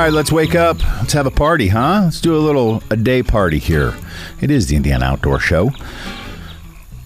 All 0.00 0.06
right, 0.06 0.14
let's 0.14 0.32
wake 0.32 0.54
up. 0.54 0.82
Let's 0.82 1.12
have 1.12 1.26
a 1.26 1.30
party, 1.30 1.68
huh? 1.68 2.00
Let's 2.04 2.22
do 2.22 2.34
a 2.34 2.40
little 2.40 2.82
a 2.88 2.96
day 2.96 3.22
party 3.22 3.58
here. 3.58 3.94
It 4.40 4.50
is 4.50 4.66
the 4.66 4.76
Indiana 4.76 5.04
Outdoor 5.04 5.38
Show. 5.38 5.72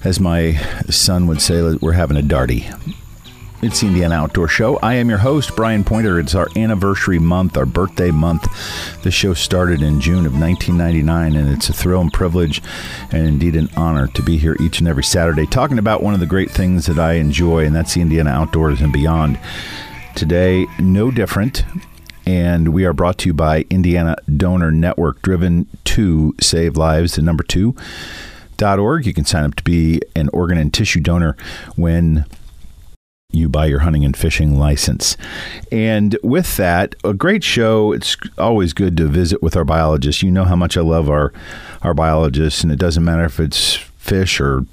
As 0.04 0.20
my 0.20 0.52
son 0.90 1.26
would 1.26 1.42
say, 1.42 1.76
we're 1.82 1.90
having 1.90 2.16
a 2.16 2.22
darty. 2.22 2.72
It's 3.62 3.80
the 3.80 3.88
Indiana 3.88 4.14
Outdoor 4.14 4.46
Show. 4.46 4.76
I 4.76 4.94
am 4.94 5.08
your 5.08 5.18
host, 5.18 5.56
Brian 5.56 5.82
Pointer. 5.82 6.20
It's 6.20 6.36
our 6.36 6.46
anniversary 6.54 7.18
month, 7.18 7.56
our 7.56 7.66
birthday 7.66 8.12
month. 8.12 8.46
The 9.02 9.10
show 9.10 9.34
started 9.34 9.82
in 9.82 10.00
June 10.00 10.24
of 10.24 10.38
1999, 10.38 11.34
and 11.34 11.52
it's 11.52 11.68
a 11.68 11.72
thrill 11.72 12.00
and 12.00 12.12
privilege, 12.12 12.62
and 13.10 13.26
indeed 13.26 13.56
an 13.56 13.70
honor 13.76 14.06
to 14.06 14.22
be 14.22 14.36
here 14.36 14.56
each 14.60 14.78
and 14.78 14.86
every 14.86 15.02
Saturday 15.02 15.46
talking 15.46 15.80
about 15.80 16.04
one 16.04 16.14
of 16.14 16.20
the 16.20 16.26
great 16.26 16.52
things 16.52 16.86
that 16.86 17.00
I 17.00 17.14
enjoy, 17.14 17.64
and 17.64 17.74
that's 17.74 17.94
the 17.94 18.02
Indiana 18.02 18.30
Outdoors 18.30 18.80
and 18.80 18.92
beyond. 18.92 19.40
Today, 20.14 20.68
no 20.78 21.10
different 21.10 21.64
and 22.26 22.68
we 22.68 22.84
are 22.84 22.92
brought 22.92 23.18
to 23.18 23.28
you 23.28 23.34
by 23.34 23.66
Indiana 23.70 24.16
Donor 24.36 24.70
Network, 24.70 25.22
driven 25.22 25.66
to 25.84 26.34
save 26.40 26.76
lives. 26.76 27.16
The 27.16 27.22
number 27.22 27.42
two 27.44 27.74
dot 28.56 28.78
org. 28.78 29.06
You 29.06 29.14
can 29.14 29.24
sign 29.24 29.44
up 29.44 29.54
to 29.56 29.64
be 29.64 30.00
an 30.14 30.28
organ 30.32 30.58
and 30.58 30.72
tissue 30.72 31.00
donor 31.00 31.36
when 31.76 32.24
you 33.30 33.48
buy 33.48 33.66
your 33.66 33.80
hunting 33.80 34.04
and 34.04 34.16
fishing 34.16 34.58
license. 34.58 35.16
And 35.72 36.16
with 36.22 36.56
that, 36.56 36.94
a 37.02 37.12
great 37.12 37.42
show. 37.42 37.92
It's 37.92 38.16
always 38.38 38.72
good 38.72 38.96
to 38.98 39.08
visit 39.08 39.42
with 39.42 39.56
our 39.56 39.64
biologists. 39.64 40.22
You 40.22 40.30
know 40.30 40.44
how 40.44 40.56
much 40.56 40.76
I 40.76 40.82
love 40.82 41.10
our 41.10 41.32
our 41.82 41.94
biologists, 41.94 42.62
and 42.62 42.72
it 42.72 42.78
doesn't 42.78 43.04
matter 43.04 43.24
if 43.24 43.40
it's 43.40 43.74
fish 43.74 44.40
or 44.40 44.64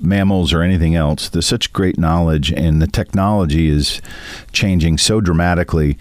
mammals 0.00 0.52
or 0.52 0.62
anything 0.62 0.94
else. 0.94 1.28
There's 1.28 1.46
such 1.46 1.72
great 1.72 1.98
knowledge, 1.98 2.52
and 2.52 2.80
the 2.80 2.86
technology 2.86 3.68
is 3.68 4.00
changing 4.52 4.98
so 4.98 5.20
dramatically 5.20 5.98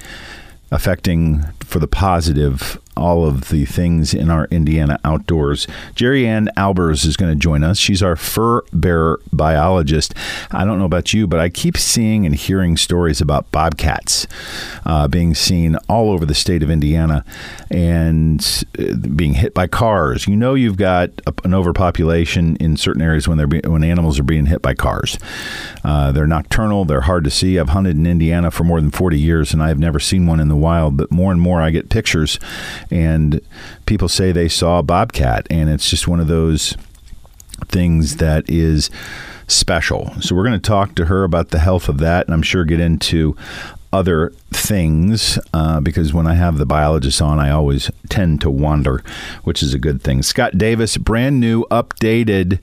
affecting 0.74 1.44
for 1.60 1.78
the 1.78 1.88
positive 1.88 2.80
all 2.96 3.26
of 3.26 3.50
the 3.50 3.66
things 3.66 4.14
in 4.14 4.30
our 4.30 4.46
Indiana 4.46 5.00
outdoors. 5.04 5.68
Geriann 5.96 6.48
Albers 6.56 7.06
is 7.06 7.18
going 7.18 7.32
to 7.32 7.40
join 7.40 7.64
us. 7.64 7.78
She's 7.78 8.04
our 8.04 8.16
fur 8.16 8.62
bearer 8.72 9.20
biologist. 9.32 10.14
I 10.52 10.66
don't 10.66 10.80
know 10.80 10.86
about 10.86 11.14
you, 11.14 11.28
but 11.28 11.40
I 11.40 11.50
keep 11.50 11.78
seeing 11.78 12.26
and 12.26 12.36
hearing 12.36 12.78
stories 12.78 13.22
about 13.22 13.52
bobcats 13.52 14.28
uh, 14.86 15.08
being 15.08 15.34
seen 15.34 15.76
all 15.90 16.12
over 16.12 16.26
the 16.26 16.36
state 16.36 16.64
of 16.64 16.70
Indiana 16.70 17.26
and 17.70 18.66
uh, 18.78 18.96
being 19.16 19.36
hit 19.36 19.54
by 19.54 19.68
cars. 19.68 20.28
You 20.28 20.36
know, 20.36 20.54
you've 20.54 20.78
got 20.78 21.10
an 21.44 21.54
overpopulation 21.54 22.56
in 22.58 22.78
certain 22.78 23.02
areas 23.02 23.28
when 23.28 23.38
they're 23.38 23.48
be, 23.48 23.62
when 23.66 23.84
animals 23.84 24.20
are 24.20 24.24
being 24.24 24.46
hit 24.46 24.62
by 24.62 24.74
cars. 24.74 25.18
Uh, 25.84 26.12
they're 26.12 26.28
nocturnal. 26.28 26.86
They're 26.86 27.02
hard 27.02 27.24
to 27.26 27.30
see. 27.30 27.60
I've 27.60 27.70
hunted 27.70 27.98
in 27.98 28.06
Indiana 28.06 28.52
for 28.52 28.64
more 28.64 28.80
than 28.80 28.92
40 28.92 29.20
years, 29.20 29.54
and 29.54 29.62
I 29.62 29.68
have 29.68 29.80
never 29.80 30.00
seen 30.00 30.26
one 30.26 30.40
in 30.40 30.48
the 30.48 30.56
wild. 30.56 30.98
But 30.98 31.12
more 31.12 31.32
and 31.32 31.42
more, 31.42 31.62
I 31.62 31.72
get 31.72 31.90
pictures 31.90 32.40
and 32.94 33.42
people 33.86 34.08
say 34.08 34.32
they 34.32 34.48
saw 34.48 34.80
a 34.80 34.84
bobcat, 34.84 35.48
and 35.50 35.70
it's 35.70 35.90
just 35.90 36.08
one 36.08 36.20
of 36.20 36.28
those 36.28 36.78
things 37.68 38.18
that 38.18 38.50
is 38.50 38.90
special. 39.48 40.14
So 40.22 40.36
we're 40.36 40.46
going 40.46 40.60
to 40.60 40.68
talk 40.68 40.96
to 40.96 41.06
her 41.06 41.24
about 41.24 41.50
the 41.50 41.60
health 41.60 41.90
of 41.90 41.98
that, 42.00 42.28
and 42.28 42.34
I'm 42.34 42.44
sure 42.44 42.66
get 42.66 42.80
into 42.80 43.36
other 43.92 44.32
things 44.52 45.38
uh, 45.54 45.80
because 45.80 46.14
when 46.14 46.26
I 46.26 46.34
have 46.34 46.58
the 46.58 46.66
biologist 46.66 47.22
on, 47.22 47.40
I 47.40 47.52
always 47.52 47.92
tend 48.10 48.42
to 48.42 48.50
wander, 48.50 49.04
which 49.44 49.62
is 49.62 49.74
a 49.74 49.80
good 49.80 50.02
thing. 50.02 50.24
Scott 50.24 50.58
Davis, 50.58 50.98
brand 50.98 51.40
new, 51.40 51.66
updated 51.66 52.60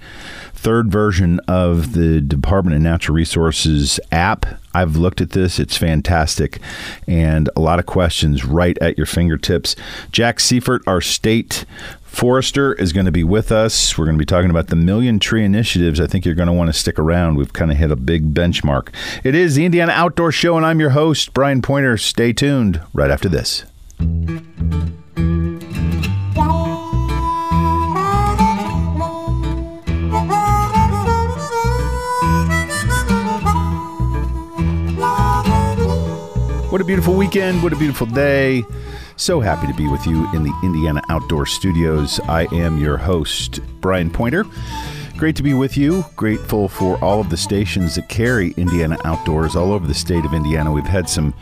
third 0.61 0.91
version 0.91 1.41
of 1.49 1.95
the 1.95 2.21
Department 2.21 2.77
of 2.77 2.83
Natural 2.83 3.15
Resources 3.15 3.99
app. 4.13 4.45
I've 4.75 4.95
looked 4.95 5.23
at 5.23 5.31
this, 5.31 5.59
it's 5.59 5.79
fantastic, 5.79 6.59
and 7.07 7.49
a 7.57 7.61
lot 7.61 7.79
of 7.79 7.87
questions 7.87 8.45
right 8.45 8.77
at 8.79 8.99
your 8.99 9.07
fingertips. 9.07 9.75
Jack 10.13 10.39
Seifert, 10.39 10.83
our 10.87 11.01
state 11.01 11.65
Forester 12.03 12.75
is 12.75 12.93
going 12.93 13.07
to 13.07 13.13
be 13.13 13.25
with 13.25 13.51
us. 13.51 13.97
We're 13.97 14.05
going 14.05 14.17
to 14.17 14.19
be 14.19 14.27
talking 14.27 14.51
about 14.51 14.67
the 14.67 14.77
Million 14.77 15.19
Tree 15.19 15.45
Initiatives. 15.45 15.99
I 15.99 16.07
think 16.07 16.27
you're 16.27 16.35
going 16.35 16.49
to 16.49 16.53
want 16.53 16.69
to 16.69 16.79
stick 16.79 16.99
around. 16.99 17.37
We've 17.37 17.53
kind 17.53 17.71
of 17.71 17.79
hit 17.79 17.91
a 17.91 17.97
big 17.97 18.35
benchmark. 18.35 18.89
It 19.25 19.35
is 19.35 19.55
the 19.55 19.65
Indiana 19.65 19.93
Outdoor 19.93 20.31
Show, 20.31 20.59
and 20.59 20.67
I'm 20.67 20.79
your 20.79 20.91
host, 20.91 21.33
Brian 21.33 21.63
Pointer. 21.63 21.97
Stay 21.97 22.35
tuned 22.35 22.83
right 22.93 23.11
after 23.11 23.31
this. 23.31 23.65
What 36.71 36.81
a 36.81 36.85
beautiful 36.85 37.15
weekend. 37.15 37.65
What 37.65 37.73
a 37.73 37.77
beautiful 37.77 38.07
day. 38.07 38.63
So 39.17 39.41
happy 39.41 39.67
to 39.67 39.75
be 39.75 39.89
with 39.89 40.07
you 40.07 40.33
in 40.33 40.45
the 40.45 40.53
Indiana 40.63 41.03
Outdoor 41.09 41.45
Studios. 41.45 42.21
I 42.29 42.47
am 42.55 42.79
your 42.79 42.97
host, 42.97 43.59
Brian 43.81 44.09
Pointer. 44.09 44.45
Great 45.17 45.35
to 45.35 45.43
be 45.43 45.53
with 45.53 45.77
you. 45.77 46.05
Grateful 46.15 46.69
for 46.69 46.97
all 47.03 47.21
of 47.21 47.29
the 47.29 47.37
stations 47.37 47.97
that 47.97 48.09
carry 48.09 48.53
Indiana 48.53 48.97
Outdoors 49.05 49.57
all 49.57 49.73
over 49.73 49.85
the 49.85 49.95
state 49.95 50.25
of 50.25 50.33
Indiana. 50.33 50.71
We've 50.71 50.85
had 50.85 51.09
some 51.09 51.35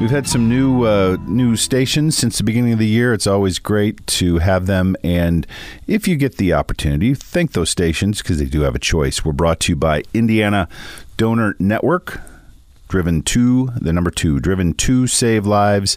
We've 0.00 0.10
had 0.10 0.26
some 0.26 0.48
new 0.48 0.84
uh, 0.84 1.18
new 1.26 1.54
stations 1.54 2.16
since 2.16 2.38
the 2.38 2.44
beginning 2.44 2.72
of 2.72 2.78
the 2.78 2.86
year. 2.86 3.12
It's 3.12 3.26
always 3.26 3.58
great 3.58 4.06
to 4.06 4.38
have 4.38 4.64
them, 4.64 4.96
and 5.04 5.46
if 5.86 6.08
you 6.08 6.16
get 6.16 6.38
the 6.38 6.54
opportunity, 6.54 7.12
thank 7.14 7.52
those 7.52 7.68
stations 7.68 8.22
because 8.22 8.38
they 8.38 8.46
do 8.46 8.62
have 8.62 8.74
a 8.74 8.80
choice. 8.80 9.22
We're 9.22 9.32
brought 9.32 9.60
to 9.60 9.72
you 9.72 9.76
by 9.76 10.02
Indiana 10.14 10.66
Donor 11.18 11.56
Network 11.58 12.22
driven 12.92 13.22
to 13.22 13.70
the 13.80 13.90
number 13.90 14.10
two 14.10 14.38
driven 14.38 14.74
to 14.74 15.06
save 15.06 15.46
lives 15.46 15.96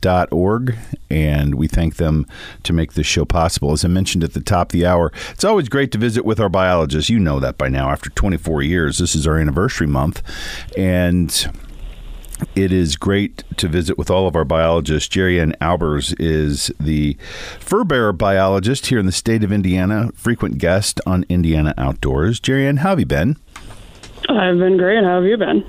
dot 0.00 0.26
org 0.32 0.74
and 1.10 1.56
we 1.56 1.68
thank 1.68 1.96
them 1.96 2.26
to 2.62 2.72
make 2.72 2.94
this 2.94 3.06
show 3.06 3.26
possible 3.26 3.72
as 3.72 3.84
i 3.84 3.88
mentioned 3.88 4.24
at 4.24 4.32
the 4.32 4.40
top 4.40 4.68
of 4.68 4.72
the 4.72 4.86
hour 4.86 5.12
it's 5.28 5.44
always 5.44 5.68
great 5.68 5.92
to 5.92 5.98
visit 5.98 6.24
with 6.24 6.40
our 6.40 6.48
biologists 6.48 7.10
you 7.10 7.18
know 7.18 7.38
that 7.38 7.58
by 7.58 7.68
now 7.68 7.90
after 7.90 8.08
24 8.08 8.62
years 8.62 8.96
this 8.96 9.14
is 9.14 9.26
our 9.26 9.36
anniversary 9.38 9.86
month 9.86 10.22
and 10.74 11.46
it 12.56 12.72
is 12.72 12.96
great 12.96 13.44
to 13.58 13.68
visit 13.68 13.96
with 13.96 14.10
all 14.10 14.26
of 14.26 14.34
our 14.34 14.44
biologists. 14.44 15.08
Geriann 15.08 15.56
Albers 15.58 16.12
is 16.18 16.72
the 16.80 17.16
fur 17.60 17.84
bearer 17.84 18.12
biologist 18.12 18.86
here 18.86 18.98
in 18.98 19.06
the 19.06 19.12
state 19.12 19.44
of 19.44 19.52
Indiana, 19.52 20.10
frequent 20.16 20.58
guest 20.58 21.00
on 21.06 21.24
Indiana 21.28 21.72
Outdoors. 21.78 22.40
Geriann, 22.40 22.78
how 22.78 22.88
have 22.88 22.98
you 22.98 23.06
been? 23.06 23.36
I've 24.28 24.58
been 24.58 24.76
great. 24.76 25.04
How 25.04 25.16
have 25.16 25.24
you 25.24 25.36
been? 25.36 25.64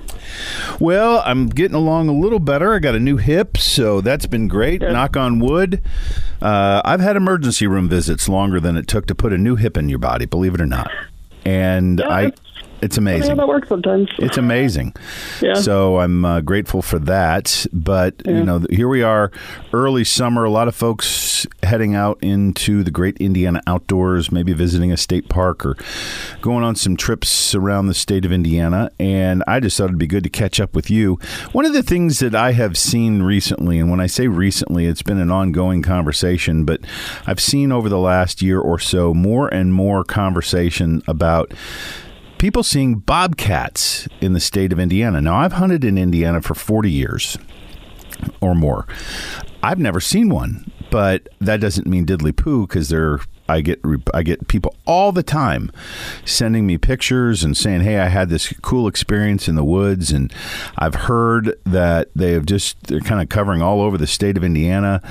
Well, 0.80 1.22
I'm 1.24 1.48
getting 1.48 1.74
along 1.76 2.08
a 2.08 2.12
little 2.12 2.38
better. 2.38 2.74
I 2.74 2.78
got 2.78 2.94
a 2.94 3.00
new 3.00 3.16
hip, 3.16 3.56
so 3.56 4.00
that's 4.00 4.26
been 4.26 4.48
great. 4.48 4.80
Good. 4.80 4.92
Knock 4.92 5.16
on 5.16 5.38
wood. 5.38 5.82
Uh, 6.40 6.82
I've 6.84 7.00
had 7.00 7.16
emergency 7.16 7.66
room 7.66 7.88
visits 7.88 8.28
longer 8.28 8.60
than 8.60 8.76
it 8.76 8.86
took 8.86 9.06
to 9.06 9.14
put 9.14 9.32
a 9.32 9.38
new 9.38 9.56
hip 9.56 9.76
in 9.76 9.88
your 9.88 9.98
body, 9.98 10.26
believe 10.26 10.54
it 10.54 10.60
or 10.60 10.66
not. 10.66 10.90
And 11.44 11.98
yeah, 12.00 12.08
I 12.08 12.32
it's 12.84 12.98
amazing. 12.98 13.30
Yeah, 13.30 13.34
that 13.36 13.48
works 13.48 13.68
sometimes. 13.68 14.10
It's 14.18 14.36
amazing. 14.36 14.94
Yeah. 15.40 15.54
So 15.54 16.00
I'm 16.00 16.24
uh, 16.24 16.40
grateful 16.42 16.82
for 16.82 16.98
that. 17.00 17.66
But 17.72 18.14
yeah. 18.24 18.32
you 18.32 18.44
know, 18.44 18.66
here 18.68 18.88
we 18.88 19.02
are, 19.02 19.32
early 19.72 20.04
summer. 20.04 20.44
A 20.44 20.50
lot 20.50 20.68
of 20.68 20.74
folks 20.74 21.46
heading 21.62 21.94
out 21.94 22.18
into 22.22 22.82
the 22.82 22.90
great 22.90 23.16
Indiana 23.18 23.62
outdoors, 23.66 24.30
maybe 24.30 24.52
visiting 24.52 24.92
a 24.92 24.98
state 24.98 25.30
park 25.30 25.64
or 25.64 25.76
going 26.42 26.62
on 26.62 26.76
some 26.76 26.96
trips 26.96 27.54
around 27.54 27.86
the 27.86 27.94
state 27.94 28.26
of 28.26 28.32
Indiana. 28.32 28.90
And 29.00 29.42
I 29.46 29.60
just 29.60 29.78
thought 29.78 29.84
it'd 29.84 29.98
be 29.98 30.06
good 30.06 30.24
to 30.24 30.30
catch 30.30 30.60
up 30.60 30.74
with 30.74 30.90
you. 30.90 31.18
One 31.52 31.64
of 31.64 31.72
the 31.72 31.82
things 31.82 32.18
that 32.18 32.34
I 32.34 32.52
have 32.52 32.76
seen 32.76 33.22
recently, 33.22 33.78
and 33.78 33.90
when 33.90 34.00
I 34.00 34.06
say 34.06 34.28
recently, 34.28 34.84
it's 34.84 35.02
been 35.02 35.18
an 35.18 35.30
ongoing 35.30 35.80
conversation, 35.80 36.66
but 36.66 36.80
I've 37.26 37.40
seen 37.40 37.72
over 37.72 37.88
the 37.88 37.98
last 37.98 38.42
year 38.42 38.60
or 38.60 38.78
so 38.78 39.14
more 39.14 39.48
and 39.48 39.72
more 39.72 40.04
conversation 40.04 41.02
about 41.06 41.52
people 42.38 42.62
seeing 42.62 42.96
bobcats 42.96 44.08
in 44.20 44.32
the 44.32 44.40
state 44.40 44.72
of 44.72 44.78
Indiana. 44.78 45.20
Now, 45.20 45.36
I've 45.36 45.54
hunted 45.54 45.84
in 45.84 45.98
Indiana 45.98 46.40
for 46.40 46.54
40 46.54 46.90
years 46.90 47.38
or 48.40 48.54
more. 48.54 48.86
I've 49.62 49.78
never 49.78 50.00
seen 50.00 50.28
one, 50.28 50.70
but 50.90 51.28
that 51.40 51.60
doesn't 51.60 51.86
mean 51.86 52.06
diddly 52.06 52.36
poo 52.36 52.66
because 52.66 52.88
they're 52.88 53.20
I 53.48 53.60
get 53.60 53.80
I 54.14 54.22
get 54.22 54.48
people 54.48 54.74
all 54.86 55.12
the 55.12 55.22
time 55.22 55.70
sending 56.24 56.66
me 56.66 56.78
pictures 56.78 57.44
and 57.44 57.56
saying, 57.56 57.82
"Hey, 57.82 57.98
I 57.98 58.08
had 58.08 58.30
this 58.30 58.52
cool 58.62 58.88
experience 58.88 59.48
in 59.48 59.54
the 59.54 59.64
woods," 59.64 60.10
and 60.10 60.32
I've 60.78 60.94
heard 60.94 61.54
that 61.64 62.08
they 62.16 62.32
have 62.32 62.46
just 62.46 62.82
they're 62.84 63.00
kind 63.00 63.20
of 63.20 63.28
covering 63.28 63.60
all 63.60 63.82
over 63.82 63.98
the 63.98 64.06
state 64.06 64.38
of 64.38 64.44
Indiana. 64.44 65.02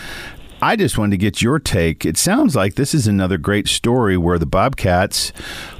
I 0.63 0.77
just 0.77 0.97
wanted 0.97 1.11
to 1.11 1.17
get 1.17 1.41
your 1.41 1.59
take. 1.59 2.05
It 2.05 2.15
sounds 2.15 2.55
like 2.55 2.75
this 2.75 2.93
is 2.93 3.05
another 3.05 3.37
great 3.37 3.67
story 3.67 4.15
where 4.15 4.39
the 4.39 4.45
Bobcats 4.45 5.33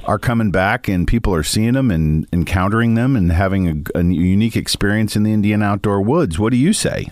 are 0.04 0.18
coming 0.18 0.50
back 0.50 0.88
and 0.88 1.08
people 1.08 1.34
are 1.34 1.42
seeing 1.42 1.72
them 1.72 1.90
and 1.90 2.26
encountering 2.34 2.92
them 2.92 3.16
and 3.16 3.32
having 3.32 3.86
a, 3.94 3.98
a 3.98 4.02
unique 4.04 4.56
experience 4.56 5.16
in 5.16 5.22
the 5.22 5.32
Indian 5.32 5.62
outdoor 5.62 6.02
woods. 6.02 6.38
What 6.38 6.50
do 6.50 6.58
you 6.58 6.74
say? 6.74 7.06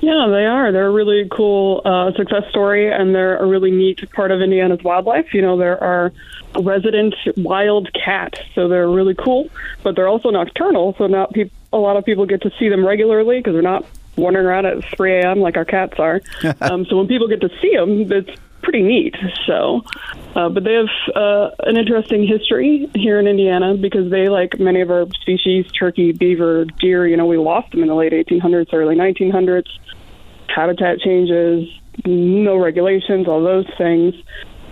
Yeah, 0.00 0.28
they 0.30 0.46
are. 0.46 0.70
They're 0.70 0.86
a 0.86 0.92
really 0.92 1.28
cool 1.28 1.82
uh, 1.84 2.12
success 2.12 2.44
story, 2.50 2.88
and 2.88 3.12
they're 3.12 3.36
a 3.38 3.46
really 3.46 3.72
neat 3.72 4.08
part 4.12 4.30
of 4.30 4.40
Indiana's 4.40 4.84
wildlife. 4.84 5.34
You 5.34 5.42
know, 5.42 5.56
there 5.56 5.82
are 5.82 6.12
resident 6.56 7.16
wild 7.36 7.92
cats, 7.94 8.38
so 8.54 8.68
they're 8.68 8.88
really 8.88 9.16
cool, 9.16 9.50
but 9.82 9.96
they're 9.96 10.06
also 10.06 10.30
nocturnal, 10.30 10.94
so 10.98 11.08
not 11.08 11.32
pe- 11.32 11.50
a 11.72 11.78
lot 11.78 11.96
of 11.96 12.04
people 12.04 12.26
get 12.26 12.42
to 12.42 12.52
see 12.60 12.68
them 12.68 12.86
regularly 12.86 13.40
because 13.40 13.54
they're 13.54 13.62
not 13.62 13.84
wandering 14.16 14.46
around 14.46 14.66
at 14.66 14.84
3 14.96 15.20
a.m. 15.20 15.40
like 15.40 15.56
our 15.56 15.64
cats 15.64 15.94
are. 15.98 16.20
um, 16.60 16.86
so 16.86 16.96
when 16.96 17.06
people 17.06 17.28
get 17.28 17.40
to 17.40 17.50
see 17.60 17.74
them, 17.74 18.10
it's 18.12 18.40
pretty 18.62 18.82
neat. 18.82 19.14
So, 19.46 19.84
uh, 20.34 20.48
but 20.48 20.64
they 20.64 20.74
have 20.74 20.88
uh, 21.14 21.50
an 21.60 21.76
interesting 21.76 22.26
history 22.26 22.90
here 22.94 23.20
in 23.20 23.26
Indiana 23.26 23.74
because 23.74 24.10
they, 24.10 24.28
like 24.28 24.58
many 24.58 24.80
of 24.80 24.90
our 24.90 25.06
species, 25.20 25.66
turkey, 25.78 26.12
beaver, 26.12 26.64
deer, 26.64 27.06
you 27.06 27.16
know, 27.16 27.26
we 27.26 27.36
lost 27.36 27.70
them 27.70 27.82
in 27.82 27.88
the 27.88 27.94
late 27.94 28.12
1800s, 28.12 28.72
early 28.72 28.96
1900s. 28.96 29.68
Habitat 30.48 31.00
changes, 31.00 31.68
no 32.06 32.56
regulations, 32.56 33.28
all 33.28 33.42
those 33.42 33.66
things. 33.76 34.14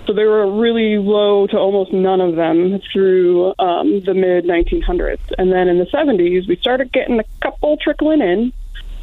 So 0.06 0.12
there 0.12 0.28
were 0.28 0.50
really 0.50 0.98
low 0.98 1.46
to 1.46 1.56
almost 1.56 1.92
none 1.92 2.20
of 2.20 2.34
them 2.34 2.80
through 2.92 3.54
um, 3.58 4.00
the 4.00 4.14
mid 4.14 4.44
1900s. 4.44 5.20
And 5.38 5.52
then 5.52 5.68
in 5.68 5.78
the 5.78 5.86
70s, 5.86 6.48
we 6.48 6.56
started 6.56 6.92
getting 6.92 7.20
a 7.20 7.24
couple 7.40 7.76
trickling 7.76 8.20
in. 8.20 8.52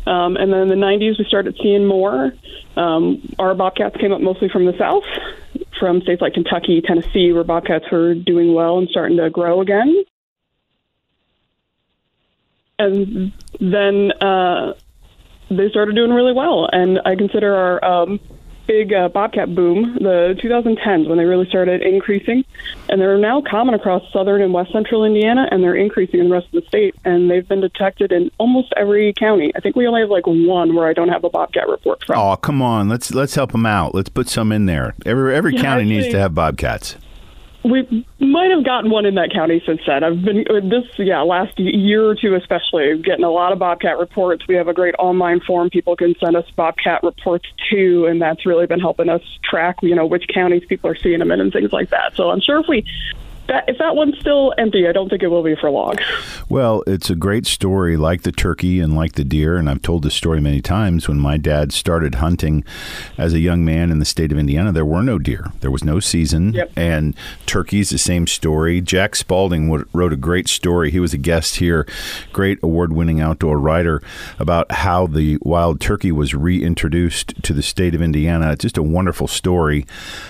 Um, 0.09 0.37
and 0.37 0.51
then 0.51 0.61
in 0.61 0.69
the 0.69 0.75
90s, 0.75 1.19
we 1.19 1.25
started 1.25 1.55
seeing 1.61 1.85
more. 1.85 2.33
Um, 2.75 3.35
our 3.37 3.53
bobcats 3.53 3.95
came 3.97 4.11
up 4.11 4.21
mostly 4.21 4.49
from 4.49 4.65
the 4.65 4.75
south, 4.77 5.03
from 5.79 6.01
states 6.01 6.19
like 6.19 6.33
Kentucky, 6.33 6.81
Tennessee, 6.81 7.31
where 7.31 7.43
bobcats 7.43 7.85
were 7.91 8.15
doing 8.15 8.55
well 8.55 8.79
and 8.79 8.89
starting 8.89 9.17
to 9.17 9.29
grow 9.29 9.61
again. 9.61 10.03
And 12.79 13.33
then 13.59 14.11
uh, 14.13 14.73
they 15.51 15.69
started 15.69 15.95
doing 15.95 16.11
really 16.11 16.33
well. 16.33 16.67
And 16.71 16.99
I 17.05 17.15
consider 17.15 17.53
our 17.53 17.85
um, 17.85 18.19
big 18.69 18.93
uh, 18.93 19.09
bobcat 19.09 19.55
boom, 19.55 19.95
the 19.95 20.37
2010s, 20.43 21.09
when 21.09 21.17
they 21.17 21.25
really 21.25 21.47
started 21.49 21.81
increasing. 21.81 22.45
And 22.87 23.01
they're 23.01 23.17
now 23.17 23.41
common 23.41 23.73
across 23.73 24.03
southern 24.13 24.43
and 24.43 24.53
west 24.53 24.71
central 24.71 25.03
Indiana, 25.03 25.47
and 25.49 25.63
they're 25.63 25.75
increasing 25.75 26.19
in 26.19 26.29
the 26.29 26.33
rest 26.35 26.45
of 26.53 26.61
the 26.61 26.67
state. 26.67 26.95
And 27.03 27.31
they've 27.31 27.47
been 27.47 27.61
detected 27.61 28.11
in 28.11 28.29
almost 28.37 28.71
every 28.77 29.11
county. 29.13 29.51
I 29.55 29.59
think 29.59 29.75
we 29.75 29.87
only 29.87 30.01
have 30.01 30.11
like 30.11 30.27
one 30.27 30.75
where 30.75 30.87
I 30.87 30.93
don't 30.93 31.09
have 31.09 31.23
a 31.23 31.31
bobcat 31.31 31.67
report 31.67 32.03
from. 32.05 32.19
Oh, 32.19 32.35
come 32.35 32.61
on. 32.61 32.87
Let's 32.89 33.11
let's 33.11 33.33
help 33.33 33.53
them 33.53 33.65
out. 33.65 33.95
Let's 33.95 34.09
put 34.09 34.29
some 34.29 34.51
in 34.51 34.67
there. 34.67 34.93
Every 35.03 35.35
every 35.35 35.55
Yeah, 35.55 35.61
county 35.61 35.85
needs 35.85 36.09
to 36.09 36.19
have 36.19 36.35
bobcats. 36.35 36.95
We 37.61 38.05
might 38.19 38.51
have 38.51 38.63
gotten 38.63 38.89
one 38.89 39.05
in 39.05 39.15
that 39.15 39.33
county 39.33 39.61
since 39.65 39.81
then. 39.85 40.01
I've 40.01 40.23
been 40.23 40.45
uh, 40.49 40.61
this, 40.61 40.85
yeah, 40.97 41.21
last 41.21 41.59
year 41.59 42.05
or 42.05 42.15
two 42.15 42.35
especially, 42.35 42.97
getting 42.99 43.25
a 43.25 43.29
lot 43.29 43.51
of 43.51 43.59
Bobcat 43.59 43.99
reports. 43.99 44.47
We 44.47 44.55
have 44.55 44.69
a 44.69 44.73
great 44.73 44.95
online 44.97 45.41
form 45.41 45.69
people 45.69 45.97
can 45.97 46.15
send 46.23 46.37
us 46.37 46.49
Bobcat 46.51 47.03
reports 47.03 47.49
to, 47.69 48.05
and 48.05 48.21
that's 48.21 48.45
really 48.45 48.65
been 48.65 48.79
helping 48.79 49.09
us 49.09 49.21
track, 49.43 49.75
you 49.81 49.93
know, 49.93 50.05
which 50.05 50.25
counties 50.33 50.63
people 50.69 50.89
are 50.89 50.95
seeing 50.95 51.19
them 51.19 51.31
in 51.31 51.41
and 51.41 51.51
things 51.51 51.73
like 51.73 51.89
that. 51.89 52.15
So 52.15 52.29
I'm 52.29 52.39
sure 52.39 52.61
if 52.61 52.67
we, 52.69 52.85
that, 53.49 53.65
if 53.67 53.77
that 53.79 53.95
one's 53.95 54.17
still 54.19 54.53
empty, 54.57 54.87
I 54.87 54.91
don't 54.91 55.09
think 55.09 55.21
it 55.21 55.27
will 55.27 55.43
be 55.43 55.55
for 55.55 55.69
long. 55.69 55.95
Well, 56.47 56.83
it's 56.87 57.09
a 57.09 57.15
great 57.15 57.45
story, 57.45 57.97
like 57.97 58.21
the 58.21 58.31
turkey 58.31 58.79
and 58.79 58.95
like 58.95 59.13
the 59.13 59.23
deer. 59.23 59.57
And 59.57 59.69
I've 59.69 59.81
told 59.81 60.03
this 60.03 60.15
story 60.15 60.39
many 60.39 60.61
times. 60.61 61.07
When 61.07 61.19
my 61.19 61.37
dad 61.37 61.73
started 61.73 62.15
hunting 62.15 62.63
as 63.17 63.33
a 63.33 63.39
young 63.39 63.65
man 63.65 63.91
in 63.91 63.99
the 63.99 64.05
state 64.05 64.31
of 64.31 64.37
Indiana, 64.37 64.71
there 64.71 64.85
were 64.85 65.03
no 65.03 65.19
deer. 65.19 65.51
There 65.59 65.71
was 65.71 65.83
no 65.83 65.99
season. 65.99 66.53
Yep. 66.53 66.71
And 66.75 67.15
turkeys, 67.45 67.89
the 67.89 67.97
same 67.97 68.25
story. 68.27 68.81
Jack 68.81 69.15
Spalding 69.15 69.85
wrote 69.93 70.13
a 70.13 70.17
great 70.17 70.47
story. 70.47 70.91
He 70.91 70.99
was 70.99 71.13
a 71.13 71.17
guest 71.17 71.57
here, 71.57 71.85
great 72.31 72.59
award 72.63 72.93
winning 72.93 73.19
outdoor 73.19 73.59
writer, 73.59 74.01
about 74.39 74.71
how 74.71 75.07
the 75.07 75.37
wild 75.41 75.81
turkey 75.81 76.11
was 76.11 76.33
reintroduced 76.33 77.41
to 77.43 77.53
the 77.53 77.63
state 77.63 77.95
of 77.95 78.01
Indiana. 78.01 78.51
It's 78.51 78.61
just 78.61 78.77
a 78.77 78.83
wonderful 78.83 79.27
story. 79.27 79.85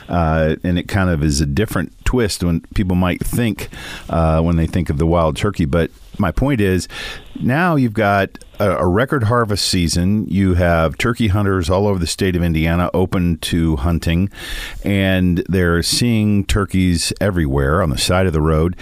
Uh, 0.07 0.56
and 0.63 0.80
it 0.80 0.88
kind 0.88 1.10
of 1.10 1.24
is 1.24 1.42
a 1.42 1.45
different 1.45 1.94
twist 2.09 2.44
when 2.44 2.61
people 2.73 2.95
might 2.95 3.23
think 3.23 3.69
uh, 4.09 4.41
when 4.41 4.56
they 4.56 4.65
think 4.65 4.89
of 4.89 4.97
the 4.97 5.06
wild 5.06 5.38
turkey. 5.38 5.65
But 5.65 5.91
my 6.17 6.31
point 6.31 6.59
is, 6.59 6.88
now 7.39 7.75
you've 7.75 7.94
got 7.94 8.44
a, 8.59 8.77
a 8.77 8.88
record 8.88 9.25
harvest 9.25 9.67
season. 9.67 10.27
You 10.27 10.56
have 10.56 10.97
turkey 10.97 11.27
hunters 11.27 11.69
all 11.69 11.85
over 11.85 12.00
the 12.00 12.07
state 12.07 12.35
of 12.35 12.41
Indiana 12.41 12.89
open 12.95 13.38
to 13.38 13.75
hunting, 13.75 14.31
and 14.83 15.44
they're 15.47 15.83
seeing 15.83 16.45
turkeys 16.45 17.13
everywhere 17.21 17.83
on 17.83 17.91
the 17.91 17.97
side 18.00 18.25
of 18.25 18.33
the 18.33 18.41
road. 18.41 18.75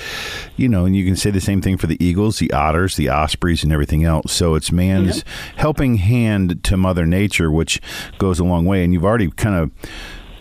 You 0.56 0.70
know, 0.70 0.86
and 0.86 0.96
you 0.96 1.04
can 1.04 1.18
say 1.18 1.30
the 1.30 1.42
same 1.42 1.62
thing 1.62 1.76
for 1.76 1.88
the 1.88 2.02
eagles, 2.04 2.40
the 2.40 2.54
otters, 2.54 2.96
the 2.96 3.10
ospreys, 3.10 3.62
and 3.62 3.74
everything 3.74 4.06
else. 4.06 4.32
So 4.32 4.56
it's 4.56 4.72
man's 4.72 5.26
helping 5.58 5.98
hand 5.98 6.64
to 6.64 6.78
Mother 6.78 7.06
Nature, 7.06 7.52
which 7.52 7.82
goes 8.20 8.40
a 8.40 8.46
long 8.46 8.66
way. 8.66 8.86
And 8.86 8.94
you've 8.94 9.04
already 9.04 9.30
kind 9.32 9.56
of 9.56 9.72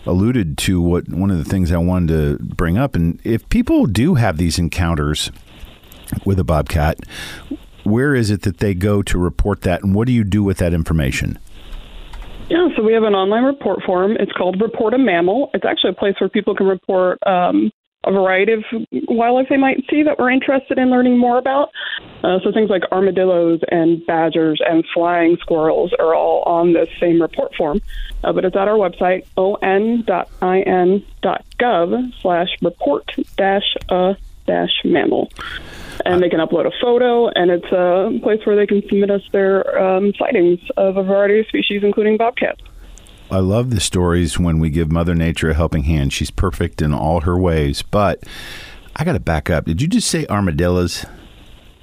alluded 0.07 0.57
to 0.59 0.81
what 0.81 1.09
one 1.09 1.29
of 1.29 1.37
the 1.37 1.45
things 1.45 1.71
I 1.71 1.77
wanted 1.77 2.39
to 2.39 2.43
bring 2.43 2.77
up. 2.77 2.95
And 2.95 3.19
if 3.23 3.47
people 3.49 3.85
do 3.85 4.15
have 4.15 4.37
these 4.37 4.57
encounters 4.57 5.31
with 6.25 6.39
a 6.39 6.43
bobcat, 6.43 6.99
where 7.83 8.15
is 8.15 8.31
it 8.31 8.41
that 8.43 8.57
they 8.57 8.73
go 8.73 9.01
to 9.03 9.17
report 9.17 9.61
that, 9.61 9.83
and 9.83 9.93
what 9.93 10.07
do 10.07 10.13
you 10.13 10.23
do 10.23 10.43
with 10.43 10.57
that 10.57 10.73
information? 10.73 11.37
Yeah, 12.49 12.69
so 12.75 12.83
we 12.83 12.93
have 12.93 13.03
an 13.03 13.13
online 13.13 13.43
report 13.43 13.79
form. 13.85 14.15
It's 14.17 14.31
called 14.31 14.61
Report 14.61 14.93
a 14.93 14.97
Mammal. 14.97 15.49
It's 15.53 15.65
actually 15.65 15.91
a 15.91 15.95
place 15.95 16.15
where 16.19 16.29
people 16.29 16.55
can 16.55 16.65
report 16.65 17.19
um, 17.27 17.71
a 18.03 18.11
variety 18.11 18.53
of 18.53 18.63
wildlife 19.09 19.47
they 19.49 19.57
might 19.57 19.83
see 19.89 20.03
that 20.03 20.17
we're 20.17 20.31
interested 20.31 20.77
in 20.77 20.89
learning 20.89 21.17
more 21.17 21.37
about. 21.37 21.71
Uh, 22.23 22.39
so 22.43 22.51
things 22.51 22.69
like 22.69 22.83
armadillos 22.91 23.59
and 23.69 24.05
badgers 24.05 24.61
and 24.65 24.85
flying 24.93 25.37
squirrels 25.37 25.91
are 25.99 26.15
all 26.15 26.43
on 26.43 26.73
this 26.73 26.89
same 26.99 27.21
report 27.21 27.53
form. 27.55 27.81
Uh, 28.23 28.31
but 28.31 28.45
it's 28.45 28.55
at 28.55 28.67
our 28.67 28.77
website, 28.77 29.25
on.in.gov 29.35 29.71
slash 32.21 32.49
report 32.61 33.11
dash 33.35 33.75
a 33.89 34.15
dash 34.45 34.81
mammal. 34.83 35.29
And 36.05 36.21
they 36.23 36.29
can 36.29 36.39
upload 36.39 36.65
a 36.67 36.71
photo, 36.81 37.27
and 37.29 37.51
it's 37.51 37.71
a 37.71 38.17
place 38.23 38.45
where 38.45 38.55
they 38.55 38.67
can 38.67 38.81
submit 38.87 39.11
us 39.11 39.23
their 39.31 39.77
um, 39.77 40.13
sightings 40.17 40.59
of 40.77 40.95
a 40.95 41.03
variety 41.03 41.39
of 41.39 41.47
species, 41.47 41.83
including 41.83 42.17
bobcats. 42.17 42.61
I 43.29 43.39
love 43.39 43.71
the 43.71 43.79
stories 43.79 44.39
when 44.39 44.59
we 44.59 44.69
give 44.69 44.91
Mother 44.91 45.13
Nature 45.13 45.49
a 45.49 45.53
helping 45.53 45.83
hand. 45.83 46.13
She's 46.13 46.31
perfect 46.31 46.81
in 46.81 46.93
all 46.93 47.21
her 47.21 47.37
ways, 47.37 47.81
but 47.81 48.23
I 48.95 49.03
got 49.03 49.13
to 49.13 49.19
back 49.19 49.49
up. 49.49 49.65
Did 49.65 49.81
you 49.81 49.87
just 49.87 50.07
say 50.07 50.25
armadillos? 50.27 51.05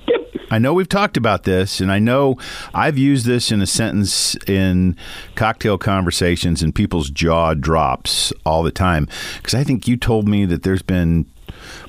Yep. 0.09 0.21
I 0.51 0.59
know 0.59 0.73
we've 0.73 0.89
talked 0.89 1.19
about 1.19 1.45
this, 1.45 1.81
and 1.81 1.93
I 1.93 1.99
know 1.99 2.39
I've 2.73 2.97
used 2.97 3.27
this 3.27 3.53
in 3.53 3.61
a 3.61 3.67
sentence 3.67 4.37
in 4.47 4.97
cocktail 5.35 5.77
conversations, 5.77 6.63
and 6.63 6.75
people's 6.75 7.11
jaw 7.11 7.53
drops 7.53 8.33
all 8.47 8.63
the 8.63 8.73
time 8.73 9.07
because 9.37 9.55
I 9.55 9.65
think 9.65 9.87
you 9.87 9.99
told 9.99 10.27
me 10.27 10.47
that 10.47 10.63
there's 10.63 10.83
been 10.83 11.27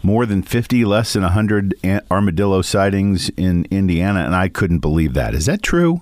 more 0.04 0.26
than 0.26 0.44
50, 0.44 0.84
less 0.84 1.14
than 1.14 1.24
100 1.24 1.76
armadillo 2.12 2.62
sightings 2.62 3.30
in 3.30 3.66
Indiana, 3.72 4.20
and 4.26 4.36
I 4.36 4.50
couldn't 4.50 4.80
believe 4.80 5.14
that. 5.14 5.34
Is 5.34 5.46
that 5.46 5.62
true? 5.62 6.02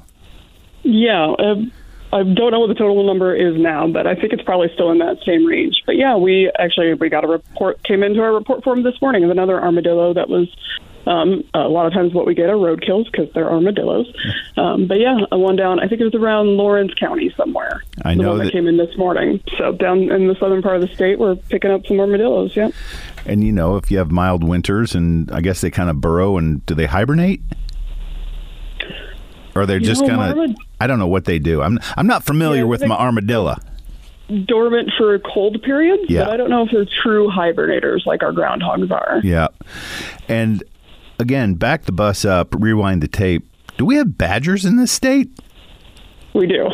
Yeah, 0.81 1.31
uh, 1.39 1.55
I 2.13 2.24
don't 2.24 2.51
know 2.51 2.60
what 2.60 2.67
the 2.67 2.75
total 2.75 3.03
number 3.05 3.36
is 3.36 3.58
now, 3.58 3.88
but 3.88 4.05
I 4.05 4.13
think 4.15 4.34
it's 4.34 4.43
probably 4.43 4.70
still 4.74 4.91
in 4.91 5.00
that 5.00 5.17
same 5.25 5.46
range. 5.46 5.82
But 5.86 5.96
yeah, 5.96 6.15
we 6.15 6.51
actually 6.60 6.93
we 6.93 7.10
got 7.10 7.24
a 7.24 7.27
report 7.27 7.82
came 7.84 8.03
into 8.03 8.22
our 8.22 8.32
report 8.32 8.63
form 8.63 8.84
this 8.84 9.01
morning 9.01 9.24
of 9.24 9.29
another 9.32 9.62
armadillo 9.62 10.13
that 10.13 10.29
was. 10.29 10.48
Um, 11.05 11.43
a 11.53 11.67
lot 11.67 11.86
of 11.86 11.91
times, 11.91 12.13
what 12.13 12.25
we 12.25 12.34
get 12.34 12.50
are 12.50 12.55
roadkills 12.55 13.12
because 13.12 13.27
they're 13.34 13.51
armadillos. 13.51 14.08
Um, 14.55 14.88
but 14.88 15.01
yeah, 15.01 15.17
a 15.34 15.38
one 15.38 15.58
down. 15.58 15.82
I 15.82 15.89
think 15.89 16.00
it 16.00 16.05
was 16.05 16.15
around 16.15 16.55
Lawrence 16.55 16.93
County 16.93 17.29
somewhere. 17.36 17.84
I 18.05 18.15
the 18.15 18.22
know 18.22 18.29
one 18.29 18.38
that, 18.38 18.43
that- 18.46 18.51
came 18.53 18.67
in 18.67 18.77
this 18.77 18.98
morning. 18.98 19.41
So 19.58 19.74
down 19.74 20.10
in 20.10 20.29
the 20.29 20.36
southern 20.39 20.62
part 20.62 20.77
of 20.77 20.82
the 20.88 20.96
state, 20.96 21.20
we're 21.20 21.36
picking 21.36 21.72
up 21.72 21.86
some 21.88 22.00
armadillos. 22.00 22.55
Yeah. 22.55 22.70
And 23.25 23.43
you 23.43 23.51
know, 23.51 23.75
if 23.75 23.91
you 23.91 23.98
have 23.98 24.12
mild 24.12 24.46
winters, 24.46 24.96
and 24.96 25.29
I 25.29 25.41
guess 25.41 25.60
they 25.60 25.70
kind 25.70 25.89
of 25.89 26.00
burrow, 26.00 26.38
and 26.38 26.65
do 26.65 26.74
they 26.74 26.86
hibernate? 26.86 27.41
Or 29.55 29.65
they're 29.65 29.77
You 29.79 29.86
just 29.86 30.05
kind 30.07 30.39
of, 30.39 30.55
I 30.79 30.88
don't 30.88 31.00
know 31.00 31.07
what 31.07 31.25
they 31.25 31.38
do. 31.39 31.62
I'm 31.62 31.79
I'm 31.95 32.07
not 32.07 32.24
familiar 32.24 32.62
Yeah, 32.62 32.67
with 32.69 32.86
my 32.86 32.95
armadillo. 32.95 33.55
Dormant 34.45 34.89
for 34.98 35.13
a 35.13 35.19
cold 35.19 35.62
period, 35.62 36.00
Yeah. 36.10 36.24
but 36.25 36.33
I 36.33 36.38
don't 36.38 36.50
know 36.50 36.63
if 36.65 36.72
they're 36.72 36.86
true 37.03 37.29
hibernators 37.29 38.05
like 38.05 38.24
our 38.24 38.31
groundhogs 38.31 38.89
are. 38.89 39.19
Yeah. 39.24 39.48
And 40.27 40.63
again, 41.19 41.53
back 41.55 41.83
the 41.83 41.91
bus 41.91 42.25
up, 42.25 42.55
rewind 42.57 43.03
the 43.03 43.07
tape. 43.07 43.48
Do 43.77 43.86
we 43.86 43.95
have 43.98 44.17
badgers 44.17 44.65
in 44.65 44.77
this 44.77 44.91
state? 44.91 45.29
We 46.33 46.48
do. 46.48 46.69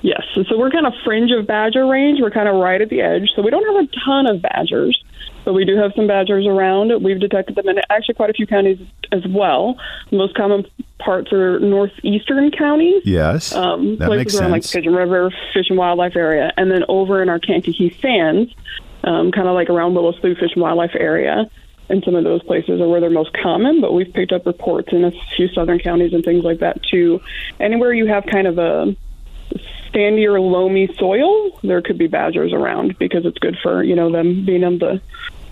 Yes. 0.00 0.22
So, 0.34 0.42
so 0.44 0.58
we're 0.58 0.70
kind 0.70 0.86
of 0.86 0.94
fringe 1.04 1.30
of 1.30 1.46
badger 1.46 1.86
range. 1.86 2.18
We're 2.20 2.30
kind 2.32 2.48
of 2.48 2.56
right 2.56 2.80
at 2.80 2.88
the 2.88 3.00
edge. 3.00 3.30
So 3.36 3.42
we 3.42 3.50
don't 3.50 3.64
have 3.76 3.84
a 3.84 4.04
ton 4.04 4.26
of 4.26 4.42
badgers, 4.42 5.00
but 5.44 5.52
we 5.52 5.64
do 5.64 5.76
have 5.76 5.92
some 5.94 6.06
badgers 6.06 6.46
around. 6.46 7.02
We've 7.02 7.20
detected 7.20 7.56
them 7.56 7.68
in 7.68 7.80
actually 7.90 8.14
quite 8.14 8.30
a 8.30 8.32
few 8.32 8.46
counties 8.46 8.78
as 9.10 9.26
well. 9.26 9.76
The 10.10 10.16
most 10.16 10.34
common 10.34 10.66
parts 10.98 11.32
are 11.32 11.58
northeastern 11.58 12.50
counties. 12.50 13.02
Yes. 13.04 13.54
Um, 13.54 13.96
that 13.98 14.06
places 14.06 14.24
makes 14.24 14.40
around 14.40 14.50
like 14.52 14.62
sense. 14.62 14.72
Pigeon 14.72 14.94
River, 14.94 15.32
Fish 15.52 15.66
and 15.68 15.78
Wildlife 15.78 16.16
area, 16.16 16.52
and 16.56 16.70
then 16.70 16.84
over 16.88 17.22
in 17.22 17.28
our 17.28 17.38
Kankakee 17.38 17.96
Sands, 18.00 18.54
um, 19.04 19.32
kind 19.32 19.48
of 19.48 19.54
like 19.54 19.68
around 19.68 19.94
Willow 19.94 20.12
Slough 20.12 20.38
Fish 20.38 20.52
and 20.54 20.62
Wildlife 20.62 20.94
area. 20.94 21.50
And 21.88 22.02
some 22.04 22.14
of 22.14 22.24
those 22.24 22.42
places 22.44 22.80
are 22.80 22.88
where 22.88 23.00
they're 23.00 23.10
most 23.10 23.32
common, 23.34 23.80
but 23.80 23.92
we've 23.92 24.10
picked 24.12 24.32
up 24.32 24.46
reports 24.46 24.92
in 24.92 25.04
a 25.04 25.10
few 25.36 25.48
southern 25.48 25.78
counties 25.78 26.14
and 26.14 26.24
things 26.24 26.44
like 26.44 26.60
that 26.60 26.82
too. 26.84 27.20
Anywhere 27.60 27.92
you 27.92 28.06
have 28.06 28.24
kind 28.24 28.46
of 28.46 28.56
a 28.56 28.96
sandy 29.92 30.26
or 30.26 30.40
loamy 30.40 30.94
soil, 30.98 31.58
there 31.62 31.82
could 31.82 31.98
be 31.98 32.06
badgers 32.06 32.52
around 32.52 32.98
because 32.98 33.24
it's 33.24 33.38
good 33.38 33.56
for 33.62 33.82
you 33.82 33.94
know 33.94 34.10
them 34.10 34.44
being 34.44 34.62
able 34.62 34.78
to 34.78 35.00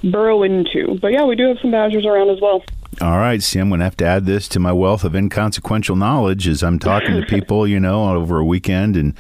burrow 0.02 0.42
into. 0.42 0.98
But 1.00 1.12
yeah, 1.12 1.24
we 1.24 1.36
do 1.36 1.48
have 1.48 1.58
some 1.60 1.70
badgers 1.70 2.06
around 2.06 2.30
as 2.30 2.40
well. 2.40 2.62
All 3.00 3.16
right, 3.16 3.42
see, 3.42 3.58
I'm 3.58 3.68
going 3.70 3.78
to 3.78 3.84
have 3.84 3.96
to 3.98 4.04
add 4.04 4.26
this 4.26 4.46
to 4.48 4.58
my 4.58 4.72
wealth 4.72 5.04
of 5.04 5.14
inconsequential 5.14 5.96
knowledge 5.96 6.46
as 6.46 6.62
I'm 6.62 6.78
talking 6.78 7.18
to 7.18 7.24
people, 7.28 7.66
you 7.66 7.80
know, 7.80 8.14
over 8.14 8.38
a 8.38 8.44
weekend 8.44 8.94
and 8.96 9.14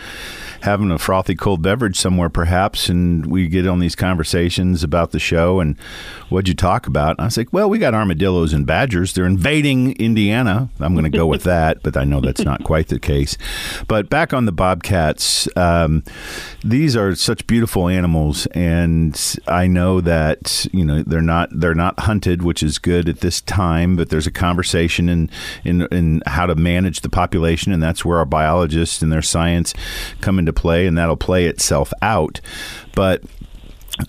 having 0.62 0.90
a 0.90 0.98
frothy 0.98 1.34
cold 1.34 1.62
beverage 1.62 1.96
somewhere, 1.96 2.28
perhaps, 2.28 2.90
and 2.90 3.24
we 3.26 3.48
get 3.48 3.66
on 3.66 3.78
these 3.78 3.94
conversations 3.94 4.82
about 4.82 5.12
the 5.12 5.18
show 5.18 5.60
and 5.60 5.78
what'd 6.28 6.48
you 6.48 6.54
talk 6.54 6.86
about? 6.86 7.12
And 7.12 7.20
I 7.20 7.24
was 7.24 7.36
like, 7.38 7.52
well, 7.52 7.70
we 7.70 7.78
got 7.78 7.94
armadillos 7.94 8.52
and 8.52 8.66
badgers. 8.66 9.14
They're 9.14 9.24
invading 9.24 9.92
Indiana. 9.92 10.68
I'm 10.80 10.94
going 10.94 11.10
to 11.10 11.16
go 11.16 11.26
with 11.26 11.44
that, 11.44 11.82
but 11.82 11.96
I 11.96 12.04
know 12.04 12.20
that's 12.20 12.44
not 12.44 12.64
quite 12.64 12.88
the 12.88 12.98
case. 12.98 13.38
But 13.88 14.10
back 14.10 14.34
on 14.34 14.44
the 14.44 14.52
bobcats, 14.52 15.48
um, 15.56 16.02
these 16.62 16.96
are 16.96 17.14
such 17.14 17.46
beautiful 17.46 17.88
animals, 17.88 18.46
and 18.48 19.38
I 19.46 19.68
know 19.68 20.00
that 20.02 20.66
you 20.72 20.84
know 20.84 21.02
they're 21.02 21.22
not 21.22 21.48
they're 21.52 21.74
not 21.74 22.00
hunted, 22.00 22.42
which 22.42 22.62
is 22.62 22.78
good 22.78 23.08
at 23.08 23.20
this 23.20 23.40
time. 23.40 23.59
But 23.96 24.08
there's 24.08 24.26
a 24.26 24.32
conversation 24.32 25.08
in 25.08 25.30
in 25.64 25.82
in 25.92 26.22
how 26.26 26.46
to 26.46 26.54
manage 26.54 27.00
the 27.00 27.08
population, 27.08 27.72
and 27.72 27.82
that's 27.82 28.04
where 28.04 28.18
our 28.18 28.24
biologists 28.24 29.02
and 29.02 29.12
their 29.12 29.22
science 29.22 29.74
come 30.20 30.38
into 30.38 30.52
play, 30.52 30.86
and 30.86 30.96
that'll 30.96 31.16
play 31.16 31.46
itself 31.46 31.92
out. 32.02 32.40
But 32.94 33.22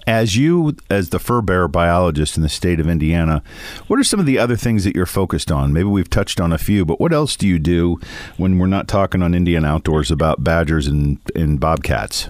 as 0.08 0.38
you, 0.38 0.76
as 0.90 1.10
the 1.10 1.20
fur 1.20 1.42
bearer 1.42 1.68
biologist 1.68 2.38
in 2.38 2.44
the 2.44 2.50
state 2.50 2.80
of 2.80 2.88
Indiana, 2.88 3.44
what 3.88 4.00
are 4.00 4.04
some 4.04 4.20
of 4.20 4.26
the 4.26 4.40
other 4.40 4.56
things 4.56 4.84
that 4.84 4.96
you're 4.96 5.06
focused 5.06 5.52
on? 5.52 5.74
Maybe 5.74 5.90
we've 5.90 6.10
touched 6.10 6.40
on 6.40 6.54
a 6.54 6.58
few, 6.58 6.86
but 6.86 7.00
what 7.00 7.14
else 7.14 7.36
do 7.36 7.48
you 7.48 7.60
do 7.60 8.00
when 8.38 8.58
we're 8.58 8.68
not 8.68 8.88
talking 8.88 9.22
on 9.22 9.34
Indian 9.34 9.66
Outdoors 9.66 10.12
about 10.12 10.44
badgers 10.44 10.88
and, 10.88 11.20
and 11.36 11.60
bobcats? 11.60 12.30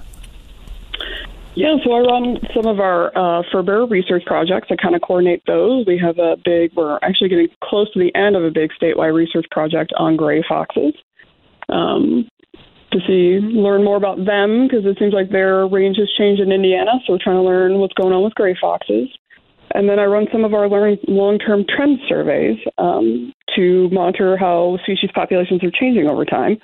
Yeah, 1.54 1.76
so 1.84 1.92
I 1.92 2.00
run 2.00 2.38
some 2.56 2.66
of 2.66 2.80
our 2.80 3.12
uh, 3.18 3.44
fur 3.52 3.62
bearer 3.62 3.86
research 3.86 4.24
projects. 4.26 4.70
I 4.72 4.76
kind 4.82 4.96
of 4.96 5.02
coordinate 5.02 5.44
those. 5.46 5.86
We 5.86 5.98
have 5.98 6.18
a 6.18 6.38
big, 6.44 6.72
we're 6.76 6.98
actually 7.02 7.28
getting 7.28 7.50
close 7.62 7.92
to 7.92 8.00
the 8.00 8.14
end 8.16 8.38
of 8.38 8.44
a 8.44 8.52
big 8.52 8.72
statewide 8.82 9.14
research 9.14 9.46
project 9.52 9.92
on 9.98 10.16
gray 10.16 10.42
foxes. 10.48 10.94
Um, 11.68 12.30
to 12.92 13.00
see, 13.08 13.40
learn 13.40 13.84
more 13.84 13.96
about 13.96 14.26
them 14.26 14.68
because 14.68 14.86
it 14.86 14.98
seems 15.00 15.14
like 15.14 15.30
their 15.30 15.68
range 15.68 15.98
has 15.98 16.10
changed 16.18 16.42
in 16.42 16.52
Indiana. 16.52 16.92
So 17.06 17.14
we're 17.14 17.24
trying 17.24 17.38
to 17.38 17.42
learn 17.42 17.80
what's 17.80 17.94
going 17.94 18.14
on 18.14 18.24
with 18.24 18.36
gray 18.36 18.56
foxes. 18.60 19.08
And 19.74 19.90
then 19.90 20.00
I 20.00 20.06
run 20.06 20.28
some 20.32 20.44
of 20.44 20.54
our 20.54 20.68
long 21.08 21.40
term 21.40 21.66
trend 21.68 22.00
surveys 22.08 22.58
um, 22.78 23.34
to 23.56 23.90
monitor 23.92 24.38
how 24.38 24.78
species 24.84 25.10
populations 25.14 25.64
are 25.64 25.72
changing 25.72 26.08
over 26.08 26.26
time. 26.26 26.58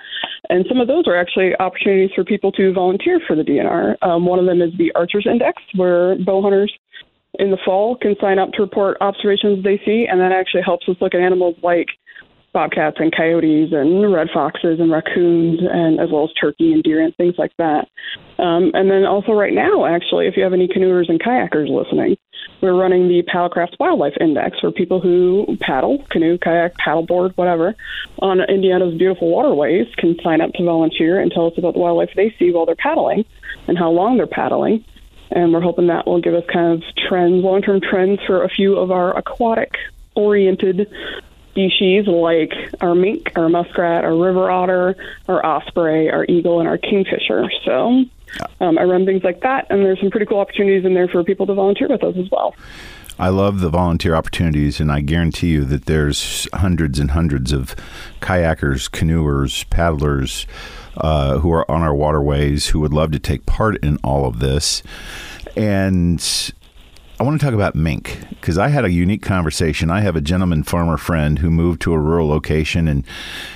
And 0.50 0.66
some 0.68 0.80
of 0.80 0.88
those 0.88 1.08
are 1.08 1.16
actually 1.16 1.56
opportunities 1.60 2.12
for 2.16 2.24
people 2.24 2.52
to 2.54 2.74
volunteer 2.74 3.20
for 3.28 3.36
the 3.36 3.44
DNR. 3.44 3.96
Um, 4.02 4.26
one 4.26 4.40
of 4.40 4.46
them 4.46 4.62
is 4.62 4.72
the 4.78 4.92
Archers 4.96 5.28
Index, 5.30 5.62
where 5.76 6.16
bow 6.24 6.42
hunters 6.42 6.74
in 7.40 7.52
the 7.52 7.58
fall 7.64 7.96
can 7.96 8.16
sign 8.20 8.40
up 8.40 8.52
to 8.54 8.62
report 8.62 8.98
observations 9.02 9.64
they 9.64 9.80
see, 9.86 10.08
and 10.10 10.20
that 10.20 10.32
actually 10.32 10.64
helps 10.64 10.88
us 10.90 10.96
look 11.02 11.14
at 11.14 11.22
animals 11.22 11.56
like 11.62 11.88
bobcats 12.58 12.98
and 13.00 13.16
coyotes 13.16 13.72
and 13.72 14.12
red 14.12 14.30
foxes 14.34 14.80
and 14.80 14.92
raccoons 14.92 15.60
and 15.62 16.00
as 16.00 16.10
well 16.10 16.24
as 16.24 16.34
turkey 16.42 16.74
and 16.74 16.82
deer 16.82 17.00
and 17.06 17.16
things 17.16 17.36
like 17.38 17.56
that. 17.60 17.88
Um, 18.40 18.72
and 18.74 18.90
then 18.90 19.06
also 19.06 19.34
right 19.34 19.54
now, 19.54 19.86
actually, 19.86 20.26
if 20.26 20.36
you 20.36 20.42
have 20.42 20.54
any 20.54 20.68
canoers 20.68 21.08
and 21.08 21.22
kayakers 21.22 21.70
listening, 21.70 22.18
we're 22.60 22.74
running 22.74 23.10
the 23.10 23.22
Paddlecraft 23.32 23.76
Wildlife 23.80 24.16
Index 24.20 24.60
for 24.60 24.72
people 24.72 25.00
who 25.00 25.56
paddle, 25.62 26.04
canoe, 26.10 26.40
kayak, 26.40 26.74
paddleboard, 26.78 27.38
whatever, 27.38 27.76
on 28.24 28.42
Indiana's 28.42 28.98
beautiful 28.98 29.30
waterways 29.30 29.86
can 29.96 30.16
sign 30.24 30.42
up 30.42 30.52
to 30.54 30.64
volunteer 30.64 31.20
and 31.20 31.32
tell 31.32 31.46
us 31.46 31.54
about 31.60 31.76
the 31.76 31.80
wildlife 31.80 32.10
they 32.16 32.34
see 32.40 32.52
while 32.52 32.66
they're 32.66 32.76
paddling 32.76 33.24
and 33.68 33.78
how 33.78 33.92
long 33.92 34.18
they're 34.18 34.26
paddling. 34.26 34.84
And 35.30 35.54
we're 35.54 35.62
hoping 35.62 35.86
that 35.88 36.08
will 36.08 36.22
give 36.22 36.34
us 36.34 36.46
kind 36.52 36.74
of 36.74 36.84
trends, 37.08 37.44
long 37.44 37.62
term 37.62 37.82
trends 37.82 38.20
for 38.26 38.44
a 38.44 38.50
few 38.50 38.78
of 38.78 38.90
our 38.90 39.16
aquatic 39.16 39.76
oriented 40.16 40.92
species 41.58 42.06
like 42.06 42.54
our 42.82 42.94
mink, 42.94 43.32
our 43.36 43.50
muskrat, 43.50 44.04
our 44.04 44.16
river 44.16 44.52
otter, 44.52 44.96
our 45.28 45.44
osprey, 45.44 46.08
our 46.12 46.24
eagle, 46.26 46.60
and 46.60 46.70
our 46.70 46.78
kingfisher. 46.78 47.50
So 47.66 48.06
um, 48.62 48.78
I 48.78 48.84
run 48.84 49.08
things 49.08 49.24
like 49.24 49.42
that, 49.42 49.66
and 49.72 49.84
there's 49.84 50.00
some 50.00 50.12
pretty 50.12 50.28
cool 50.28 50.40
opportunities 50.40 50.86
in 50.86 50.94
there 50.94 51.08
for 51.08 51.24
people 51.24 51.48
to 51.48 51.56
volunteer 51.56 51.88
with 51.88 52.04
us 52.04 52.16
as 52.16 52.30
well. 52.30 52.56
I 53.18 53.30
love 53.30 53.62
the 53.62 53.70
volunteer 53.70 54.14
opportunities, 54.14 54.80
and 54.80 54.92
I 54.92 55.02
guarantee 55.02 55.48
you 55.48 55.66
that 55.66 55.86
there's 55.86 56.48
hundreds 56.54 57.00
and 57.00 57.12
hundreds 57.12 57.52
of 57.52 57.76
kayakers, 58.22 58.92
canoers, 58.92 59.68
paddlers 59.72 60.46
uh, 60.98 61.40
who 61.40 61.52
are 61.52 61.70
on 61.70 61.82
our 61.82 61.96
waterways 61.96 62.68
who 62.68 62.80
would 62.82 62.94
love 62.94 63.12
to 63.14 63.20
take 63.20 63.48
part 63.48 63.84
in 63.84 63.98
all 64.04 64.28
of 64.28 64.38
this. 64.38 64.84
And 65.56 66.22
I 67.20 67.24
want 67.24 67.40
to 67.40 67.44
talk 67.44 67.56
about 67.56 67.74
mink 67.74 68.20
because 68.30 68.60
I 68.60 68.68
had 68.68 68.86
a 68.86 68.92
unique 68.92 69.24
conversation. 69.24 69.90
I 69.90 70.02
have 70.02 70.16
a 70.16 70.22
gentleman 70.22 70.62
farmer 70.62 70.98
friend 70.98 71.40
who 71.40 71.50
moved 71.50 71.82
to 71.82 71.94
a 71.94 71.98
rural 71.98 72.28
location 72.28 72.88
and 72.88 73.04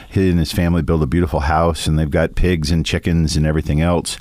he 0.09 0.31
and 0.31 0.39
his 0.39 0.51
family 0.51 0.81
built 0.81 1.03
a 1.03 1.07
beautiful 1.07 1.41
house 1.41 1.85
and 1.85 1.99
they've 1.99 2.09
got 2.09 2.33
pigs 2.33 2.71
and 2.71 2.83
chickens 2.83 3.35
and 3.35 3.45
everything 3.45 3.79
else. 3.79 4.17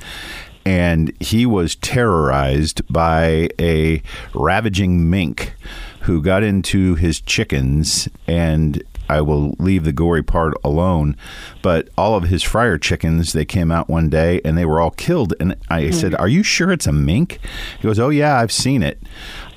And 0.66 1.14
he 1.20 1.46
was 1.46 1.76
terrorized 1.76 2.82
by 2.92 3.48
a 3.58 4.02
ravaging 4.34 5.08
mink 5.08 5.54
who 6.00 6.20
got 6.20 6.42
into 6.42 6.96
his 6.96 7.18
chickens 7.22 8.10
and 8.26 8.82
I 9.10 9.20
will 9.20 9.56
leave 9.58 9.82
the 9.82 9.92
gory 9.92 10.22
part 10.22 10.54
alone. 10.62 11.16
But 11.62 11.88
all 11.98 12.14
of 12.14 12.24
his 12.24 12.44
fryer 12.44 12.78
chickens, 12.78 13.32
they 13.32 13.44
came 13.44 13.72
out 13.72 13.88
one 13.88 14.08
day 14.08 14.40
and 14.44 14.56
they 14.56 14.64
were 14.64 14.80
all 14.80 14.92
killed. 14.92 15.34
And 15.40 15.56
I 15.68 15.82
mm. 15.82 15.94
said, 15.94 16.14
Are 16.14 16.28
you 16.28 16.44
sure 16.44 16.70
it's 16.70 16.86
a 16.86 16.92
mink? 16.92 17.40
He 17.78 17.88
goes, 17.88 17.98
Oh, 17.98 18.10
yeah, 18.10 18.38
I've 18.38 18.52
seen 18.52 18.82
it. 18.84 19.02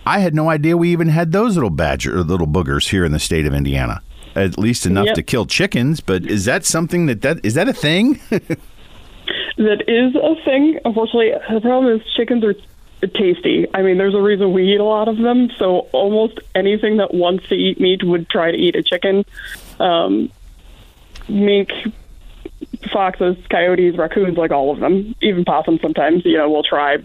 I 0.06 0.20
had 0.20 0.34
no 0.34 0.50
idea 0.50 0.76
we 0.76 0.92
even 0.92 1.10
had 1.10 1.32
those 1.32 1.56
little 1.56 1.70
badger, 1.70 2.24
little 2.24 2.48
boogers 2.48 2.90
here 2.90 3.06
in 3.06 3.12
the 3.12 3.20
state 3.20 3.46
of 3.46 3.54
Indiana. 3.54 4.02
At 4.36 4.58
least 4.58 4.88
enough 4.88 5.06
yep. 5.06 5.16
to 5.16 5.24
kill 5.24 5.46
chickens, 5.46 6.00
but 6.00 6.26
is 6.26 6.46
that 6.46 6.66
something 6.66 7.06
that 7.06 7.22
that 7.22 7.46
is 7.46 7.54
that 7.54 7.70
a 7.70 7.74
thing? 7.74 8.20
that 8.30 9.84
is 9.88 10.16
a 10.16 10.36
thing. 10.44 10.80
Unfortunately, 10.84 11.32
the 11.54 11.62
problem 11.62 11.96
is 11.96 12.02
chickens 12.18 12.44
are 12.44 12.56
tasty. 13.08 13.68
I 13.74 13.82
mean, 13.82 13.98
there's 13.98 14.16
a 14.16 14.22
reason 14.22 14.54
we 14.54 14.74
eat 14.74 14.80
a 14.80 14.84
lot 14.84 15.08
of 15.08 15.18
them. 15.18 15.50
So 15.58 15.88
almost 15.92 16.40
anything 16.56 16.98
that 16.98 17.14
wants 17.14 17.48
to 17.50 17.56
eat 17.56 17.80
meat 17.80 18.04
would 18.04 18.30
try 18.30 18.52
to 18.52 18.58
eat 18.58 18.76
a 18.76 18.84
chicken. 18.84 19.26
Um, 19.80 20.32
mink, 21.28 21.72
foxes, 22.92 23.38
coyotes, 23.50 23.98
raccoons, 23.98 24.38
like 24.38 24.52
all 24.52 24.72
of 24.72 24.80
them, 24.80 25.16
even 25.22 25.46
possums 25.46 25.82
sometimes, 25.82 26.26
you 26.26 26.38
know, 26.38 26.50
will 26.50 26.64
try. 26.64 26.98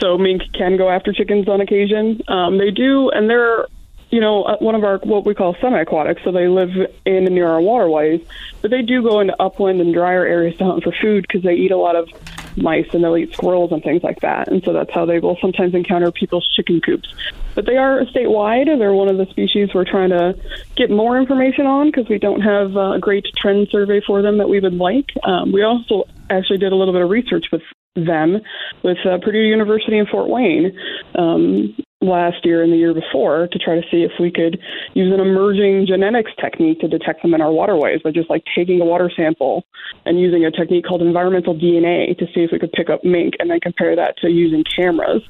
So 0.00 0.18
mink 0.18 0.42
can 0.52 0.76
go 0.76 0.88
after 0.88 1.12
chickens 1.12 1.48
on 1.48 1.60
occasion. 1.60 2.22
Um, 2.28 2.58
they 2.58 2.70
do, 2.70 3.10
and 3.10 3.30
they're 3.30 3.66
you 4.12 4.20
know, 4.20 4.42
uh, 4.42 4.58
one 4.58 4.74
of 4.74 4.84
our 4.84 4.98
what 4.98 5.24
we 5.24 5.34
call 5.34 5.56
semi-aquatic, 5.60 6.18
so 6.22 6.30
they 6.30 6.46
live 6.46 6.70
in 7.06 7.26
and 7.26 7.34
near 7.34 7.48
our 7.48 7.62
waterways, 7.62 8.20
but 8.60 8.70
they 8.70 8.82
do 8.82 9.02
go 9.02 9.20
into 9.20 9.34
upland 9.42 9.80
and 9.80 9.94
drier 9.94 10.26
areas 10.26 10.56
to 10.58 10.64
hunt 10.64 10.84
for 10.84 10.92
food 10.92 11.22
because 11.26 11.42
they 11.42 11.54
eat 11.54 11.70
a 11.70 11.78
lot 11.78 11.96
of 11.96 12.10
mice 12.56 12.86
and 12.92 13.02
they'll 13.02 13.16
eat 13.16 13.32
squirrels 13.32 13.72
and 13.72 13.82
things 13.82 14.02
like 14.02 14.20
that, 14.20 14.48
and 14.48 14.62
so 14.64 14.72
that's 14.72 14.92
how 14.92 15.04
they 15.06 15.18
will 15.18 15.36
sometimes 15.40 15.74
encounter 15.74 16.10
people's 16.10 16.48
chicken 16.54 16.80
coops. 16.80 17.12
But 17.54 17.66
they 17.66 17.76
are 17.76 18.04
statewide. 18.06 18.66
They're 18.78 18.94
one 18.94 19.08
of 19.08 19.18
the 19.18 19.26
species 19.26 19.70
we're 19.74 19.84
trying 19.84 20.10
to 20.10 20.34
get 20.76 20.90
more 20.90 21.18
information 21.18 21.66
on 21.66 21.88
because 21.88 22.08
we 22.08 22.18
don't 22.18 22.40
have 22.40 22.76
a 22.76 22.98
great 22.98 23.26
trend 23.36 23.68
survey 23.70 24.00
for 24.06 24.22
them 24.22 24.38
that 24.38 24.48
we 24.48 24.60
would 24.60 24.74
like. 24.74 25.10
Um, 25.22 25.52
we 25.52 25.62
also 25.62 26.04
actually 26.30 26.58
did 26.58 26.72
a 26.72 26.76
little 26.76 26.94
bit 26.94 27.02
of 27.02 27.10
research 27.10 27.46
with 27.52 27.62
them 27.94 28.40
with 28.82 28.98
uh, 29.04 29.18
Purdue 29.22 29.38
University 29.38 29.98
in 29.98 30.06
Fort 30.06 30.28
Wayne 30.28 30.78
um, 31.14 31.76
last 32.02 32.44
year 32.44 32.62
and 32.62 32.72
the 32.72 32.76
year 32.76 32.92
before 32.92 33.48
to 33.48 33.58
try 33.58 33.74
to 33.74 33.82
see 33.90 34.02
if 34.02 34.12
we 34.18 34.30
could 34.30 34.58
use 34.94 35.12
an 35.12 35.20
emerging 35.20 35.86
genetics 35.86 36.32
technique 36.40 36.80
to 36.80 36.88
detect 36.88 37.22
them 37.22 37.34
in 37.34 37.40
our 37.40 37.52
waterways 37.52 38.00
by 38.02 38.10
just 38.10 38.28
like 38.28 38.42
taking 38.54 38.80
a 38.80 38.84
water 38.84 39.10
sample 39.14 39.64
and 40.04 40.20
using 40.20 40.44
a 40.44 40.50
technique 40.50 40.84
called 40.84 41.02
environmental 41.02 41.54
DNA 41.54 42.16
to 42.18 42.26
see 42.34 42.40
if 42.40 42.50
we 42.50 42.58
could 42.58 42.72
pick 42.72 42.90
up 42.90 43.04
mink 43.04 43.34
and 43.38 43.50
then 43.50 43.60
compare 43.60 43.94
that 43.96 44.16
to 44.18 44.28
using 44.28 44.64
cameras. 44.64 45.22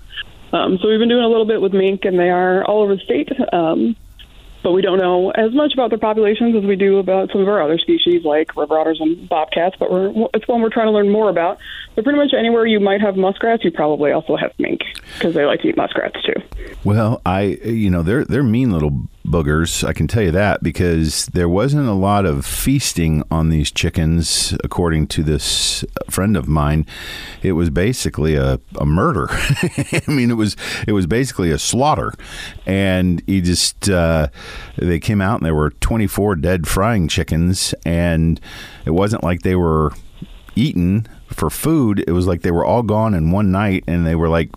Um, 0.52 0.78
so 0.80 0.88
we've 0.88 0.98
been 0.98 1.08
doing 1.08 1.24
a 1.24 1.28
little 1.28 1.46
bit 1.46 1.62
with 1.62 1.72
mink, 1.72 2.04
and 2.04 2.18
they 2.18 2.28
are 2.28 2.62
all 2.64 2.82
over 2.82 2.96
the 2.96 3.00
state. 3.00 3.30
Um, 3.52 3.96
but 4.62 4.72
we 4.72 4.82
don't 4.82 4.98
know 4.98 5.30
as 5.30 5.52
much 5.52 5.72
about 5.74 5.90
their 5.90 5.98
populations 5.98 6.54
as 6.56 6.64
we 6.64 6.76
do 6.76 6.98
about 6.98 7.30
some 7.32 7.40
of 7.40 7.48
our 7.48 7.62
other 7.62 7.78
species 7.78 8.24
like 8.24 8.56
river 8.56 8.78
otters 8.78 8.98
and 9.00 9.28
bobcats. 9.28 9.76
But 9.78 9.88
it's 10.34 10.46
one 10.46 10.62
we're 10.62 10.70
trying 10.70 10.86
to 10.86 10.92
learn 10.92 11.10
more 11.10 11.28
about. 11.28 11.58
But 11.94 12.04
pretty 12.04 12.18
much 12.18 12.32
anywhere 12.36 12.66
you 12.66 12.80
might 12.80 13.00
have 13.00 13.16
muskrats, 13.16 13.64
you 13.64 13.70
probably 13.70 14.12
also 14.12 14.36
have 14.36 14.52
mink 14.58 14.80
because 15.14 15.34
they 15.34 15.44
like 15.44 15.60
to 15.62 15.68
eat 15.68 15.76
muskrats 15.76 16.16
too. 16.24 16.40
Well, 16.84 17.20
I 17.26 17.42
you 17.64 17.90
know 17.90 18.02
they're 18.02 18.24
they're 18.24 18.42
mean 18.42 18.70
little 18.70 19.08
boogers. 19.24 19.84
I 19.84 19.92
can 19.92 20.08
tell 20.08 20.22
you 20.22 20.30
that 20.32 20.62
because 20.62 21.26
there 21.26 21.48
wasn't 21.48 21.88
a 21.88 21.92
lot 21.92 22.26
of 22.26 22.44
feasting 22.44 23.22
on 23.30 23.48
these 23.48 23.70
chickens, 23.70 24.54
according 24.64 25.06
to 25.08 25.22
this 25.22 25.84
friend 26.10 26.36
of 26.36 26.48
mine. 26.48 26.86
It 27.42 27.52
was 27.52 27.70
basically 27.70 28.34
a, 28.34 28.60
a 28.78 28.86
murder. 28.86 29.28
I 29.30 30.02
mean, 30.06 30.30
it 30.30 30.36
was 30.36 30.56
it 30.86 30.92
was 30.92 31.06
basically 31.06 31.50
a 31.50 31.58
slaughter, 31.58 32.12
and 32.66 33.22
he 33.26 33.40
just 33.40 33.88
uh, 33.88 34.28
they 34.76 34.98
came 34.98 35.20
out 35.20 35.36
and 35.36 35.46
there 35.46 35.54
were 35.54 35.70
24 35.70 36.36
dead 36.36 36.66
frying 36.66 37.08
chickens, 37.08 37.74
and 37.84 38.40
it 38.84 38.90
wasn't 38.90 39.22
like 39.22 39.42
they 39.42 39.56
were 39.56 39.92
eaten 40.54 41.08
for 41.32 41.50
food, 41.50 42.04
it 42.06 42.12
was 42.12 42.26
like 42.26 42.42
they 42.42 42.50
were 42.50 42.64
all 42.64 42.82
gone 42.82 43.14
in 43.14 43.30
one 43.30 43.50
night, 43.50 43.84
and 43.86 44.06
they 44.06 44.14
were 44.14 44.28
like 44.28 44.50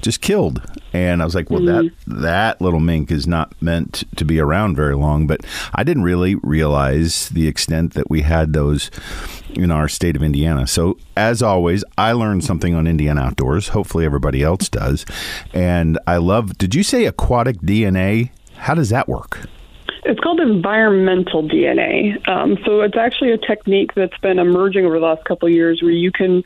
just 0.00 0.20
killed. 0.20 0.62
And 0.92 1.22
I 1.22 1.24
was 1.24 1.34
like, 1.34 1.50
well, 1.50 1.64
that 1.64 1.84
mm-hmm. 1.84 2.22
that 2.22 2.60
little 2.60 2.80
mink 2.80 3.10
is 3.10 3.26
not 3.26 3.54
meant 3.62 4.04
to 4.16 4.24
be 4.24 4.38
around 4.38 4.76
very 4.76 4.94
long. 4.94 5.26
But 5.26 5.40
I 5.74 5.84
didn't 5.84 6.02
really 6.02 6.34
realize 6.36 7.28
the 7.30 7.48
extent 7.48 7.94
that 7.94 8.10
we 8.10 8.22
had 8.22 8.52
those 8.52 8.90
in 9.54 9.70
our 9.70 9.88
state 9.88 10.16
of 10.16 10.22
Indiana. 10.22 10.66
So, 10.66 10.98
as 11.16 11.42
always, 11.42 11.84
I 11.96 12.12
learned 12.12 12.44
something 12.44 12.74
on 12.74 12.86
Indiana 12.86 13.22
Outdoors. 13.22 13.68
Hopefully, 13.68 14.04
everybody 14.04 14.42
else 14.42 14.68
does. 14.68 15.06
And 15.52 15.98
I 16.06 16.18
love. 16.18 16.58
Did 16.58 16.74
you 16.74 16.82
say 16.82 17.06
aquatic 17.06 17.58
DNA? 17.58 18.30
How 18.56 18.74
does 18.74 18.90
that 18.90 19.08
work? 19.08 19.40
It's 20.04 20.18
called 20.18 20.40
environmental 20.40 21.44
DNA. 21.44 22.28
Um, 22.28 22.58
so 22.64 22.80
it's 22.80 22.96
actually 22.96 23.30
a 23.32 23.38
technique 23.38 23.94
that's 23.94 24.16
been 24.18 24.38
emerging 24.38 24.84
over 24.84 24.98
the 24.98 25.06
last 25.06 25.24
couple 25.24 25.46
of 25.46 25.54
years 25.54 25.80
where 25.80 25.92
you 25.92 26.10
can 26.10 26.42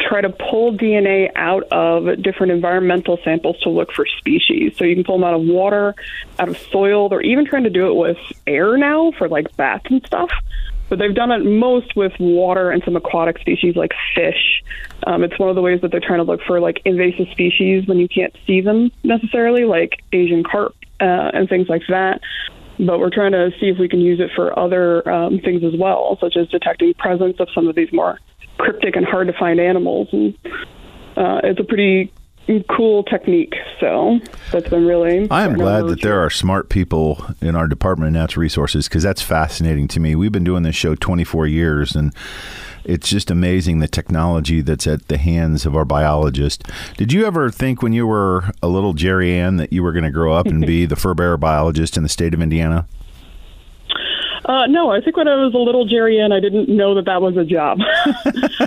try 0.00 0.20
to 0.20 0.28
pull 0.28 0.76
DNA 0.76 1.30
out 1.34 1.62
of 1.72 2.22
different 2.22 2.52
environmental 2.52 3.18
samples 3.24 3.58
to 3.60 3.70
look 3.70 3.90
for 3.92 4.04
species. 4.18 4.74
So 4.76 4.84
you 4.84 4.94
can 4.94 5.04
pull 5.04 5.16
them 5.16 5.24
out 5.24 5.34
of 5.34 5.42
water, 5.42 5.94
out 6.38 6.48
of 6.48 6.58
soil. 6.58 7.08
They're 7.08 7.22
even 7.22 7.46
trying 7.46 7.64
to 7.64 7.70
do 7.70 7.88
it 7.88 7.94
with 7.94 8.18
air 8.46 8.76
now 8.76 9.12
for 9.12 9.28
like 9.28 9.56
bats 9.56 9.86
and 9.88 10.04
stuff. 10.04 10.30
But 10.90 10.98
they've 10.98 11.14
done 11.14 11.30
it 11.30 11.42
most 11.42 11.96
with 11.96 12.12
water 12.20 12.70
and 12.70 12.82
some 12.84 12.96
aquatic 12.96 13.38
species 13.38 13.76
like 13.76 13.92
fish. 14.14 14.62
Um, 15.06 15.24
it's 15.24 15.38
one 15.38 15.48
of 15.48 15.54
the 15.54 15.62
ways 15.62 15.80
that 15.80 15.90
they're 15.90 16.00
trying 16.00 16.18
to 16.18 16.24
look 16.24 16.42
for 16.46 16.60
like 16.60 16.82
invasive 16.84 17.28
species 17.30 17.86
when 17.86 17.98
you 17.98 18.08
can't 18.08 18.36
see 18.46 18.60
them 18.60 18.92
necessarily, 19.02 19.64
like 19.64 20.02
Asian 20.12 20.44
carp 20.44 20.74
uh, 21.00 21.30
and 21.32 21.48
things 21.48 21.70
like 21.70 21.82
that 21.88 22.20
but 22.78 22.98
we're 22.98 23.10
trying 23.10 23.32
to 23.32 23.50
see 23.60 23.66
if 23.66 23.78
we 23.78 23.88
can 23.88 24.00
use 24.00 24.20
it 24.20 24.30
for 24.34 24.58
other 24.58 25.08
um, 25.08 25.38
things 25.38 25.62
as 25.64 25.78
well, 25.78 26.18
such 26.20 26.36
as 26.36 26.48
detecting 26.48 26.94
presence 26.94 27.36
of 27.38 27.48
some 27.54 27.68
of 27.68 27.74
these 27.74 27.92
more 27.92 28.18
cryptic 28.58 28.96
and 28.96 29.06
hard 29.06 29.26
to 29.26 29.32
find 29.38 29.60
animals. 29.60 30.08
And 30.12 30.36
uh, 31.16 31.40
it's 31.44 31.60
a 31.60 31.64
pretty 31.64 32.12
cool 32.68 33.02
technique. 33.04 33.54
So 33.80 34.18
that's 34.52 34.68
been 34.68 34.86
really. 34.86 35.28
I 35.30 35.44
am 35.44 35.54
glad 35.54 35.86
that 35.88 36.02
there 36.02 36.20
are 36.24 36.30
smart 36.30 36.68
people 36.68 37.24
in 37.40 37.56
our 37.56 37.66
Department 37.66 38.08
of 38.08 38.14
Natural 38.14 38.42
Resources 38.42 38.88
because 38.88 39.02
that's 39.02 39.22
fascinating 39.22 39.88
to 39.88 40.00
me. 40.00 40.14
We've 40.14 40.32
been 40.32 40.44
doing 40.44 40.62
this 40.62 40.76
show 40.76 40.94
24 40.94 41.46
years 41.46 41.94
and 41.94 42.14
it's 42.84 43.08
just 43.08 43.30
amazing 43.30 43.78
the 43.78 43.88
technology 43.88 44.60
that's 44.60 44.86
at 44.86 45.08
the 45.08 45.18
hands 45.18 45.66
of 45.66 45.76
our 45.76 45.84
biologist. 45.84 46.64
Did 46.96 47.12
you 47.12 47.26
ever 47.26 47.50
think 47.50 47.82
when 47.82 47.92
you 47.92 48.06
were 48.06 48.50
a 48.62 48.68
little 48.68 48.94
Geriann 48.94 49.58
that 49.58 49.72
you 49.72 49.82
were 49.82 49.92
going 49.92 50.04
to 50.04 50.10
grow 50.10 50.34
up 50.34 50.46
and 50.46 50.66
be 50.66 50.86
the 50.86 50.96
fur 50.96 51.14
bearer 51.14 51.36
biologist 51.36 51.96
in 51.96 52.02
the 52.02 52.08
state 52.08 52.34
of 52.34 52.40
Indiana? 52.40 52.86
Uh, 54.44 54.66
no, 54.66 54.90
I 54.90 55.00
think 55.00 55.16
when 55.16 55.26
I 55.26 55.36
was 55.36 55.54
a 55.54 55.58
little 55.58 55.88
Geriann, 55.88 56.32
I 56.32 56.40
didn't 56.40 56.68
know 56.68 56.94
that 56.96 57.06
that 57.06 57.22
was 57.22 57.36
a 57.36 57.44
job. 57.44 57.78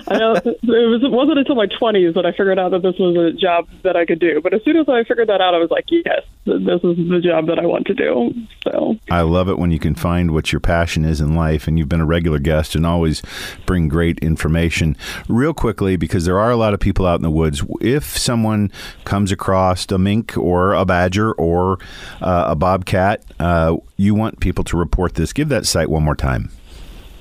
I 0.07 0.17
know 0.17 0.33
it 0.33 0.59
was 0.63 1.03
it 1.03 1.11
wasn't 1.11 1.37
until 1.39 1.55
my 1.55 1.67
twenties 1.67 2.15
that 2.15 2.25
I 2.25 2.31
figured 2.31 2.57
out 2.57 2.71
that 2.71 2.81
this 2.81 2.95
was 2.99 3.15
a 3.15 3.37
job 3.37 3.67
that 3.83 3.95
I 3.95 4.05
could 4.05 4.19
do. 4.19 4.41
But 4.41 4.53
as 4.53 4.63
soon 4.63 4.77
as 4.77 4.89
I 4.89 5.03
figured 5.03 5.29
that 5.29 5.39
out, 5.39 5.53
I 5.53 5.59
was 5.59 5.69
like, 5.69 5.85
yes, 5.89 6.23
this 6.45 6.83
is 6.83 6.97
the 7.09 7.21
job 7.23 7.47
that 7.47 7.59
I 7.59 7.65
want 7.65 7.85
to 7.87 7.93
do. 7.93 8.33
So 8.63 8.97
I 9.11 9.21
love 9.21 9.49
it 9.49 9.59
when 9.59 9.71
you 9.71 9.79
can 9.79 9.93
find 9.93 10.31
what 10.31 10.51
your 10.51 10.59
passion 10.59 11.05
is 11.05 11.21
in 11.21 11.35
life, 11.35 11.67
and 11.67 11.77
you've 11.77 11.89
been 11.89 12.01
a 12.01 12.05
regular 12.05 12.39
guest 12.39 12.75
and 12.75 12.85
always 12.85 13.21
bring 13.65 13.87
great 13.87 14.17
information. 14.19 14.97
Real 15.29 15.53
quickly, 15.53 15.95
because 15.95 16.25
there 16.25 16.39
are 16.39 16.49
a 16.49 16.57
lot 16.57 16.73
of 16.73 16.79
people 16.79 17.05
out 17.05 17.15
in 17.15 17.23
the 17.23 17.29
woods. 17.29 17.63
If 17.81 18.17
someone 18.17 18.71
comes 19.05 19.31
across 19.31 19.85
a 19.91 19.97
mink 19.97 20.35
or 20.37 20.73
a 20.73 20.85
badger 20.85 21.33
or 21.33 21.77
uh, 22.21 22.45
a 22.47 22.55
bobcat, 22.55 23.23
uh, 23.39 23.77
you 23.95 24.15
want 24.15 24.39
people 24.39 24.63
to 24.65 24.77
report 24.77 25.15
this. 25.15 25.33
Give 25.33 25.49
that 25.49 25.65
site 25.65 25.89
one 25.89 26.03
more 26.03 26.15
time. 26.15 26.51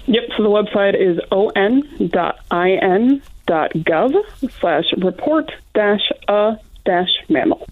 Yep. 0.06 0.22
So 0.36 0.42
the 0.42 0.48
website 0.48 0.94
is 0.94 1.18
on.in.gov 1.30 1.72
slash 4.60 4.84
report 4.98 5.52
dash 5.74 6.12
a 6.28 6.56
dash 6.84 7.08
mammal. 7.28 7.66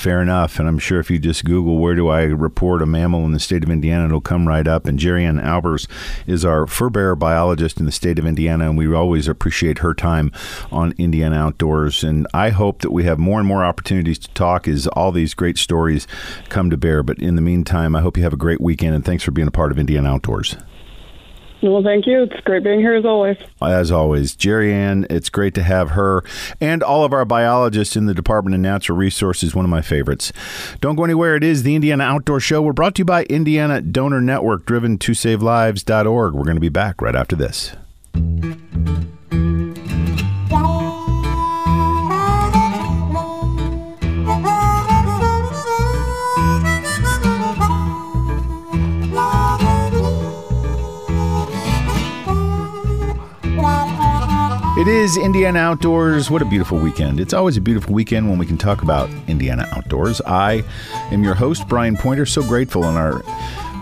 Fair 0.00 0.22
enough. 0.22 0.58
And 0.58 0.66
I'm 0.66 0.78
sure 0.78 0.98
if 0.98 1.10
you 1.10 1.18
just 1.18 1.44
Google 1.44 1.76
where 1.76 1.94
do 1.94 2.08
I 2.08 2.22
report 2.22 2.80
a 2.80 2.86
mammal 2.86 3.26
in 3.26 3.32
the 3.32 3.38
state 3.38 3.62
of 3.62 3.68
Indiana, 3.68 4.06
it'll 4.06 4.22
come 4.22 4.48
right 4.48 4.66
up. 4.66 4.86
And 4.86 4.98
Geriann 4.98 5.44
Albers 5.44 5.86
is 6.26 6.42
our 6.42 6.66
fur 6.66 6.88
bearer 6.88 7.14
biologist 7.14 7.78
in 7.78 7.84
the 7.84 7.92
state 7.92 8.18
of 8.18 8.24
Indiana, 8.24 8.70
and 8.70 8.78
we 8.78 8.90
always 8.94 9.28
appreciate 9.28 9.80
her 9.80 9.92
time 9.92 10.32
on 10.72 10.94
Indiana 10.96 11.36
Outdoors. 11.36 12.02
And 12.02 12.26
I 12.32 12.48
hope 12.48 12.80
that 12.80 12.92
we 12.92 13.04
have 13.04 13.18
more 13.18 13.40
and 13.40 13.46
more 13.46 13.62
opportunities 13.62 14.18
to 14.20 14.28
talk 14.32 14.66
as 14.66 14.86
all 14.86 15.12
these 15.12 15.34
great 15.34 15.58
stories 15.58 16.06
come 16.48 16.70
to 16.70 16.78
bear. 16.78 17.02
But 17.02 17.18
in 17.18 17.36
the 17.36 17.42
meantime, 17.42 17.94
I 17.94 18.00
hope 18.00 18.16
you 18.16 18.22
have 18.22 18.32
a 18.32 18.38
great 18.38 18.62
weekend, 18.62 18.94
and 18.94 19.04
thanks 19.04 19.22
for 19.22 19.32
being 19.32 19.48
a 19.48 19.50
part 19.50 19.70
of 19.70 19.78
Indiana 19.78 20.14
Outdoors. 20.14 20.56
Well, 21.62 21.82
thank 21.82 22.06
you. 22.06 22.22
It's 22.22 22.40
great 22.44 22.64
being 22.64 22.80
here 22.80 22.94
as 22.94 23.04
always. 23.04 23.36
As 23.60 23.92
always, 23.92 24.34
Geriann, 24.34 25.06
it's 25.10 25.28
great 25.28 25.54
to 25.54 25.62
have 25.62 25.90
her 25.90 26.24
and 26.60 26.82
all 26.82 27.04
of 27.04 27.12
our 27.12 27.24
biologists 27.24 27.96
in 27.96 28.06
the 28.06 28.14
Department 28.14 28.54
of 28.54 28.60
Natural 28.60 28.96
Resources, 28.96 29.54
one 29.54 29.64
of 29.64 29.70
my 29.70 29.82
favorites. 29.82 30.32
Don't 30.80 30.96
go 30.96 31.04
anywhere. 31.04 31.36
It 31.36 31.44
is 31.44 31.62
the 31.62 31.74
Indiana 31.74 32.04
Outdoor 32.04 32.40
Show. 32.40 32.62
We're 32.62 32.72
brought 32.72 32.94
to 32.96 33.00
you 33.00 33.04
by 33.04 33.24
Indiana 33.24 33.80
Donor 33.80 34.20
Network, 34.20 34.64
driven 34.64 34.96
to 34.98 35.12
savelives.org. 35.12 36.34
We're 36.34 36.44
going 36.44 36.56
to 36.56 36.60
be 36.60 36.68
back 36.70 37.02
right 37.02 37.16
after 37.16 37.36
this. 37.36 37.76
It 54.80 54.88
is 54.88 55.18
Indiana 55.18 55.58
Outdoors. 55.58 56.30
What 56.30 56.40
a 56.40 56.46
beautiful 56.46 56.78
weekend. 56.78 57.20
It's 57.20 57.34
always 57.34 57.58
a 57.58 57.60
beautiful 57.60 57.92
weekend 57.92 58.30
when 58.30 58.38
we 58.38 58.46
can 58.46 58.56
talk 58.56 58.80
about 58.80 59.10
Indiana 59.28 59.68
Outdoors. 59.72 60.22
I 60.22 60.64
am 61.10 61.22
your 61.22 61.34
host, 61.34 61.68
Brian 61.68 61.98
Pointer. 61.98 62.24
So 62.24 62.42
grateful 62.42 62.84
in 62.84 62.94
our 62.94 63.22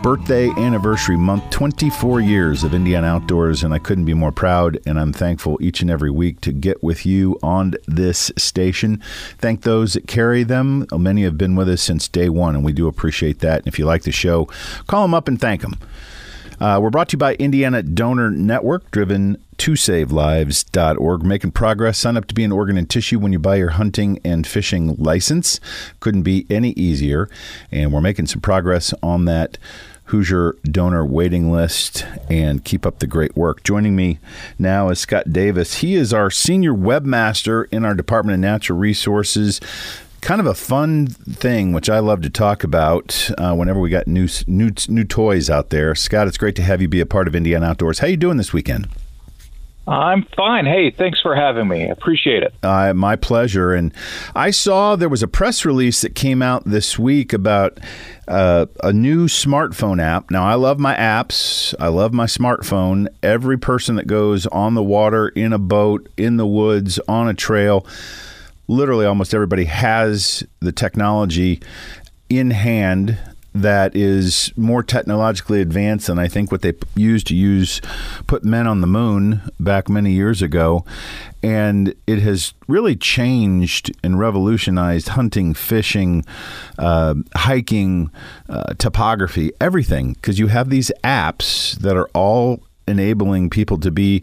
birthday 0.03 0.49
anniversary 0.57 1.17
month 1.17 1.49
24 1.51 2.21
years 2.21 2.65
of 2.65 2.75
Indiana 2.75 3.07
Outdoors, 3.07 3.63
and 3.63 3.73
I 3.73 3.79
couldn't 3.79 4.07
be 4.07 4.15
more 4.15 4.33
proud. 4.33 4.81
And 4.87 4.99
I'm 4.99 5.13
thankful 5.13 5.57
each 5.61 5.83
and 5.83 5.89
every 5.89 6.11
week 6.11 6.41
to 6.41 6.51
get 6.51 6.83
with 6.83 7.07
you 7.07 7.39
on 7.45 7.75
this 7.87 8.33
station. 8.37 9.01
Thank 9.39 9.63
those 9.63 9.93
that 9.93 10.09
carry 10.09 10.43
them. 10.43 10.85
Many 10.93 11.23
have 11.23 11.39
been 11.39 11.55
with 11.55 11.69
us 11.69 11.81
since 11.81 12.09
day 12.09 12.29
one, 12.29 12.57
and 12.57 12.65
we 12.65 12.73
do 12.73 12.89
appreciate 12.89 13.39
that. 13.39 13.61
And 13.61 13.69
if 13.69 13.79
you 13.79 13.85
like 13.85 14.03
the 14.03 14.11
show, 14.11 14.47
call 14.89 15.03
them 15.03 15.15
up 15.15 15.29
and 15.29 15.41
thank 15.41 15.63
them. 15.63 15.79
Uh, 16.61 16.81
we're 16.83 16.90
brought 16.90 17.09
to 17.09 17.14
you 17.14 17.18
by 17.18 17.35
Indiana 17.35 17.83
Donor 17.85 18.31
Network, 18.31 18.90
driven 18.90 19.42
to 19.59 19.73
savelives.org. 19.73 21.23
Making 21.23 21.53
progress. 21.53 21.99
Sign 21.99 22.16
up 22.16 22.27
to 22.27 22.35
be 22.35 22.42
an 22.42 22.51
organ 22.51 22.77
and 22.77 22.90
tissue 22.90 23.21
when 23.21 23.33
you 23.33 23.38
buy 23.38 23.57
your 23.57 23.71
hunting 23.71 24.18
and 24.25 24.44
fishing 24.44 24.97
license. 24.97 25.61
Couldn't 26.01 26.23
be 26.23 26.47
any 26.51 26.71
easier. 26.71 27.29
And 27.71 27.92
we're 27.92 28.01
making 28.01 28.27
some 28.27 28.40
progress 28.40 28.92
on 29.03 29.25
that 29.27 29.57
Hoosier 30.07 30.57
donor 30.64 31.05
waiting 31.05 31.53
list 31.53 32.05
and 32.31 32.64
keep 32.64 32.87
up 32.87 32.99
the 32.99 33.07
great 33.07 33.37
work. 33.37 33.62
Joining 33.62 33.94
me 33.94 34.18
now 34.59 34.88
is 34.88 34.99
Scott 34.99 35.33
Davis. 35.33 35.77
He 35.77 35.94
is 35.94 36.14
our 36.14 36.31
senior 36.31 36.73
webmaster 36.73 37.66
in 37.71 37.85
our 37.85 37.94
Department 37.94 38.35
of 38.35 38.40
Natural 38.40 38.79
Resources 38.79 39.61
kind 40.20 40.40
of 40.40 40.46
a 40.46 40.54
fun 40.54 41.07
thing, 41.07 41.72
which 41.72 41.88
I 41.88 41.98
love 41.98 42.22
to 42.22 42.31
talk 42.31 42.64
about 42.64 43.31
uh, 43.38 43.54
whenever 43.54 43.81
we 43.81 43.90
got 43.90 44.07
new 44.07 44.28
new 44.46 44.70
new 44.88 45.04
toys 45.04 45.48
out 45.50 45.70
there. 45.70 45.94
Scott, 45.94 46.28
it's 46.28 46.38
great 46.38 46.57
to 46.57 46.62
have 46.62 46.83
you 46.83 46.88
be 46.88 47.00
a 47.00 47.07
part 47.07 47.28
of 47.28 47.35
Indiana 47.35 47.66
Outdoors. 47.66 48.00
How 48.00 48.07
you 48.07 48.16
doing 48.16 48.37
this 48.37 48.52
weekend? 48.52 48.88
I'm 49.88 50.26
fine. 50.37 50.66
Hey, 50.66 50.90
thanks 50.90 51.18
for 51.18 51.35
having 51.35 51.66
me. 51.66 51.88
Appreciate 51.88 52.42
it. 52.42 52.52
Uh, 52.62 52.92
my 52.92 53.16
pleasure. 53.16 53.72
And 53.72 53.94
I 54.35 54.50
saw 54.50 54.96
there 54.96 55.09
was 55.09 55.22
a 55.22 55.28
press 55.28 55.64
release 55.64 56.02
that 56.02 56.14
came 56.14 56.42
out 56.42 56.66
this 56.66 56.98
week 56.98 57.33
about 57.33 57.81
uh, 58.26 58.66
a 58.85 58.92
new 58.92 59.28
smartphone 59.28 59.98
app. 59.98 60.31
Now, 60.31 60.46
I 60.46 60.57
love 60.57 60.78
my 60.78 60.94
apps. 60.94 61.74
I 61.81 61.88
love 61.88 62.12
my 62.12 62.26
smartphone. 62.26 63.09
Every 63.22 63.57
person 63.57 63.96
that 63.96 64.07
goes 64.07 64.46
on 64.48 64.74
the 64.74 64.83
water, 64.83 65.28
in 65.28 65.54
a 65.54 65.59
boat, 65.59 66.07
in 66.18 66.37
the 66.37 66.46
woods, 66.46 66.98
on 67.09 67.26
a 67.26 67.33
trail 67.33 67.87
literally 68.68 69.07
almost 69.07 69.35
everybody 69.35 69.64
has 69.64 70.44
the 70.61 70.72
technology 70.72 71.61
in 72.28 72.50
hand 72.50 73.18
that 73.54 73.96
is 73.96 74.52
more 74.57 74.83
technologically 74.83 75.61
advanced 75.61 76.07
than 76.07 76.18
I 76.18 76.28
think 76.28 76.52
what 76.52 76.62
they 76.62 76.74
used 76.94 77.26
to 77.28 77.35
use 77.35 77.81
put 78.26 78.44
men 78.44 78.66
on 78.66 78.81
the 78.81 78.87
moon 78.87 79.40
back 79.59 79.88
many 79.88 80.12
years 80.12 80.42
ago. 80.42 80.85
And 81.42 81.94
it 82.07 82.20
has 82.20 82.52
really 82.68 82.94
changed 82.94 83.90
and 84.04 84.18
revolutionized 84.18 85.09
hunting, 85.09 85.54
fishing, 85.54 86.24
uh, 86.78 87.14
hiking, 87.35 88.11
uh, 88.48 88.74
topography, 88.74 89.50
everything. 89.61 90.12
Because 90.12 90.38
you 90.38 90.48
have 90.48 90.68
these 90.68 90.92
apps 91.02 91.76
that 91.78 91.96
are 91.96 92.09
all 92.14 92.61
enabling 92.87 93.50
people 93.50 93.78
to 93.78 93.90
be 93.90 94.22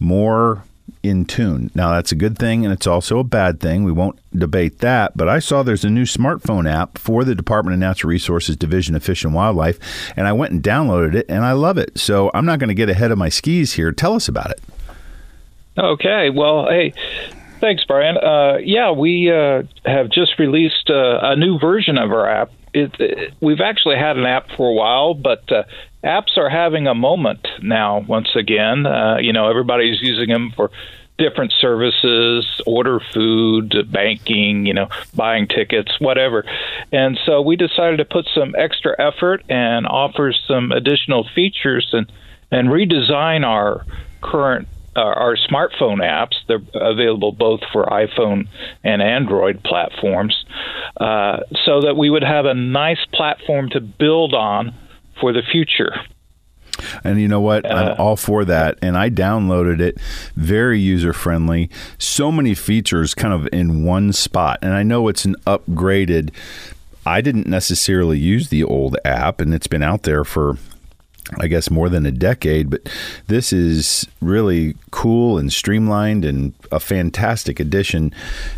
more 0.00 0.64
in 1.02 1.24
tune. 1.24 1.70
Now, 1.74 1.92
that's 1.92 2.12
a 2.12 2.16
good 2.16 2.38
thing 2.38 2.64
and 2.64 2.72
it's 2.72 2.86
also 2.86 3.18
a 3.18 3.24
bad 3.24 3.60
thing. 3.60 3.84
We 3.84 3.92
won't 3.92 4.18
debate 4.36 4.78
that. 4.78 5.16
But 5.16 5.28
I 5.28 5.38
saw 5.38 5.62
there's 5.62 5.84
a 5.84 5.90
new 5.90 6.04
smartphone 6.04 6.70
app 6.70 6.98
for 6.98 7.24
the 7.24 7.34
Department 7.34 7.74
of 7.74 7.80
Natural 7.80 8.10
Resources 8.10 8.56
Division 8.56 8.94
of 8.94 9.02
Fish 9.02 9.24
and 9.24 9.34
Wildlife, 9.34 9.78
and 10.16 10.26
I 10.26 10.32
went 10.32 10.52
and 10.52 10.62
downloaded 10.62 11.14
it 11.14 11.26
and 11.28 11.44
I 11.44 11.52
love 11.52 11.78
it. 11.78 11.98
So 11.98 12.30
I'm 12.34 12.46
not 12.46 12.58
going 12.58 12.68
to 12.68 12.74
get 12.74 12.88
ahead 12.88 13.10
of 13.10 13.18
my 13.18 13.28
skis 13.28 13.74
here. 13.74 13.92
Tell 13.92 14.14
us 14.14 14.28
about 14.28 14.50
it. 14.50 14.60
Okay. 15.78 16.30
Well, 16.30 16.66
hey, 16.68 16.94
thanks, 17.60 17.84
Brian. 17.84 18.16
Uh, 18.16 18.58
yeah, 18.58 18.90
we 18.92 19.30
uh, 19.30 19.62
have 19.84 20.10
just 20.10 20.38
released 20.38 20.90
uh, 20.90 21.18
a 21.22 21.36
new 21.36 21.58
version 21.58 21.98
of 21.98 22.10
our 22.10 22.28
app. 22.28 22.50
It, 22.72 22.94
it, 22.98 23.34
we've 23.40 23.60
actually 23.60 23.96
had 23.96 24.16
an 24.16 24.26
app 24.26 24.50
for 24.56 24.68
a 24.68 24.72
while, 24.72 25.14
but 25.14 25.50
uh, 25.50 25.64
apps 26.06 26.38
are 26.38 26.48
having 26.48 26.86
a 26.86 26.94
moment 26.94 27.46
now. 27.60 27.98
Once 27.98 28.28
again, 28.36 28.86
uh, 28.86 29.16
you 29.18 29.32
know, 29.32 29.50
everybody's 29.50 30.00
using 30.00 30.28
them 30.28 30.52
for 30.54 30.70
different 31.18 31.52
services, 31.60 32.60
order 32.66 33.00
food, 33.12 33.74
banking, 33.90 34.66
you 34.66 34.74
know, 34.74 34.88
buying 35.14 35.48
tickets, 35.48 35.98
whatever. 35.98 36.44
And 36.92 37.18
so 37.24 37.40
we 37.40 37.56
decided 37.56 37.96
to 37.98 38.04
put 38.04 38.28
some 38.34 38.54
extra 38.56 38.94
effort 38.98 39.42
and 39.48 39.86
offer 39.86 40.32
some 40.46 40.72
additional 40.72 41.26
features 41.34 41.88
and 41.92 42.10
and 42.50 42.68
redesign 42.68 43.44
our 43.44 43.84
current 44.20 44.68
uh, 44.94 45.00
our 45.00 45.36
smartphone 45.36 45.98
apps. 45.98 46.34
They're 46.46 46.62
available 46.74 47.32
both 47.32 47.60
for 47.72 47.84
iPhone 47.86 48.48
and 48.84 49.02
Android 49.02 49.62
platforms, 49.64 50.44
uh, 50.98 51.40
so 51.64 51.80
that 51.82 51.96
we 51.96 52.08
would 52.08 52.22
have 52.22 52.46
a 52.46 52.54
nice 52.54 53.04
platform 53.12 53.70
to 53.70 53.80
build 53.80 54.32
on 54.32 54.74
for 55.20 55.32
the 55.32 55.42
future. 55.42 55.94
And 57.04 57.20
you 57.20 57.28
know 57.28 57.40
what? 57.40 57.64
Uh, 57.64 57.74
I'm 57.74 58.00
all 58.00 58.16
for 58.16 58.44
that. 58.44 58.78
And 58.82 58.96
I 58.96 59.10
downloaded 59.10 59.80
it. 59.80 59.98
Very 60.34 60.78
user 60.78 61.12
friendly. 61.12 61.70
So 61.98 62.30
many 62.30 62.54
features 62.54 63.14
kind 63.14 63.32
of 63.32 63.48
in 63.52 63.84
one 63.84 64.12
spot. 64.12 64.58
And 64.62 64.74
I 64.74 64.82
know 64.82 65.08
it's 65.08 65.24
an 65.24 65.36
upgraded. 65.46 66.30
I 67.06 67.20
didn't 67.20 67.46
necessarily 67.46 68.18
use 68.18 68.48
the 68.48 68.64
old 68.64 68.96
app, 69.04 69.40
and 69.40 69.54
it's 69.54 69.68
been 69.68 69.82
out 69.82 70.02
there 70.02 70.24
for 70.24 70.58
I 71.38 71.48
guess 71.48 71.70
more 71.70 71.88
than 71.88 72.06
a 72.06 72.12
decade, 72.12 72.70
but 72.70 72.88
this 73.26 73.52
is 73.52 74.06
really 74.20 74.76
cool 74.92 75.38
and 75.38 75.52
streamlined 75.52 76.24
and 76.24 76.54
a 76.70 76.78
fantastic 76.78 77.58
addition 77.58 78.12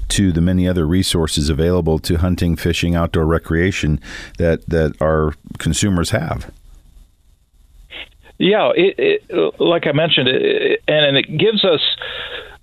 to 0.09 0.33
the 0.33 0.43
many 0.43 0.69
other 0.69 0.87
resources 0.87 1.49
available 1.49 1.99
to 2.01 2.17
hunting, 2.17 2.57
fishing, 2.57 2.95
outdoor 2.95 3.25
recreation 3.25 4.01
that 4.37 4.67
that 4.67 5.01
our 5.01 5.33
consumers 5.59 6.11
have. 6.11 6.53
Yeah, 8.39 8.71
it, 8.77 8.95
it, 8.99 9.61
like 9.61 9.87
I 9.87 9.93
mentioned, 9.93 10.29
it, 10.29 10.83
and 10.87 11.17
it 11.17 11.27
gives 11.39 11.65
us, 11.65 11.81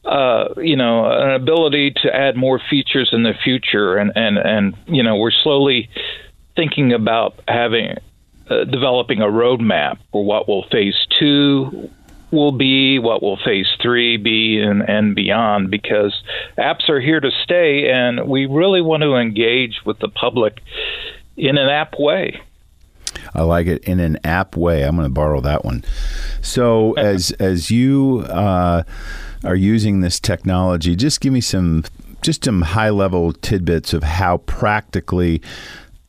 uh, 0.06 0.54
you 0.58 0.78
know, 0.78 1.06
an 1.06 1.32
ability 1.32 1.96
to 2.04 2.16
add 2.16 2.38
more 2.38 2.62
features 2.70 3.10
in 3.12 3.24
the 3.24 3.34
future, 3.44 3.98
and 3.98 4.12
and 4.16 4.38
and 4.38 4.76
you 4.86 5.04
know, 5.04 5.16
we're 5.18 5.32
slowly 5.32 5.90
thinking 6.56 6.94
about 6.94 7.42
having 7.48 7.98
uh, 8.50 8.64
developing 8.66 9.22
a 9.22 9.26
roadmap 9.26 9.98
for 10.12 10.24
what 10.24 10.48
will 10.48 10.64
phase 10.70 10.96
two 11.20 11.90
will 12.32 12.52
be, 12.52 13.00
what 13.00 13.24
will 13.24 13.38
phase 13.38 13.68
three 13.82 14.18
be, 14.18 14.60
and, 14.62 14.82
and 14.82 15.16
beyond, 15.16 15.72
because 15.72 16.14
apps 16.58 16.90
are 16.90 17.00
here 17.00 17.20
to 17.20 17.32
stay, 17.44 17.90
and 17.90 18.28
we 18.28 18.46
really 18.46 18.82
want 18.82 19.02
to 19.02 19.16
engage 19.16 19.82
with 19.86 20.00
the 20.00 20.10
public 20.10 20.60
in 21.38 21.58
an 21.58 21.70
app 21.70 21.94
way. 21.98 22.40
I 23.34 23.44
like 23.44 23.68
it 23.68 23.84
in 23.86 24.00
an 24.00 24.20
app 24.24 24.56
way. 24.56 24.84
I'm 24.84 24.96
going 24.96 25.08
to 25.08 25.14
borrow 25.14 25.42
that 25.42 25.66
one. 25.66 25.84
So 26.42 26.94
as 26.98 27.32
as 27.32 27.72
you 27.72 28.26
uh, 28.30 28.84
are 29.44 29.56
using 29.56 30.02
this 30.02 30.20
technology, 30.20 30.96
just 30.96 31.22
give 31.22 31.34
me 31.34 31.42
some 31.42 31.84
just 32.22 32.46
some 32.46 32.62
high 32.62 32.90
level 32.90 33.34
tidbits 33.34 33.94
of 33.94 34.04
how 34.04 34.38
practically 34.38 35.42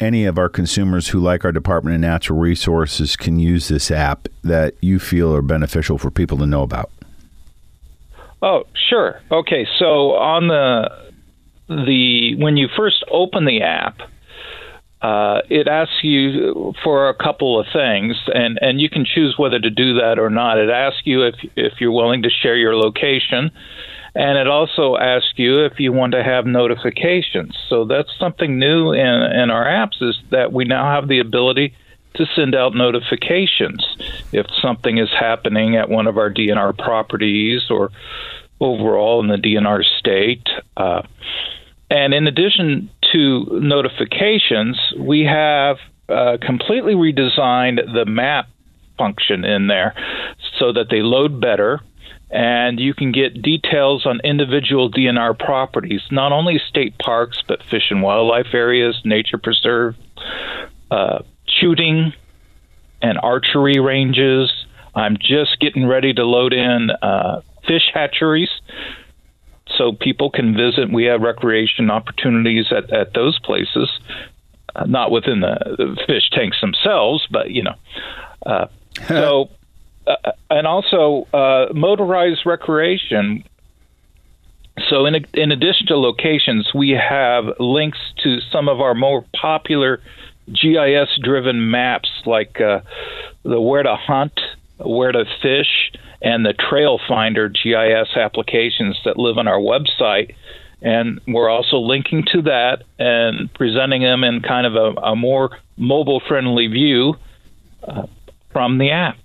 any 0.01 0.25
of 0.25 0.39
our 0.39 0.49
consumers 0.49 1.09
who 1.09 1.21
like 1.21 1.45
our 1.45 1.53
Department 1.53 1.95
of 1.95 2.01
Natural 2.01 2.39
Resources 2.39 3.17
can 3.17 3.39
use 3.39 3.69
this 3.69 3.91
app 3.91 4.29
that 4.43 4.75
you 4.81 4.99
feel 4.99 5.35
are 5.35 5.43
beneficial 5.43 5.99
for 5.99 6.11
people 6.11 6.39
to 6.39 6.47
know 6.47 6.63
about. 6.63 6.91
Oh, 8.43 8.65
sure. 8.89 9.21
Okay, 9.31 9.67
so 9.79 10.13
on 10.13 10.49
the 10.49 11.07
the 11.69 12.37
when 12.39 12.57
you 12.57 12.69
first 12.77 13.05
open 13.11 13.45
the 13.45 13.63
app, 13.63 13.99
uh, 15.03 15.43
it 15.51 15.69
asks 15.69 16.03
you 16.03 16.75
for 16.83 17.09
a 17.09 17.15
couple 17.15 17.61
of 17.61 17.67
things, 17.73 18.17
and, 18.27 18.59
and 18.63 18.81
you 18.81 18.89
can 18.89 19.05
choose 19.05 19.35
whether 19.37 19.59
to 19.59 19.71
do 19.71 19.95
that 19.95 20.19
or 20.19 20.31
not. 20.31 20.59
It 20.59 20.71
asks 20.71 21.03
you 21.05 21.25
if 21.25 21.35
if 21.55 21.75
you're 21.81 21.93
willing 21.93 22.23
to 22.23 22.31
share 22.31 22.57
your 22.57 22.77
location, 22.77 23.51
and 24.15 24.39
it 24.39 24.49
also 24.49 24.97
asks 24.97 25.35
you 25.37 25.65
if 25.67 25.79
you 25.79 25.93
want 25.93 26.13
to 26.13 26.25
have 26.25 26.47
notifications. 26.47 27.57
So 27.69 27.85
that's 27.85 28.11
something 28.19 28.59
new 28.59 28.93
in 28.93 29.01
in 29.01 29.51
our 29.51 29.67
apps 29.67 30.01
is 30.01 30.19
that 30.31 30.53
we 30.53 30.65
now 30.65 30.91
have 30.95 31.09
the 31.09 31.19
ability 31.19 31.75
to 32.15 32.25
send 32.35 32.55
out 32.55 32.75
notifications 32.75 33.87
if 34.33 34.47
something 34.63 34.97
is 34.97 35.11
happening 35.11 35.77
at 35.77 35.91
one 35.91 36.07
of 36.07 36.17
our 36.17 36.31
DNR 36.31 36.77
properties 36.79 37.71
or 37.71 37.91
overall 38.59 39.21
in 39.21 39.29
the 39.29 39.37
DNR 39.37 39.85
state. 39.99 40.49
Uh, 40.77 41.03
and 41.91 42.15
in 42.15 42.27
addition 42.27 42.91
to 43.13 43.61
notifications, 43.61 44.79
we 44.99 45.25
have 45.25 45.79
uh, 46.09 46.39
completely 46.41 46.95
redesigned 46.95 47.93
the 47.93 48.05
map 48.07 48.49
function 48.99 49.45
in 49.45 49.67
there 49.67 49.95
so 50.59 50.73
that 50.73 50.89
they 50.91 51.03
load 51.03 51.41
better 51.41 51.81
and 52.31 52.81
you 52.81 52.93
can 52.93 53.13
get 53.13 53.41
details 53.41 54.05
on 54.05 54.21
individual 54.25 54.91
DNR 54.91 55.39
properties, 55.39 56.01
not 56.11 56.33
only 56.33 56.59
state 56.69 56.99
parks, 56.99 57.43
but 57.47 57.63
fish 57.63 57.91
and 57.91 58.03
wildlife 58.03 58.53
areas, 58.53 59.01
nature 59.05 59.39
preserve, 59.39 59.95
uh, 60.91 61.21
shooting, 61.47 62.13
and 63.01 63.19
archery 63.23 63.79
ranges. 63.79 64.53
I'm 64.95 65.17
just 65.19 65.61
getting 65.61 65.87
ready 65.87 66.13
to 66.15 66.25
load 66.25 66.53
in 66.53 66.91
uh, 66.91 67.43
fish 67.67 67.91
hatcheries 67.95 68.51
so 69.77 69.93
people 69.93 70.31
can 70.31 70.55
visit. 70.55 70.93
We 70.93 71.05
have 71.05 71.21
recreation 71.21 71.91
opportunities 71.91 72.67
at, 72.71 72.93
at 72.93 73.15
those 73.15 73.39
places, 73.41 73.91
uh, 74.75 74.85
not 74.85 75.11
within 75.11 75.41
the, 75.41 75.97
fish 76.07 76.31
tanks 76.31 76.61
themselves, 76.61 77.27
but 77.31 77.51
you 77.51 77.63
know. 77.63 77.75
Uh, 78.45 78.67
so, 79.09 79.51
uh, 80.07 80.33
and 80.51 80.67
also 80.67 81.27
uh, 81.33 81.73
motorized 81.75 82.47
recreation. 82.47 83.45
So, 84.89 85.07
in 85.07 85.15
in 85.33 85.53
addition 85.53 85.87
to 85.89 85.97
locations, 85.97 86.73
we 86.75 86.91
have 86.91 87.45
links 87.59 87.99
to 88.23 88.41
some 88.53 88.69
of 88.69 88.81
our 88.81 88.95
more 88.95 89.25
popular 89.35 90.01
GIS-driven 90.49 91.71
maps, 91.71 92.11
like 92.25 92.61
uh, 92.61 92.81
the 93.43 93.61
Where 93.61 93.83
to 93.83 93.97
Hunt, 93.97 94.39
Where 94.79 95.13
to 95.13 95.25
Fish, 95.43 95.93
and 96.23 96.45
the 96.45 96.55
Trail 96.55 96.99
Finder 97.09 97.49
GIS 97.49 98.17
applications 98.17 98.99
that 99.05 99.19
live 99.19 99.39
on 99.39 99.49
our 99.49 99.59
website. 99.59 100.35
And 100.83 101.21
we're 101.27 101.49
also 101.49 101.79
linking 101.79 102.25
to 102.33 102.43
that 102.43 102.85
and 102.99 103.53
presenting 103.55 104.03
them 104.03 104.25
in 104.25 104.43
kind 104.43 104.67
of 104.67 104.75
a, 104.77 105.01
a 105.01 105.17
more 105.17 105.59
mobile 105.77 106.21
friendly 106.27 106.67
view 106.67 107.17
uh, 107.83 108.07
from 108.53 108.79
the 108.79 108.91
app. 108.91 109.17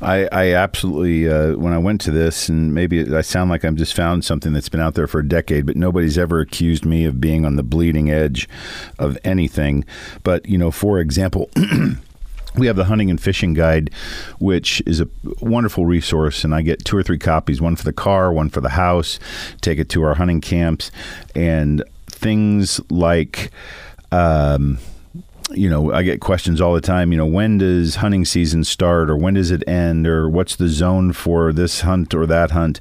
I, 0.00 0.28
I 0.30 0.52
absolutely, 0.52 1.28
uh, 1.28 1.56
when 1.56 1.72
I 1.72 1.78
went 1.78 2.00
to 2.02 2.12
this, 2.12 2.48
and 2.48 2.72
maybe 2.72 3.14
I 3.14 3.20
sound 3.20 3.50
like 3.50 3.64
I'm 3.64 3.76
just 3.76 3.94
found 3.94 4.24
something 4.24 4.52
that's 4.52 4.68
been 4.68 4.80
out 4.80 4.94
there 4.94 5.08
for 5.08 5.20
a 5.20 5.28
decade, 5.28 5.66
but 5.66 5.76
nobody's 5.76 6.16
ever 6.16 6.40
accused 6.40 6.84
me 6.84 7.04
of 7.04 7.20
being 7.20 7.44
on 7.44 7.56
the 7.56 7.64
bleeding 7.64 8.10
edge 8.10 8.48
of 8.98 9.18
anything. 9.24 9.84
But, 10.22 10.46
you 10.46 10.56
know, 10.56 10.70
for 10.70 11.00
example, 11.00 11.50
we 12.58 12.66
have 12.66 12.76
the 12.76 12.84
hunting 12.84 13.10
and 13.10 13.20
fishing 13.20 13.54
guide, 13.54 13.90
which 14.38 14.82
is 14.86 15.00
a 15.00 15.08
wonderful 15.40 15.86
resource, 15.86 16.44
and 16.44 16.54
I 16.54 16.62
get 16.62 16.84
two 16.84 16.96
or 16.96 17.02
three 17.02 17.18
copies 17.18 17.60
one 17.60 17.76
for 17.76 17.84
the 17.84 17.92
car, 17.92 18.32
one 18.32 18.50
for 18.50 18.60
the 18.60 18.70
house, 18.70 19.18
take 19.60 19.78
it 19.78 19.88
to 19.90 20.02
our 20.02 20.14
hunting 20.14 20.40
camps, 20.40 20.90
and 21.34 21.82
things 22.06 22.80
like. 22.90 23.50
Um, 24.10 24.78
you 25.50 25.70
know, 25.70 25.92
I 25.92 26.02
get 26.02 26.20
questions 26.20 26.60
all 26.60 26.74
the 26.74 26.80
time. 26.80 27.10
You 27.10 27.18
know, 27.18 27.26
when 27.26 27.58
does 27.58 27.96
hunting 27.96 28.24
season 28.24 28.64
start, 28.64 29.08
or 29.08 29.16
when 29.16 29.34
does 29.34 29.50
it 29.50 29.66
end, 29.66 30.06
or 30.06 30.28
what's 30.28 30.56
the 30.56 30.68
zone 30.68 31.12
for 31.12 31.52
this 31.52 31.80
hunt 31.80 32.14
or 32.14 32.26
that 32.26 32.50
hunt? 32.50 32.80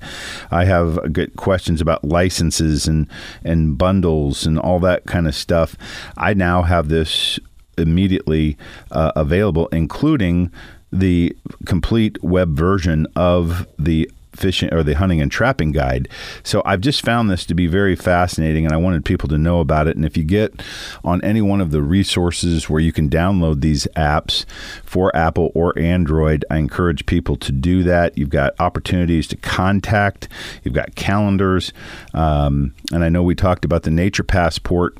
I 0.52 0.66
have 0.66 1.14
get 1.14 1.38
questions 1.38 1.80
about 1.80 2.04
licenses 2.04 2.88
and 2.88 3.08
and 3.44 3.78
bundles 3.78 4.46
and 4.46 4.60
all 4.60 4.80
that 4.80 5.06
kind 5.06 5.28
of 5.28 5.36
stuff. 5.36 5.78
I 6.18 6.34
now 6.34 6.64
have 6.64 6.90
this 6.90 7.40
immediately 7.78 8.58
uh, 8.92 9.12
available, 9.16 9.68
including 9.68 10.52
the 10.92 11.36
complete 11.66 12.22
web 12.24 12.56
version 12.56 13.08
of 13.16 13.68
the 13.78 14.10
fishing 14.38 14.74
or 14.74 14.84
the 14.84 14.94
hunting 14.94 15.20
and 15.20 15.32
trapping 15.32 15.72
guide. 15.72 16.08
So 16.44 16.62
I've 16.66 16.82
just 16.82 17.04
found 17.04 17.30
this 17.30 17.46
to 17.48 17.56
be 17.56 17.68
very 17.68 17.96
fascinating 17.96 18.66
and 18.66 18.74
I 18.74 18.78
wanted 18.78 19.04
people 19.04 19.28
to 19.30 19.38
know 19.38 19.60
about 19.60 19.88
it. 19.88 19.96
And 19.96 20.06
if 20.06 20.16
you 20.16 20.24
get 20.24 20.62
on 21.04 21.24
any 21.24 21.42
one 21.42 21.60
of 21.60 21.72
the 21.72 21.82
resources 21.82 22.70
where 22.70 22.80
you 22.80 22.94
can 22.94 23.10
download 23.10 23.62
these 23.62 23.88
apps 23.96 24.46
for 24.84 25.14
Apple 25.16 25.52
or 25.56 25.78
Android, 25.78 26.46
I 26.50 26.58
encourage 26.58 27.06
people 27.06 27.36
to 27.38 27.52
do 27.52 27.84
that. 27.84 28.18
You've 28.18 28.30
got 28.30 28.54
opportunities 28.60 29.28
to 29.30 29.38
contact, 29.38 30.28
you've 30.64 30.76
got 30.76 30.96
calendars. 30.96 31.74
Um, 32.14 32.74
and 32.94 33.04
I 33.04 33.10
know 33.10 33.24
we 33.24 33.36
talked 33.36 33.66
about 33.66 33.84
the 33.84 33.92
Nature 33.92 34.24
Passport 34.24 34.98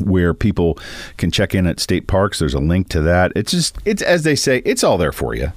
where 0.00 0.34
people 0.34 0.78
can 1.16 1.30
check 1.30 1.54
in 1.54 1.66
at 1.66 1.80
state 1.80 2.06
parks. 2.06 2.38
There's 2.38 2.54
a 2.54 2.60
link 2.60 2.88
to 2.90 3.00
that. 3.02 3.32
It's 3.36 3.52
just 3.52 3.76
it's 3.84 4.02
as 4.02 4.22
they 4.24 4.34
say, 4.34 4.62
it's 4.64 4.84
all 4.84 4.98
there 4.98 5.12
for 5.12 5.34
you. 5.34 5.52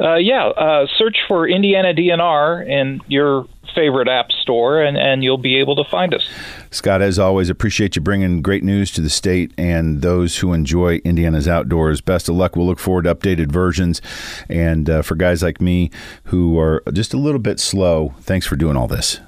Uh, 0.00 0.16
yeah, 0.16 0.46
uh, 0.46 0.86
search 0.98 1.18
for 1.28 1.48
Indiana 1.48 1.94
DNR 1.94 2.68
in 2.68 3.00
your 3.06 3.46
favorite 3.74 4.08
app 4.08 4.32
store, 4.32 4.82
and, 4.82 4.96
and 4.96 5.22
you'll 5.22 5.38
be 5.38 5.58
able 5.58 5.76
to 5.76 5.84
find 5.84 6.14
us. 6.14 6.28
Scott, 6.70 7.00
as 7.00 7.18
always, 7.18 7.48
appreciate 7.48 7.96
you 7.96 8.02
bringing 8.02 8.42
great 8.42 8.64
news 8.64 8.90
to 8.92 9.00
the 9.00 9.10
state 9.10 9.52
and 9.56 10.02
those 10.02 10.38
who 10.38 10.52
enjoy 10.52 10.96
Indiana's 10.98 11.48
outdoors. 11.48 12.00
Best 12.00 12.28
of 12.28 12.34
luck. 12.34 12.56
We'll 12.56 12.66
look 12.66 12.78
forward 12.78 13.04
to 13.04 13.14
updated 13.14 13.52
versions. 13.52 14.00
And 14.48 14.90
uh, 14.90 15.02
for 15.02 15.14
guys 15.14 15.42
like 15.42 15.60
me 15.60 15.90
who 16.24 16.58
are 16.58 16.82
just 16.92 17.14
a 17.14 17.18
little 17.18 17.40
bit 17.40 17.60
slow, 17.60 18.14
thanks 18.20 18.46
for 18.46 18.56
doing 18.56 18.76
all 18.76 18.88
this. 18.88 19.20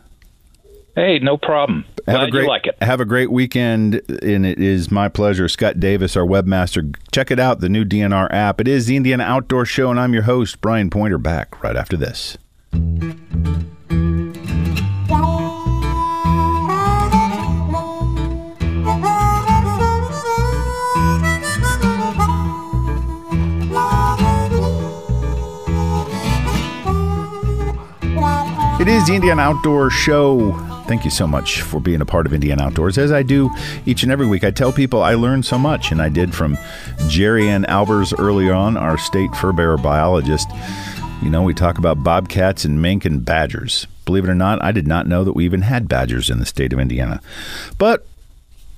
Hey, 0.97 1.19
no 1.19 1.37
problem. 1.37 1.85
Have 2.07 2.17
Glad 2.17 2.29
a 2.29 2.31
great, 2.31 2.43
you 2.45 2.49
like 2.49 2.67
it. 2.67 2.77
Have 2.83 3.01
a 3.03 3.05
great 3.05 3.31
weekend, 3.31 4.01
and 4.23 4.47
it 4.47 4.59
is 4.59 4.91
my 4.91 5.11
pleasure. 5.11 5.47
Scott 5.47 5.79
Davis, 5.79 6.17
our 6.17 6.25
webmaster. 6.25 6.97
Check 7.13 7.31
it 7.31 7.39
out, 7.39 7.61
the 7.61 7.69
new 7.69 7.85
DNR 7.85 8.29
app. 8.33 8.63
It 8.63 8.67
is 8.67 8.87
the 8.87 8.97
Indiana 8.97 9.25
Outdoor 9.25 9.67
Show, 9.67 9.91
and 9.91 10.01
I'm 10.01 10.15
your 10.15 10.23
host, 10.23 10.63
Brian 10.63 10.89
Pointer, 10.89 11.19
back 11.19 11.63
right 11.63 11.77
after 11.77 11.99
this. 11.99 12.39
It 28.81 28.89
is 28.89 29.07
the 29.07 29.13
Indiana 29.15 29.43
Outdoor 29.43 29.91
Show. 29.91 30.76
Thank 30.87 31.05
you 31.05 31.11
so 31.11 31.27
much 31.27 31.63
for 31.63 31.81
being 31.81 32.01
a 32.01 32.07
part 32.07 32.27
of 32.27 32.33
Indiana 32.33 32.63
Outdoors. 32.63 32.97
As 32.97 33.11
I 33.11 33.25
do 33.25 33.51
each 33.87 34.05
and 34.05 34.13
every 34.13 34.27
week, 34.27 34.45
I 34.45 34.53
tell 34.53 34.73
people 34.73 35.03
I 35.03 35.15
learned 35.15 35.45
so 35.45 35.59
much, 35.59 35.91
and 35.91 36.01
I 36.01 36.09
did 36.09 36.33
from 36.33 36.57
Geriann 37.09 37.67
Albers 37.67 38.15
early 38.17 38.49
on, 38.51 38.77
our 38.77 38.97
state 38.97 39.35
fur 39.35 39.53
bearer 39.53 39.77
biologist. 39.77 40.49
You 41.23 41.31
know, 41.31 41.43
we 41.43 41.55
talk 41.55 41.79
about 41.79 42.05
bobcats 42.05 42.65
and 42.65 42.81
mink 42.81 43.05
and 43.05 43.25
badgers. 43.25 43.89
Believe 44.05 44.25
it 44.25 44.31
or 44.31 44.35
not, 44.37 44.63
I 44.63 44.71
did 44.71 44.87
not 44.87 45.09
know 45.09 45.25
that 45.25 45.33
we 45.33 45.45
even 45.45 45.63
had 45.63 45.89
badgers 45.89 46.31
in 46.31 46.39
the 46.39 46.47
state 46.47 46.73
of 46.73 46.79
Indiana. 46.79 47.21
But 47.79 48.07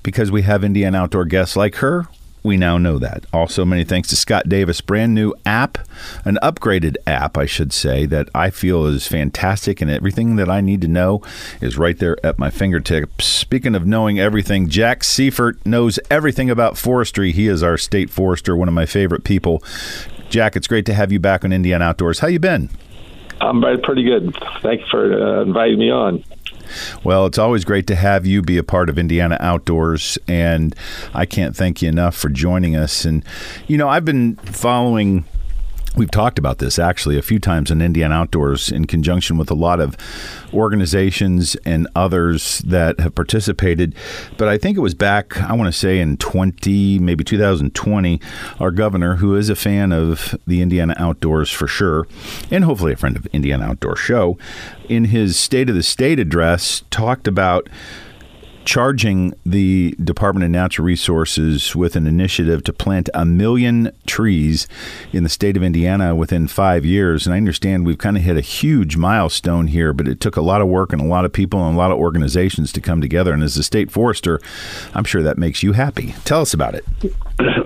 because 0.03 0.31
we 0.31 0.43
have 0.43 0.65
Indiana 0.65 0.99
outdoor 0.99 1.27
guests 1.27 1.57
like 1.57 1.77
her, 1.77 2.09
we 2.43 2.57
now 2.57 2.79
know 2.79 2.99
that. 2.99 3.25
Also, 3.33 3.65
many 3.65 3.85
thanks 3.85 4.09
to 4.09 4.17
Scott 4.17 4.49
Davis, 4.49 4.81
brand 4.81 5.15
new 5.15 5.35
app, 5.45 5.79
an 6.25 6.39
upgraded 6.43 6.97
app, 7.07 7.37
I 7.37 7.47
should 7.47 7.73
say, 7.73 8.07
that 8.07 8.29
I 8.35 8.51
feel 8.51 8.87
is 8.87 9.07
fantastic, 9.07 9.81
and 9.81 9.91
everything 9.91 10.37
that 10.37 10.49
I 10.49 10.61
need 10.61 10.81
to 10.83 10.89
know 10.89 11.23
is 11.61 11.79
right 11.79 11.99
there 11.99 12.17
at 12.25 12.39
my 12.39 12.51
fingertips. 12.51 13.25
Speaking 13.25 13.75
of 13.75 13.87
knowing 13.87 14.19
everything, 14.19 14.69
Jack 14.69 15.05
Seifert 15.05 15.65
knows 15.67 15.99
everything 16.11 16.51
about 16.51 16.79
forestry. 16.79 17.33
He 17.33 17.49
is 17.49 17.63
our 17.63 17.79
state 17.79 18.11
forester, 18.11 18.57
one 18.57 18.69
of 18.69 18.75
my 18.75 18.87
favorite 18.87 19.25
people. 19.25 19.63
Jack, 20.29 20.57
it's 20.57 20.67
great 20.67 20.87
to 20.87 20.95
have 20.95 21.11
you 21.11 21.19
back 21.19 21.45
on 21.45 21.53
Indiana 21.53 21.87
Outdoors. 21.87 22.19
How 22.21 22.29
you 22.29 22.39
been? 22.39 22.71
I'm 23.41 23.63
pretty 23.83 24.03
good. 24.03 24.37
Thanks 24.63 24.89
for 24.91 25.13
uh, 25.13 25.43
inviting 25.43 25.79
me 25.79 25.91
on. 25.91 26.25
Well, 27.05 27.27
it's 27.27 27.39
always 27.39 27.65
great 27.65 27.87
to 27.89 27.97
have 27.97 28.27
you 28.27 28.43
be 28.43 28.59
a 28.59 28.63
part 28.63 28.89
of 28.89 28.99
Indiana 28.99 29.37
Outdoors, 29.41 30.19
and 30.27 30.75
I 31.15 31.27
can't 31.27 31.57
thank 31.57 31.83
you 31.83 31.89
enough 31.89 32.15
for 32.15 32.29
joining 32.29 32.77
us. 32.77 33.05
And, 33.05 33.25
you 33.67 33.77
know, 33.77 33.89
I've 33.89 34.05
been 34.05 34.37
following. 34.37 35.25
We've 35.99 36.09
talked 36.09 36.39
about 36.39 36.59
this 36.59 36.79
actually 36.79 37.19
a 37.19 37.23
few 37.23 37.41
times 37.41 37.73
in 37.73 37.83
Indiana 37.83 38.15
Outdoors 38.15 38.71
in 38.71 38.85
conjunction 38.85 39.37
with 39.37 39.51
a 39.51 39.55
lot 39.55 39.81
of 39.81 39.97
organizations 40.55 41.57
and 41.67 41.89
others 41.97 42.61
that 42.61 43.01
have 43.01 43.17
participated. 43.17 43.97
But 44.37 44.47
I 44.47 44.59
think 44.59 44.77
it 44.77 44.81
was 44.81 44.95
back, 44.95 45.37
I 45.43 45.55
want 45.55 45.67
to 45.67 45.77
say 45.77 45.99
in 45.99 46.17
20, 46.17 47.01
maybe 47.01 47.25
2020, 47.25 48.21
our 48.61 48.71
governor, 48.71 49.17
who 49.17 49.35
is 49.35 49.49
a 49.49 49.57
fan 49.57 49.91
of 49.91 50.39
the 50.47 50.63
Indiana 50.63 50.95
Outdoors 50.99 51.51
for 51.51 51.67
sure, 51.67 52.07
and 52.49 52.63
hopefully 52.63 52.93
a 52.93 52.97
friend 52.97 53.17
of 53.17 53.27
Indiana 53.33 53.65
Outdoor 53.65 53.97
Show, 53.97 54.39
in 54.89 55.07
his 55.07 55.37
State 55.37 55.69
of 55.69 55.75
the 55.75 55.83
State 55.83 56.21
address, 56.21 56.85
talked 56.91 57.27
about 57.27 57.69
charging 58.69 59.33
the 59.47 59.97
Department 60.05 60.45
of 60.45 60.51
Natural 60.51 60.85
Resources 60.85 61.75
with 61.75 61.97
an 61.97 62.07
initiative 62.07 62.63
to 62.65 62.73
plant 62.75 63.09
a 63.15 63.25
million 63.25 63.91
trees 64.07 64.69
in 65.11 65.23
the 65.23 65.31
state 65.31 65.57
of 65.57 65.63
Indiana 65.63 66.15
within 66.15 66.47
five 66.47 66.85
years. 66.85 67.27
And 67.27 67.33
I 67.33 67.39
understand 67.39 67.87
we've 67.87 67.97
kind 67.97 68.19
of 68.19 68.25
hit 68.25 68.37
a 68.37 68.43
huge 68.43 68.99
milestone 68.99 69.69
here, 69.69 69.95
but 69.95 70.07
it 70.07 70.21
took 70.21 70.37
a 70.37 70.43
lot 70.43 70.61
of 70.61 70.69
work 70.69 70.93
and 70.93 71.01
a 71.01 71.07
lot 71.07 71.25
of 71.25 71.33
people 71.33 71.67
and 71.67 71.77
a 71.77 71.79
lot 71.79 71.91
of 71.91 71.97
organizations 71.97 72.71
to 72.73 72.83
come 72.83 73.01
together. 73.01 73.33
And 73.33 73.43
as 73.43 73.57
a 73.57 73.63
state 73.63 73.91
forester, 73.91 74.39
I'm 74.93 75.05
sure 75.05 75.23
that 75.23 75.39
makes 75.39 75.63
you 75.63 75.73
happy. 75.73 76.15
Tell 76.27 76.43
us 76.43 76.53
about 76.53 76.75
it. 76.75 76.85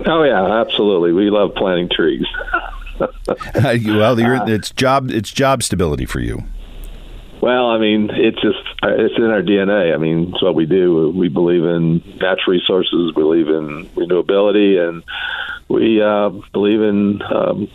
Oh 0.05 0.23
yeah, 0.23 0.59
absolutely. 0.59 1.13
We 1.13 1.29
love 1.29 1.55
planting 1.55 1.89
trees. 1.89 2.25
well, 2.99 4.19
it's 4.49 4.71
job 4.71 5.09
it's 5.09 5.31
job 5.31 5.63
stability 5.63 6.05
for 6.05 6.19
you. 6.19 6.43
Well, 7.43 7.71
I 7.71 7.77
mean, 7.77 8.09
it's 8.09 8.41
just 8.41 8.63
it's 8.83 9.17
in 9.17 9.25
our 9.25 9.41
DNA. 9.41 9.93
I 9.93 9.97
mean, 9.97 10.31
it's 10.31 10.41
what 10.41 10.55
we 10.55 10.65
do. 10.65 11.09
We 11.13 11.27
believe 11.27 11.65
in 11.65 11.97
natural 12.21 12.53
resources, 12.55 13.11
we 13.13 13.21
believe 13.21 13.49
in 13.49 13.85
renewability, 13.97 14.79
and 14.79 15.03
we 15.67 16.01
uh, 16.01 16.29
believe 16.53 16.81
in 16.81 17.21
um, 17.21 17.67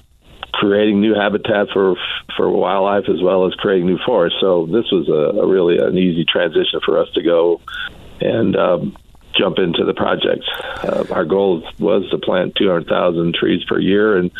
creating 0.54 1.02
new 1.02 1.12
habitat 1.14 1.66
for 1.74 1.96
for 2.34 2.48
wildlife 2.48 3.10
as 3.10 3.20
well 3.20 3.46
as 3.46 3.52
creating 3.56 3.84
new 3.84 3.98
forests. 4.06 4.38
So 4.40 4.64
this 4.64 4.90
was 4.90 5.06
a, 5.10 5.38
a 5.38 5.46
really 5.46 5.76
an 5.76 5.98
easy 5.98 6.24
transition 6.24 6.80
for 6.82 6.98
us 6.98 7.10
to 7.12 7.22
go 7.22 7.60
and 8.22 8.56
um, 8.56 8.96
jump 9.38 9.58
into 9.58 9.84
the 9.84 9.94
project. 9.94 10.44
Uh, 10.82 11.04
our 11.10 11.24
goal 11.24 11.62
was 11.78 12.08
to 12.10 12.18
plant 12.18 12.54
200,000 12.56 13.34
trees 13.34 13.62
per 13.64 13.78
year, 13.78 14.16
and 14.16 14.30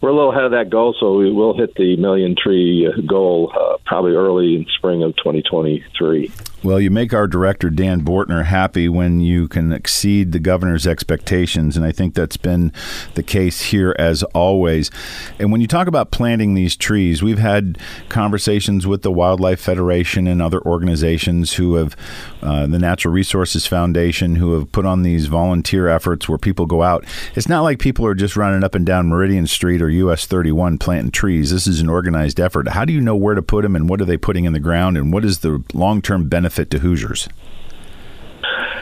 we're 0.00 0.10
a 0.10 0.14
little 0.14 0.32
ahead 0.32 0.44
of 0.44 0.52
that 0.52 0.70
goal, 0.70 0.94
so 0.98 1.16
we 1.16 1.30
will 1.32 1.56
hit 1.56 1.74
the 1.74 1.96
million 1.96 2.34
tree 2.36 2.90
goal 3.06 3.52
uh, 3.54 3.76
probably 3.84 4.12
early 4.12 4.56
in 4.56 4.66
spring 4.76 5.02
of 5.02 5.16
2023. 5.16 6.30
Well, 6.62 6.80
you 6.80 6.90
make 6.90 7.12
our 7.12 7.26
director, 7.26 7.68
Dan 7.68 8.00
Bortner, 8.00 8.46
happy 8.46 8.88
when 8.88 9.20
you 9.20 9.46
can 9.46 9.72
exceed 9.72 10.32
the 10.32 10.38
governor's 10.38 10.86
expectations. 10.86 11.76
And 11.76 11.84
I 11.84 11.92
think 11.92 12.14
that's 12.14 12.38
been 12.38 12.72
the 13.14 13.22
case 13.22 13.60
here 13.60 13.94
as 13.98 14.22
always. 14.22 14.90
And 15.38 15.52
when 15.52 15.60
you 15.60 15.66
talk 15.66 15.86
about 15.86 16.10
planting 16.10 16.54
these 16.54 16.74
trees, 16.74 17.22
we've 17.22 17.38
had 17.38 17.78
conversations 18.08 18.86
with 18.86 19.02
the 19.02 19.12
Wildlife 19.12 19.60
Federation 19.60 20.26
and 20.26 20.40
other 20.40 20.60
organizations 20.62 21.54
who 21.54 21.74
have, 21.74 21.94
uh, 22.42 22.66
the 22.66 22.78
Natural 22.78 23.12
Resources 23.12 23.66
Foundation, 23.66 24.36
who 24.36 24.54
have 24.54 24.72
put 24.72 24.86
on 24.86 25.02
these 25.02 25.26
volunteer 25.26 25.88
efforts 25.88 26.26
where 26.26 26.38
people 26.38 26.64
go 26.64 26.82
out. 26.82 27.04
It's 27.34 27.50
not 27.50 27.62
like 27.62 27.78
people 27.78 28.06
are 28.06 28.14
just 28.14 28.34
running 28.34 28.64
up 28.64 28.74
and 28.74 28.86
down 28.86 29.08
Meridian 29.08 29.46
Street 29.46 29.82
or 29.82 29.90
US 29.90 30.24
31 30.26 30.78
planting 30.78 31.10
trees. 31.10 31.50
This 31.50 31.66
is 31.66 31.80
an 31.80 31.90
organized 31.90 32.40
effort. 32.40 32.68
How 32.68 32.86
do 32.86 32.94
you 32.94 33.00
know 33.02 33.14
where 33.14 33.34
to 33.34 33.42
put 33.42 33.62
them 33.62 33.76
and 33.76 33.90
what 33.90 34.00
are 34.00 34.06
they 34.06 34.16
putting 34.16 34.46
in 34.46 34.54
the 34.54 34.58
ground 34.58 34.96
and 34.96 35.12
what 35.12 35.24
is 35.24 35.40
the 35.40 35.62
long 35.74 36.00
term 36.00 36.28
benefit? 36.28 36.45
To 36.70 36.78
Hoosiers? 36.78 37.28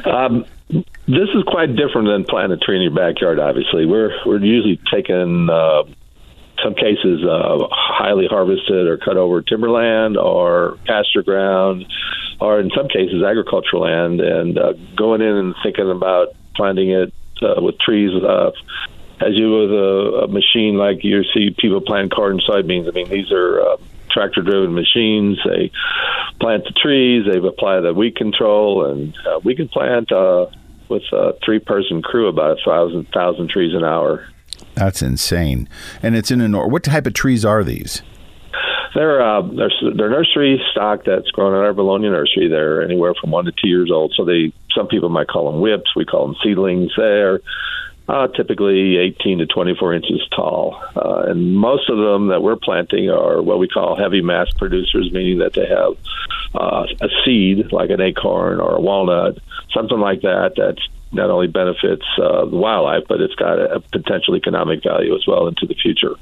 Um, 0.05 0.45
this 1.07 1.29
is 1.35 1.43
quite 1.47 1.77
different 1.77 2.09
than 2.09 2.25
planting 2.25 2.59
a 2.59 2.65
tree 2.65 2.77
in 2.77 2.83
your 2.83 2.95
backyard. 2.95 3.39
Obviously, 3.39 3.87
we're 3.87 4.13
we're 4.27 4.43
usually 4.43 4.81
taking 4.91 5.49
uh, 5.51 5.85
some 6.63 6.75
cases 6.75 7.25
uh, 7.25 7.67
highly 7.71 8.27
harvested 8.27 8.87
or 8.87 8.97
cut 8.97 9.17
over 9.17 9.43
timberland 9.43 10.17
or 10.17 10.79
pasture 10.87 11.23
ground, 11.23 11.85
or 12.41 12.61
in 12.61 12.71
some 12.77 12.89
cases 12.89 13.23
agricultural 13.23 13.83
land, 13.83 14.21
and 14.21 14.59
uh, 14.59 14.73
going 14.97 15.21
in 15.21 15.37
and 15.37 15.55
thinking 15.63 15.91
about 15.91 16.29
planting 16.57 16.91
it 16.91 17.13
uh, 17.43 17.61
with 17.61 17.79
trees. 17.79 18.11
Uh, 18.23 18.51
as 19.21 19.35
you 19.35 19.51
with 19.51 19.71
a, 19.71 20.25
a 20.25 20.29
machine 20.29 20.77
like 20.77 21.05
you 21.05 21.23
see 21.33 21.55
people 21.57 21.81
plant 21.81 22.13
corn 22.13 22.33
and 22.33 22.43
soybeans. 22.43 22.89
I 22.89 22.91
mean, 22.91 23.09
these 23.09 23.31
are 23.31 23.61
uh, 23.61 23.77
tractor 24.15 24.41
driven 24.41 24.75
machines. 24.75 25.39
They 25.45 25.71
plant 26.41 26.65
the 26.65 26.73
trees, 26.81 27.27
they 27.31 27.47
apply 27.47 27.81
the 27.81 27.93
weed 27.93 28.17
control, 28.17 28.91
and 28.91 29.15
uh, 29.27 29.41
we 29.45 29.55
can 29.55 29.69
plant 29.69 30.11
uh, 30.13 30.47
with 30.89 31.03
a 31.13 31.33
three 31.45 31.59
person 31.59 32.01
crew 32.01 32.29
about 32.29 32.59
a 32.59 32.65
thousand 32.65 33.09
thousand 33.13 33.51
trees 33.51 33.75
an 33.75 33.85
hour. 33.85 34.27
That's 34.75 35.03
insane. 35.03 35.69
And 36.03 36.17
it's 36.17 36.31
in 36.31 36.41
a 36.41 36.69
what 36.69 36.85
type 36.85 37.07
of 37.07 37.15
trees 37.15 37.45
are 37.45 37.65
these? 37.65 38.03
They're, 38.95 39.21
uh, 39.21 39.43
they're 39.43 39.71
they're 39.97 40.11
nursery 40.11 40.63
stock 40.71 41.01
that's 41.05 41.29
grown 41.31 41.53
in 41.53 41.61
our 41.61 41.73
Vallonia 41.73 42.13
nursery. 42.13 42.49
They're 42.49 42.83
anywhere 42.83 43.13
from 43.21 43.33
one 43.33 43.45
to 43.47 43.53
two 43.53 43.69
years 43.69 43.91
old. 43.93 44.15
So 44.17 44.25
they 44.25 44.53
some 44.77 44.87
people 44.87 45.09
might 45.09 45.27
call 45.27 45.51
them 45.51 45.61
whips. 45.61 45.97
We 45.97 46.05
call 46.05 46.27
them 46.27 46.37
seedlings. 46.45 46.93
They're 46.97 47.41
uh, 48.09 48.29
typically 48.29 48.97
18 48.99 49.39
to 49.39 49.47
24 49.47 49.95
inches 49.95 50.29
tall. 50.35 50.83
Uh, 50.95 51.25
and 51.29 51.57
most 51.57 51.89
of 51.89 51.97
them 51.97 52.29
that 52.29 52.43
we're 52.43 52.57
planting 52.57 53.11
are 53.11 53.41
what 53.41 53.59
we 53.59 53.69
call 53.69 53.97
heavy 53.97 54.21
mass 54.21 54.51
producers, 54.57 55.11
meaning 55.13 55.39
that 55.39 55.55
they 55.55 55.67
have 55.67 55.97
uh, 56.55 56.87
a 57.01 57.09
seed 57.25 57.73
like 57.73 57.91
an 57.91 58.01
acorn 58.01 58.61
or 58.61 58.77
a 58.77 58.81
walnut, 58.81 59.39
something 59.73 59.99
like 59.99 60.21
that, 60.23 60.53
that 60.57 60.77
not 61.13 61.31
only 61.31 61.47
benefits 61.47 62.05
uh, 62.21 62.45
the 62.45 62.57
wildlife, 62.57 63.05
but 63.09 63.21
it's 63.21 63.35
got 63.37 63.59
a 63.59 63.81
potential 63.81 64.37
economic 64.37 64.83
value 64.83 65.15
as 65.15 65.27
well 65.27 65.47
into 65.47 65.67
the 65.67 65.75
future. 65.75 66.17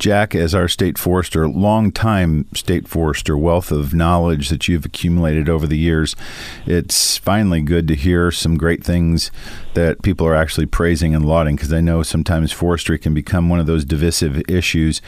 Jack, 0.00 0.34
as 0.34 0.54
our 0.54 0.66
state 0.66 0.96
forester, 0.96 1.46
long-time 1.46 2.46
state 2.54 2.88
forester, 2.88 3.36
wealth 3.36 3.70
of 3.70 3.92
knowledge 3.92 4.48
that 4.48 4.66
you've 4.66 4.86
accumulated 4.86 5.46
over 5.46 5.66
the 5.66 5.76
years, 5.76 6.16
it's 6.64 7.18
finally 7.18 7.60
good 7.60 7.86
to 7.86 7.94
hear 7.94 8.30
some 8.30 8.56
great 8.56 8.82
things 8.82 9.30
that 9.74 10.02
people 10.02 10.26
are 10.26 10.34
actually 10.34 10.64
praising 10.64 11.14
and 11.14 11.26
lauding 11.26 11.54
because 11.54 11.72
I 11.72 11.82
know 11.82 12.02
sometimes 12.02 12.50
forestry 12.50 12.98
can 12.98 13.12
become 13.12 13.50
one 13.50 13.60
of 13.60 13.66
those 13.66 13.84
divisive 13.84 14.42
issues. 14.48 15.02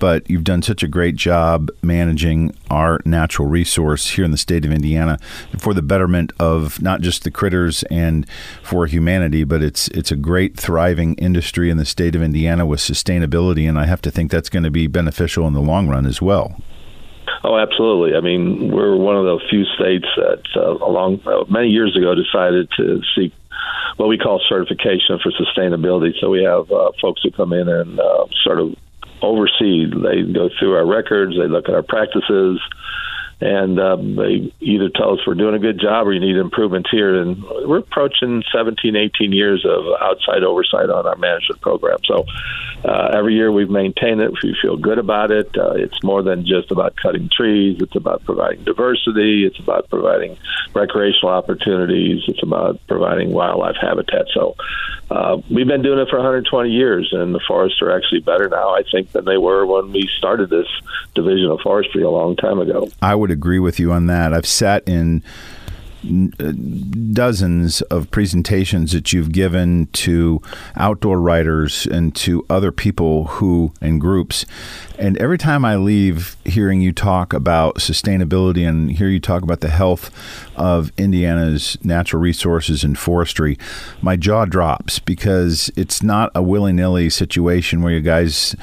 But 0.00 0.28
you've 0.30 0.44
done 0.44 0.62
such 0.62 0.82
a 0.82 0.88
great 0.88 1.16
job 1.16 1.68
managing 1.82 2.54
our 2.70 3.00
natural 3.04 3.48
resource 3.48 4.10
here 4.10 4.24
in 4.24 4.30
the 4.30 4.38
state 4.38 4.64
of 4.64 4.72
Indiana 4.72 5.18
for 5.58 5.74
the 5.74 5.82
betterment 5.82 6.32
of 6.40 6.80
not 6.80 7.02
just 7.02 7.22
the 7.22 7.30
critters 7.30 7.82
and 7.84 8.26
for 8.62 8.86
humanity, 8.86 9.44
but 9.44 9.62
it's 9.62 9.88
it's 9.88 10.10
a 10.10 10.16
great 10.16 10.56
thriving 10.56 11.14
industry 11.16 11.68
in 11.68 11.76
the 11.76 11.84
state 11.84 12.14
of 12.14 12.22
Indiana 12.22 12.64
with 12.64 12.80
sustainability, 12.80 13.68
and 13.68 13.78
I 13.78 13.84
have 13.84 14.00
to 14.02 14.10
think 14.10 14.30
that's 14.38 14.48
going 14.48 14.62
to 14.62 14.70
be 14.70 14.86
beneficial 14.86 15.48
in 15.48 15.52
the 15.52 15.60
long 15.60 15.88
run 15.88 16.06
as 16.06 16.22
well. 16.22 16.62
Oh, 17.42 17.58
absolutely. 17.58 18.16
I 18.16 18.20
mean, 18.20 18.70
we're 18.70 18.94
one 18.94 19.16
of 19.16 19.24
the 19.24 19.40
few 19.50 19.64
states 19.64 20.06
that, 20.14 20.42
uh, 20.54 20.76
along 20.78 21.20
uh, 21.26 21.42
many 21.50 21.70
years 21.70 21.96
ago, 21.96 22.14
decided 22.14 22.68
to 22.76 23.00
seek 23.16 23.32
what 23.96 24.08
we 24.08 24.16
call 24.16 24.40
certification 24.48 25.18
for 25.20 25.32
sustainability. 25.32 26.12
So 26.20 26.30
we 26.30 26.44
have 26.44 26.70
uh, 26.70 26.92
folks 27.02 27.20
who 27.24 27.32
come 27.32 27.52
in 27.52 27.68
and 27.68 27.98
uh, 27.98 28.26
sort 28.44 28.60
of 28.60 28.76
oversee. 29.22 29.86
They 29.90 30.22
go 30.32 30.50
through 30.56 30.76
our 30.76 30.86
records, 30.86 31.34
they 31.36 31.48
look 31.48 31.68
at 31.68 31.74
our 31.74 31.82
practices, 31.82 32.60
and 33.40 33.78
um, 33.80 34.16
they 34.16 34.52
either 34.60 34.88
tell 34.88 35.14
us 35.14 35.20
we're 35.26 35.34
doing 35.34 35.54
a 35.54 35.60
good 35.60 35.80
job 35.80 36.06
or 36.06 36.12
you 36.12 36.20
need 36.20 36.36
improvements 36.36 36.90
here. 36.90 37.20
And 37.20 37.42
we're 37.66 37.78
approaching 37.78 38.42
17, 38.52 38.94
18 38.94 39.32
years 39.32 39.64
of 39.64 39.84
outside 40.00 40.42
oversight 40.42 40.90
on 40.90 41.06
our 41.06 41.16
management 41.16 41.60
program. 41.60 41.98
So 42.04 42.24
uh, 42.84 43.10
every 43.12 43.34
year 43.34 43.50
we've 43.50 43.70
maintained 43.70 44.20
it. 44.20 44.30
We 44.42 44.56
feel 44.60 44.76
good 44.76 44.98
about 44.98 45.30
it. 45.30 45.56
Uh, 45.56 45.72
it's 45.72 46.02
more 46.02 46.22
than 46.22 46.46
just 46.46 46.70
about 46.70 46.96
cutting 46.96 47.28
trees. 47.28 47.78
It's 47.80 47.96
about 47.96 48.24
providing 48.24 48.64
diversity. 48.64 49.44
It's 49.44 49.58
about 49.58 49.90
providing 49.90 50.38
recreational 50.74 51.30
opportunities. 51.30 52.22
It's 52.28 52.42
about 52.42 52.80
providing 52.86 53.32
wildlife 53.32 53.76
habitat. 53.80 54.26
So 54.32 54.54
uh, 55.10 55.38
we've 55.50 55.66
been 55.66 55.82
doing 55.82 55.98
it 55.98 56.08
for 56.08 56.16
120 56.16 56.70
years, 56.70 57.08
and 57.12 57.34
the 57.34 57.40
forests 57.46 57.82
are 57.82 57.90
actually 57.90 58.20
better 58.20 58.48
now, 58.48 58.74
I 58.74 58.82
think, 58.90 59.12
than 59.12 59.24
they 59.24 59.38
were 59.38 59.66
when 59.66 59.92
we 59.92 60.08
started 60.18 60.50
this 60.50 60.68
division 61.14 61.50
of 61.50 61.60
forestry 61.60 62.02
a 62.02 62.10
long 62.10 62.36
time 62.36 62.60
ago. 62.60 62.88
I 63.02 63.14
would 63.14 63.30
agree 63.30 63.58
with 63.58 63.80
you 63.80 63.92
on 63.92 64.06
that. 64.06 64.32
I've 64.32 64.46
sat 64.46 64.86
in 64.88 65.22
dozens 67.12 67.80
of 67.82 68.10
presentations 68.10 68.92
that 68.92 69.12
you've 69.12 69.32
given 69.32 69.86
to 69.92 70.40
outdoor 70.76 71.20
writers 71.20 71.86
and 71.86 72.14
to 72.16 72.44
other 72.48 72.70
people 72.70 73.24
who 73.24 73.72
and 73.80 74.00
groups. 74.00 74.44
And 74.98 75.16
every 75.18 75.38
time 75.38 75.64
I 75.64 75.76
leave 75.76 76.36
hearing 76.44 76.80
you 76.80 76.92
talk 76.92 77.32
about 77.32 77.76
sustainability 77.76 78.68
and 78.68 78.92
hear 78.92 79.08
you 79.08 79.20
talk 79.20 79.42
about 79.42 79.60
the 79.60 79.68
health 79.68 80.10
of 80.58 80.92
Indiana's 80.98 81.78
natural 81.82 82.20
resources 82.20 82.84
and 82.84 82.98
forestry, 82.98 83.56
my 84.02 84.16
jaw 84.16 84.44
drops 84.44 84.98
because 84.98 85.70
it's 85.76 86.02
not 86.02 86.30
a 86.34 86.42
willy 86.42 86.72
nilly 86.72 87.08
situation 87.08 87.80
where 87.82 87.92
you 87.92 88.00
guys 88.00 88.54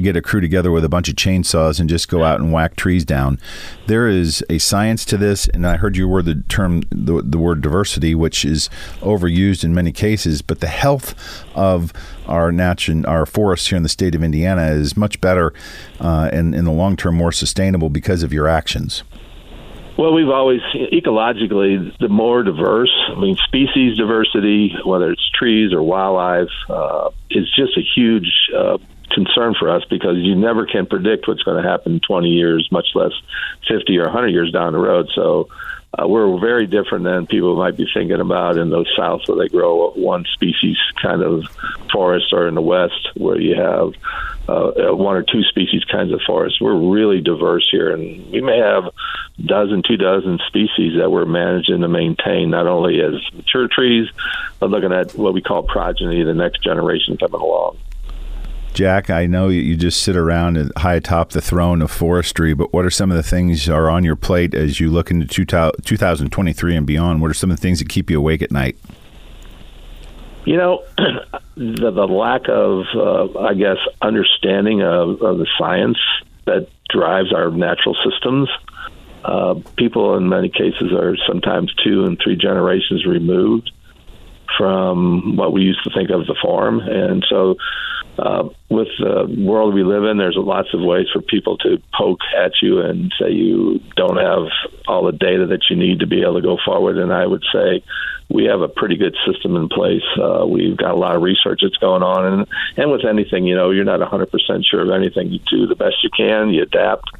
get 0.00 0.16
a 0.16 0.22
crew 0.22 0.40
together 0.40 0.70
with 0.70 0.84
a 0.84 0.88
bunch 0.88 1.08
of 1.08 1.16
chainsaws 1.16 1.80
and 1.80 1.88
just 1.88 2.08
go 2.08 2.24
out 2.24 2.40
and 2.40 2.52
whack 2.52 2.76
trees 2.76 3.04
down. 3.04 3.38
There 3.86 4.08
is 4.08 4.44
a 4.48 4.58
science 4.58 5.04
to 5.06 5.16
this, 5.16 5.48
and 5.48 5.66
I 5.66 5.76
heard 5.76 5.96
you 5.96 6.08
word 6.08 6.26
the 6.26 6.42
term 6.48 6.82
the, 6.90 7.22
the 7.22 7.38
word 7.38 7.60
diversity, 7.60 8.14
which 8.14 8.44
is 8.44 8.70
overused 9.00 9.64
in 9.64 9.74
many 9.74 9.92
cases, 9.92 10.42
but 10.42 10.60
the 10.60 10.68
health 10.68 11.14
of 11.54 11.92
our 12.26 12.52
natural 12.52 13.06
our 13.06 13.26
forests 13.26 13.68
here 13.68 13.76
in 13.76 13.82
the 13.82 13.88
state 13.88 14.14
of 14.14 14.22
Indiana 14.22 14.68
is 14.68 14.96
much 14.96 15.20
better 15.20 15.52
uh, 15.98 16.30
and 16.32 16.54
in 16.54 16.64
the 16.64 16.70
long 16.70 16.96
term 16.96 17.16
more 17.16 17.32
sustainable 17.32 17.90
because 17.90 18.22
of 18.22 18.32
your 18.32 18.46
actions. 18.46 19.02
Well, 20.00 20.14
we've 20.14 20.30
always 20.30 20.62
ecologically 20.74 21.94
the 21.98 22.08
more 22.08 22.42
diverse. 22.42 22.90
I 23.14 23.20
mean, 23.20 23.36
species 23.36 23.98
diversity, 23.98 24.74
whether 24.82 25.10
it's 25.12 25.30
trees 25.38 25.74
or 25.74 25.82
wildlife, 25.82 26.48
uh, 26.70 27.10
is 27.28 27.46
just 27.54 27.76
a 27.76 27.82
huge 27.82 28.32
uh, 28.56 28.78
concern 29.10 29.54
for 29.58 29.68
us 29.68 29.82
because 29.90 30.16
you 30.16 30.34
never 30.34 30.64
can 30.64 30.86
predict 30.86 31.28
what's 31.28 31.42
going 31.42 31.62
to 31.62 31.68
happen 31.68 32.00
20 32.00 32.30
years, 32.30 32.66
much 32.72 32.86
less 32.94 33.12
50 33.68 33.98
or 33.98 34.04
100 34.04 34.28
years 34.28 34.50
down 34.50 34.72
the 34.72 34.78
road. 34.78 35.10
So 35.14 35.50
uh, 35.98 36.06
we're 36.06 36.38
very 36.38 36.66
different 36.66 37.04
than 37.04 37.26
people 37.26 37.56
might 37.56 37.76
be 37.76 37.88
thinking 37.92 38.20
about 38.20 38.56
in 38.56 38.70
those 38.70 38.86
south 38.96 39.22
where 39.26 39.38
they 39.38 39.48
grow 39.48 39.90
one 39.90 40.24
species 40.32 40.76
kind 41.02 41.22
of 41.22 41.44
forest 41.92 42.26
or 42.32 42.46
in 42.46 42.54
the 42.54 42.60
west 42.60 43.10
where 43.16 43.40
you 43.40 43.56
have 43.56 43.92
uh, 44.48 44.94
one 44.94 45.16
or 45.16 45.22
two 45.22 45.42
species 45.42 45.84
kinds 45.84 46.12
of 46.12 46.20
forests. 46.26 46.60
We're 46.60 46.76
really 46.76 47.20
diverse 47.20 47.68
here, 47.70 47.92
and 47.92 48.30
we 48.30 48.40
may 48.40 48.58
have 48.58 48.86
a 48.86 48.92
dozen, 49.44 49.82
two 49.86 49.96
dozen 49.96 50.38
species 50.46 50.98
that 50.98 51.10
we're 51.10 51.26
managing 51.26 51.80
to 51.80 51.88
maintain, 51.88 52.50
not 52.50 52.66
only 52.66 53.00
as 53.00 53.14
mature 53.32 53.68
trees, 53.68 54.08
but 54.58 54.70
looking 54.70 54.92
at 54.92 55.14
what 55.14 55.34
we 55.34 55.42
call 55.42 55.62
progeny, 55.62 56.22
the 56.22 56.34
next 56.34 56.62
generation 56.62 57.16
coming 57.16 57.40
along. 57.40 57.78
Jack, 58.80 59.10
I 59.10 59.26
know 59.26 59.48
you 59.48 59.76
just 59.76 60.02
sit 60.02 60.16
around 60.16 60.72
high 60.78 60.94
atop 60.94 61.32
the 61.32 61.42
throne 61.42 61.82
of 61.82 61.90
forestry, 61.90 62.54
but 62.54 62.72
what 62.72 62.86
are 62.86 62.90
some 62.90 63.10
of 63.10 63.16
the 63.18 63.22
things 63.22 63.68
are 63.68 63.90
on 63.90 64.04
your 64.04 64.16
plate 64.16 64.54
as 64.54 64.80
you 64.80 64.88
look 64.88 65.10
into 65.10 65.26
2023 65.26 66.76
and 66.76 66.86
beyond? 66.86 67.20
What 67.20 67.30
are 67.30 67.34
some 67.34 67.50
of 67.50 67.58
the 67.58 67.60
things 67.60 67.80
that 67.80 67.90
keep 67.90 68.08
you 68.08 68.16
awake 68.16 68.40
at 68.40 68.50
night? 68.50 68.78
You 70.46 70.56
know, 70.56 70.82
the, 71.56 71.90
the 71.90 72.06
lack 72.06 72.48
of, 72.48 72.86
uh, 72.94 73.38
I 73.40 73.52
guess, 73.52 73.76
understanding 74.00 74.80
of, 74.80 75.20
of, 75.20 75.36
the 75.36 75.46
science 75.58 75.98
that 76.46 76.66
drives 76.88 77.34
our 77.34 77.50
natural 77.50 77.94
systems. 78.02 78.48
Uh, 79.22 79.56
people, 79.76 80.16
in 80.16 80.30
many 80.30 80.48
cases, 80.48 80.90
are 80.94 81.18
sometimes 81.28 81.70
two 81.84 82.06
and 82.06 82.18
three 82.18 82.34
generations 82.34 83.04
removed 83.04 83.72
from 84.56 85.36
what 85.36 85.52
we 85.52 85.60
used 85.60 85.84
to 85.84 85.90
think 85.90 86.08
of 86.08 86.26
the 86.26 86.36
farm, 86.42 86.80
and 86.80 87.26
so 87.28 87.56
uh, 88.20 88.48
with 88.68 88.88
the 88.98 89.34
world 89.38 89.74
we 89.74 89.82
live 89.82 90.04
in, 90.04 90.18
there's 90.18 90.36
lots 90.36 90.68
of 90.74 90.80
ways 90.80 91.06
for 91.12 91.22
people 91.22 91.56
to 91.58 91.80
poke 91.96 92.20
at 92.36 92.52
you 92.60 92.80
and 92.80 93.12
say 93.18 93.30
you 93.30 93.80
don't 93.96 94.18
have 94.18 94.48
all 94.86 95.06
the 95.06 95.12
data 95.12 95.46
that 95.46 95.64
you 95.70 95.76
need 95.76 96.00
to 96.00 96.06
be 96.06 96.20
able 96.22 96.34
to 96.34 96.42
go 96.42 96.58
forward. 96.62 96.98
And 96.98 97.12
I 97.12 97.26
would 97.26 97.44
say 97.52 97.82
we 98.28 98.44
have 98.44 98.60
a 98.60 98.68
pretty 98.68 98.96
good 98.96 99.16
system 99.26 99.56
in 99.56 99.68
place. 99.68 100.04
Uh, 100.20 100.46
we've 100.46 100.76
got 100.76 100.92
a 100.92 100.98
lot 100.98 101.16
of 101.16 101.22
research 101.22 101.60
that's 101.62 101.76
going 101.78 102.02
on, 102.02 102.26
and 102.26 102.46
and 102.76 102.90
with 102.92 103.04
anything, 103.04 103.46
you 103.46 103.56
know, 103.56 103.70
you're 103.70 103.84
not 103.84 104.00
100% 104.00 104.28
sure 104.64 104.82
of 104.82 104.90
anything. 104.90 105.30
You 105.30 105.40
do 105.50 105.66
the 105.66 105.74
best 105.74 105.96
you 106.04 106.10
can, 106.14 106.50
you 106.50 106.62
adapt 106.62 107.10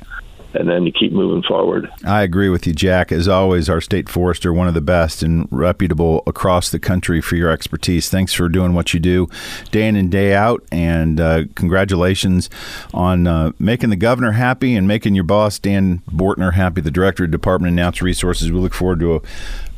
and 0.54 0.68
then 0.68 0.84
you 0.84 0.92
keep 0.92 1.12
moving 1.12 1.42
forward. 1.42 1.90
I 2.04 2.22
agree 2.22 2.48
with 2.48 2.66
you, 2.66 2.72
Jack. 2.72 3.12
As 3.12 3.28
always, 3.28 3.68
our 3.68 3.80
state 3.80 4.08
forester, 4.08 4.52
one 4.52 4.68
of 4.68 4.74
the 4.74 4.80
best 4.80 5.22
and 5.22 5.48
reputable 5.50 6.22
across 6.26 6.70
the 6.70 6.78
country 6.78 7.20
for 7.20 7.36
your 7.36 7.50
expertise. 7.50 8.08
Thanks 8.08 8.32
for 8.32 8.48
doing 8.48 8.74
what 8.74 8.94
you 8.94 9.00
do 9.00 9.28
day 9.70 9.86
in 9.86 9.96
and 9.96 10.10
day 10.10 10.34
out, 10.34 10.64
and 10.70 11.20
uh, 11.20 11.44
congratulations 11.54 12.50
on 12.92 13.26
uh, 13.26 13.52
making 13.58 13.90
the 13.90 13.96
governor 13.96 14.32
happy 14.32 14.74
and 14.74 14.86
making 14.86 15.14
your 15.14 15.24
boss, 15.24 15.58
Dan 15.58 16.02
Bortner, 16.10 16.54
happy, 16.54 16.80
the 16.80 16.90
director 16.90 17.24
of 17.24 17.30
Department 17.30 17.72
of 17.72 17.74
Natural 17.74 18.06
Resources. 18.06 18.50
We 18.50 18.58
look 18.58 18.74
forward 18.74 19.00
to 19.00 19.22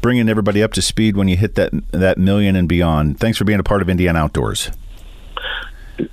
bringing 0.00 0.28
everybody 0.28 0.62
up 0.62 0.72
to 0.72 0.82
speed 0.82 1.16
when 1.16 1.28
you 1.28 1.36
hit 1.36 1.54
that, 1.54 1.72
that 1.92 2.18
million 2.18 2.56
and 2.56 2.68
beyond. 2.68 3.20
Thanks 3.20 3.38
for 3.38 3.44
being 3.44 3.60
a 3.60 3.64
part 3.64 3.82
of 3.82 3.88
Indiana 3.88 4.18
Outdoors 4.18 4.70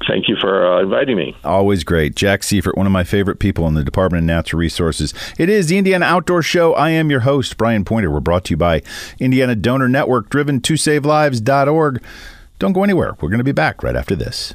thank 0.08 0.28
you 0.28 0.36
for 0.40 0.66
uh, 0.66 0.82
inviting 0.82 1.18
me. 1.18 1.36
Always 1.44 1.84
great. 1.84 2.16
Jack 2.16 2.44
Seifert, 2.44 2.78
one 2.78 2.86
of 2.86 2.92
my 2.92 3.04
favorite 3.04 3.40
people 3.40 3.68
in 3.68 3.74
the 3.74 3.84
Department 3.84 4.24
of 4.24 4.26
Natural 4.26 4.60
Resources. 4.60 5.14
It 5.38 5.50
is 5.50 5.68
the 5.68 5.78
Indiana 5.78 6.06
Outdoor 6.06 6.42
Show. 6.42 6.74
I 6.74 6.90
am 6.92 7.10
your 7.10 7.22
host, 7.22 7.58
Brian 7.58 7.86
Pointer. 7.86 8.12
We're 8.12 8.20
brought 8.20 8.46
to 8.46 8.52
you 8.52 8.58
by 8.58 8.82
Indiana 9.20 9.56
Donor 9.56 9.90
Network, 9.90 10.30
driven 10.30 10.62
to 10.62 10.74
savelives.org. 10.74 12.04
Don't 12.60 12.74
go 12.74 12.84
anywhere. 12.84 13.16
We're 13.22 13.30
going 13.30 13.40
to 13.40 13.44
be 13.44 13.52
back 13.52 13.84
right 13.84 13.96
after 13.96 14.16
this. 14.16 14.54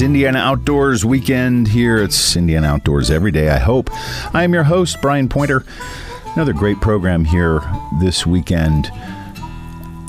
Indiana 0.00 0.38
Outdoors 0.38 1.04
weekend 1.04 1.68
here. 1.68 2.02
It's 2.02 2.36
Indiana 2.36 2.68
Outdoors 2.68 3.10
every 3.10 3.30
day, 3.30 3.50
I 3.50 3.58
hope. 3.58 3.90
I 4.34 4.44
am 4.44 4.54
your 4.54 4.62
host, 4.62 5.00
Brian 5.02 5.28
Pointer. 5.28 5.64
Another 6.34 6.52
great 6.52 6.80
program 6.80 7.24
here 7.24 7.60
this 8.00 8.26
weekend. 8.26 8.90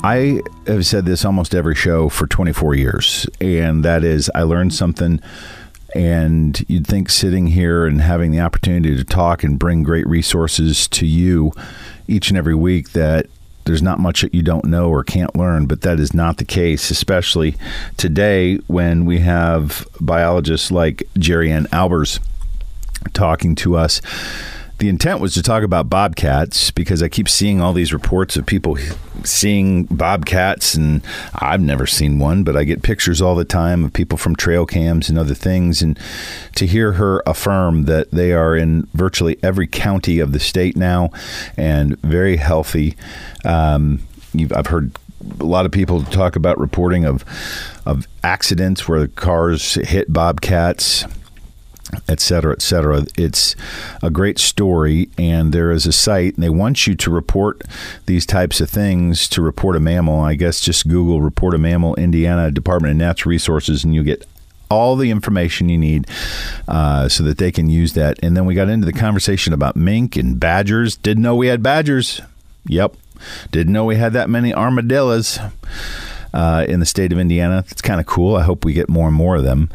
I 0.02 0.40
have 0.66 0.86
said 0.86 1.04
this 1.04 1.24
almost 1.24 1.54
every 1.54 1.74
show 1.74 2.08
for 2.08 2.26
24 2.26 2.74
years, 2.74 3.26
and 3.40 3.84
that 3.84 4.04
is 4.04 4.30
I 4.34 4.42
learned 4.42 4.72
something. 4.72 5.20
And 5.94 6.64
you'd 6.68 6.86
think 6.86 7.10
sitting 7.10 7.48
here 7.48 7.84
and 7.84 8.00
having 8.00 8.30
the 8.30 8.40
opportunity 8.40 8.96
to 8.96 9.04
talk 9.04 9.44
and 9.44 9.58
bring 9.58 9.82
great 9.82 10.06
resources 10.06 10.88
to 10.88 11.06
you 11.06 11.52
each 12.08 12.30
and 12.30 12.38
every 12.38 12.54
week 12.54 12.92
that 12.92 13.26
there's 13.64 13.82
not 13.82 13.98
much 13.98 14.22
that 14.22 14.34
you 14.34 14.42
don't 14.42 14.64
know 14.64 14.88
or 14.88 15.04
can't 15.04 15.36
learn, 15.36 15.66
but 15.66 15.82
that 15.82 16.00
is 16.00 16.12
not 16.14 16.38
the 16.38 16.44
case, 16.44 16.90
especially 16.90 17.56
today 17.96 18.56
when 18.66 19.04
we 19.04 19.20
have 19.20 19.86
biologists 20.00 20.70
like 20.70 21.02
Geriann 21.14 21.66
Albers 21.68 22.20
talking 23.12 23.54
to 23.56 23.76
us 23.76 24.00
the 24.82 24.88
intent 24.88 25.20
was 25.20 25.32
to 25.32 25.42
talk 25.44 25.62
about 25.62 25.88
bobcats 25.88 26.72
because 26.72 27.04
I 27.04 27.08
keep 27.08 27.28
seeing 27.28 27.60
all 27.60 27.72
these 27.72 27.92
reports 27.92 28.36
of 28.36 28.46
people 28.46 28.76
seeing 29.22 29.84
bobcats, 29.84 30.74
and 30.74 31.02
I've 31.36 31.60
never 31.60 31.86
seen 31.86 32.18
one, 32.18 32.42
but 32.42 32.56
I 32.56 32.64
get 32.64 32.82
pictures 32.82 33.22
all 33.22 33.36
the 33.36 33.44
time 33.44 33.84
of 33.84 33.92
people 33.92 34.18
from 34.18 34.34
trail 34.34 34.66
cams 34.66 35.08
and 35.08 35.16
other 35.16 35.34
things. 35.34 35.82
And 35.82 35.96
to 36.56 36.66
hear 36.66 36.94
her 36.94 37.22
affirm 37.26 37.84
that 37.84 38.10
they 38.10 38.32
are 38.32 38.56
in 38.56 38.88
virtually 38.92 39.38
every 39.40 39.68
county 39.68 40.18
of 40.18 40.32
the 40.32 40.40
state 40.40 40.76
now 40.76 41.12
and 41.56 41.96
very 42.02 42.38
healthy. 42.38 42.96
Um, 43.44 44.00
I've 44.52 44.66
heard 44.66 44.90
a 45.38 45.44
lot 45.44 45.64
of 45.64 45.70
people 45.70 46.02
talk 46.02 46.34
about 46.34 46.58
reporting 46.58 47.04
of 47.04 47.24
of 47.86 48.08
accidents 48.24 48.88
where 48.88 48.98
the 48.98 49.08
cars 49.08 49.74
hit 49.74 50.12
bobcats 50.12 51.04
et 52.12 52.20
cetera, 52.20 52.52
et 52.52 52.62
cetera. 52.62 53.04
It's 53.16 53.56
a 54.02 54.10
great 54.10 54.38
story, 54.38 55.08
and 55.18 55.52
there 55.52 55.72
is 55.72 55.86
a 55.86 55.92
site, 55.92 56.34
and 56.34 56.44
they 56.44 56.50
want 56.50 56.86
you 56.86 56.94
to 56.94 57.10
report 57.10 57.62
these 58.06 58.24
types 58.24 58.60
of 58.60 58.70
things 58.70 59.28
to 59.30 59.42
report 59.42 59.74
a 59.74 59.80
mammal. 59.80 60.20
I 60.20 60.34
guess 60.34 60.60
just 60.60 60.86
Google 60.86 61.20
report 61.20 61.54
a 61.54 61.58
mammal, 61.58 61.96
Indiana 61.96 62.50
Department 62.50 62.92
of 62.92 62.98
Natural 62.98 63.30
Resources, 63.30 63.82
and 63.82 63.94
you'll 63.94 64.04
get 64.04 64.26
all 64.70 64.96
the 64.96 65.10
information 65.10 65.68
you 65.68 65.78
need 65.78 66.06
uh, 66.68 67.08
so 67.08 67.24
that 67.24 67.38
they 67.38 67.50
can 67.50 67.68
use 67.68 67.94
that. 67.94 68.18
And 68.22 68.36
then 68.36 68.46
we 68.46 68.54
got 68.54 68.68
into 68.68 68.86
the 68.86 68.92
conversation 68.92 69.52
about 69.52 69.76
mink 69.76 70.16
and 70.16 70.38
badgers. 70.38 70.96
Didn't 70.96 71.22
know 71.22 71.34
we 71.34 71.48
had 71.48 71.62
badgers. 71.62 72.20
Yep. 72.66 72.94
Didn't 73.50 73.72
know 73.72 73.84
we 73.84 73.96
had 73.96 74.12
that 74.12 74.30
many 74.30 74.54
armadillos. 74.54 75.38
Uh, 76.34 76.64
in 76.66 76.80
the 76.80 76.86
state 76.86 77.12
of 77.12 77.18
Indiana. 77.18 77.62
It's 77.70 77.82
kind 77.82 78.00
of 78.00 78.06
cool. 78.06 78.36
I 78.36 78.42
hope 78.42 78.64
we 78.64 78.72
get 78.72 78.88
more 78.88 79.06
and 79.06 79.14
more 79.14 79.36
of 79.36 79.44
them. 79.44 79.68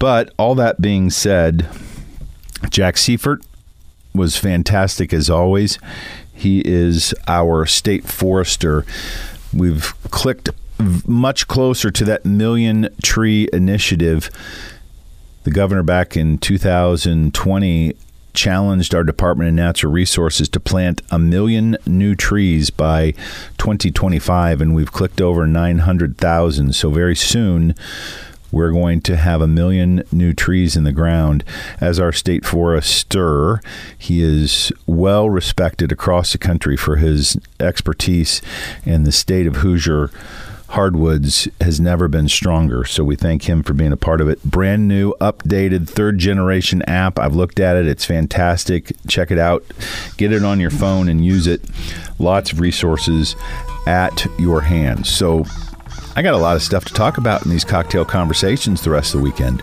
But 0.00 0.32
all 0.38 0.56
that 0.56 0.80
being 0.80 1.10
said, 1.10 1.68
Jack 2.70 2.96
Seifert 2.96 3.44
was 4.14 4.36
fantastic 4.36 5.12
as 5.12 5.30
always. 5.30 5.78
He 6.32 6.62
is 6.64 7.14
our 7.28 7.66
state 7.66 8.04
forester. 8.04 8.84
We've 9.52 9.92
clicked 10.10 10.48
much 11.06 11.46
closer 11.48 11.90
to 11.90 12.04
that 12.06 12.24
million 12.24 12.88
tree 13.02 13.46
initiative. 13.52 14.30
The 15.44 15.50
governor 15.50 15.82
back 15.82 16.16
in 16.16 16.38
2020 16.38 17.94
challenged 18.32 18.94
our 18.94 19.04
Department 19.04 19.48
of 19.48 19.54
Natural 19.54 19.92
Resources 19.92 20.48
to 20.48 20.60
plant 20.60 21.02
a 21.10 21.18
million 21.18 21.76
new 21.84 22.14
trees 22.14 22.70
by 22.70 23.10
2025, 23.58 24.62
and 24.62 24.74
we've 24.74 24.92
clicked 24.92 25.20
over 25.20 25.46
900,000. 25.46 26.74
So, 26.74 26.90
very 26.90 27.16
soon, 27.16 27.74
we're 28.52 28.72
going 28.72 29.00
to 29.02 29.16
have 29.16 29.40
a 29.40 29.46
million 29.46 30.02
new 30.12 30.32
trees 30.32 30.76
in 30.76 30.84
the 30.84 30.92
ground 30.92 31.44
as 31.80 32.00
our 32.00 32.12
state 32.12 32.44
forester. 32.44 33.60
He 33.96 34.22
is 34.22 34.72
well 34.86 35.28
respected 35.30 35.92
across 35.92 36.32
the 36.32 36.38
country 36.38 36.76
for 36.76 36.96
his 36.96 37.38
expertise, 37.58 38.42
and 38.84 39.06
the 39.06 39.12
state 39.12 39.46
of 39.46 39.56
Hoosier 39.56 40.10
hardwoods 40.70 41.48
has 41.60 41.80
never 41.80 42.06
been 42.06 42.28
stronger. 42.28 42.84
So 42.84 43.02
we 43.02 43.16
thank 43.16 43.48
him 43.48 43.62
for 43.62 43.74
being 43.74 43.92
a 43.92 43.96
part 43.96 44.20
of 44.20 44.28
it. 44.28 44.42
Brand 44.44 44.86
new, 44.86 45.14
updated, 45.20 45.88
third 45.88 46.18
generation 46.18 46.82
app. 46.82 47.18
I've 47.18 47.34
looked 47.34 47.58
at 47.58 47.76
it. 47.76 47.86
It's 47.86 48.04
fantastic. 48.04 48.92
Check 49.08 49.30
it 49.30 49.38
out. 49.38 49.64
Get 50.16 50.32
it 50.32 50.44
on 50.44 50.60
your 50.60 50.70
phone 50.70 51.08
and 51.08 51.24
use 51.24 51.46
it. 51.46 51.62
Lots 52.18 52.52
of 52.52 52.60
resources 52.60 53.34
at 53.86 54.26
your 54.38 54.60
hands. 54.60 55.08
So 55.08 55.44
I 56.16 56.22
got 56.22 56.34
a 56.34 56.38
lot 56.38 56.56
of 56.56 56.62
stuff 56.62 56.84
to 56.86 56.94
talk 56.94 57.18
about 57.18 57.44
in 57.44 57.50
these 57.50 57.64
cocktail 57.64 58.04
conversations 58.04 58.82
the 58.82 58.90
rest 58.90 59.14
of 59.14 59.20
the 59.20 59.24
weekend. 59.24 59.62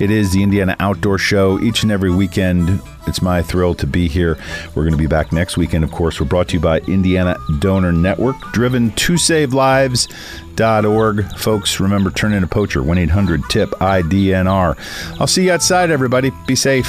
It 0.00 0.10
is 0.10 0.32
the 0.32 0.42
Indiana 0.42 0.76
Outdoor 0.80 1.16
Show 1.16 1.60
each 1.60 1.82
and 1.82 1.92
every 1.92 2.10
weekend. 2.10 2.82
It's 3.06 3.22
my 3.22 3.40
thrill 3.40 3.74
to 3.76 3.86
be 3.86 4.08
here. 4.08 4.36
We're 4.74 4.82
going 4.82 4.92
to 4.92 4.98
be 4.98 5.06
back 5.06 5.32
next 5.32 5.56
weekend, 5.56 5.84
of 5.84 5.92
course. 5.92 6.20
We're 6.20 6.26
brought 6.26 6.48
to 6.48 6.54
you 6.54 6.60
by 6.60 6.80
Indiana 6.80 7.36
Donor 7.60 7.92
Network, 7.92 8.36
driven 8.52 8.90
to 8.92 9.16
save 9.16 9.54
lives.org. 9.54 11.38
Folks, 11.38 11.80
remember, 11.80 12.10
turn 12.10 12.32
in 12.32 12.42
a 12.42 12.48
poacher, 12.48 12.82
1 12.82 12.98
800 12.98 13.44
TIP 13.48 13.70
IDNR. 13.70 15.20
I'll 15.20 15.26
see 15.26 15.46
you 15.46 15.52
outside, 15.52 15.90
everybody. 15.90 16.32
Be 16.46 16.56
safe. 16.56 16.86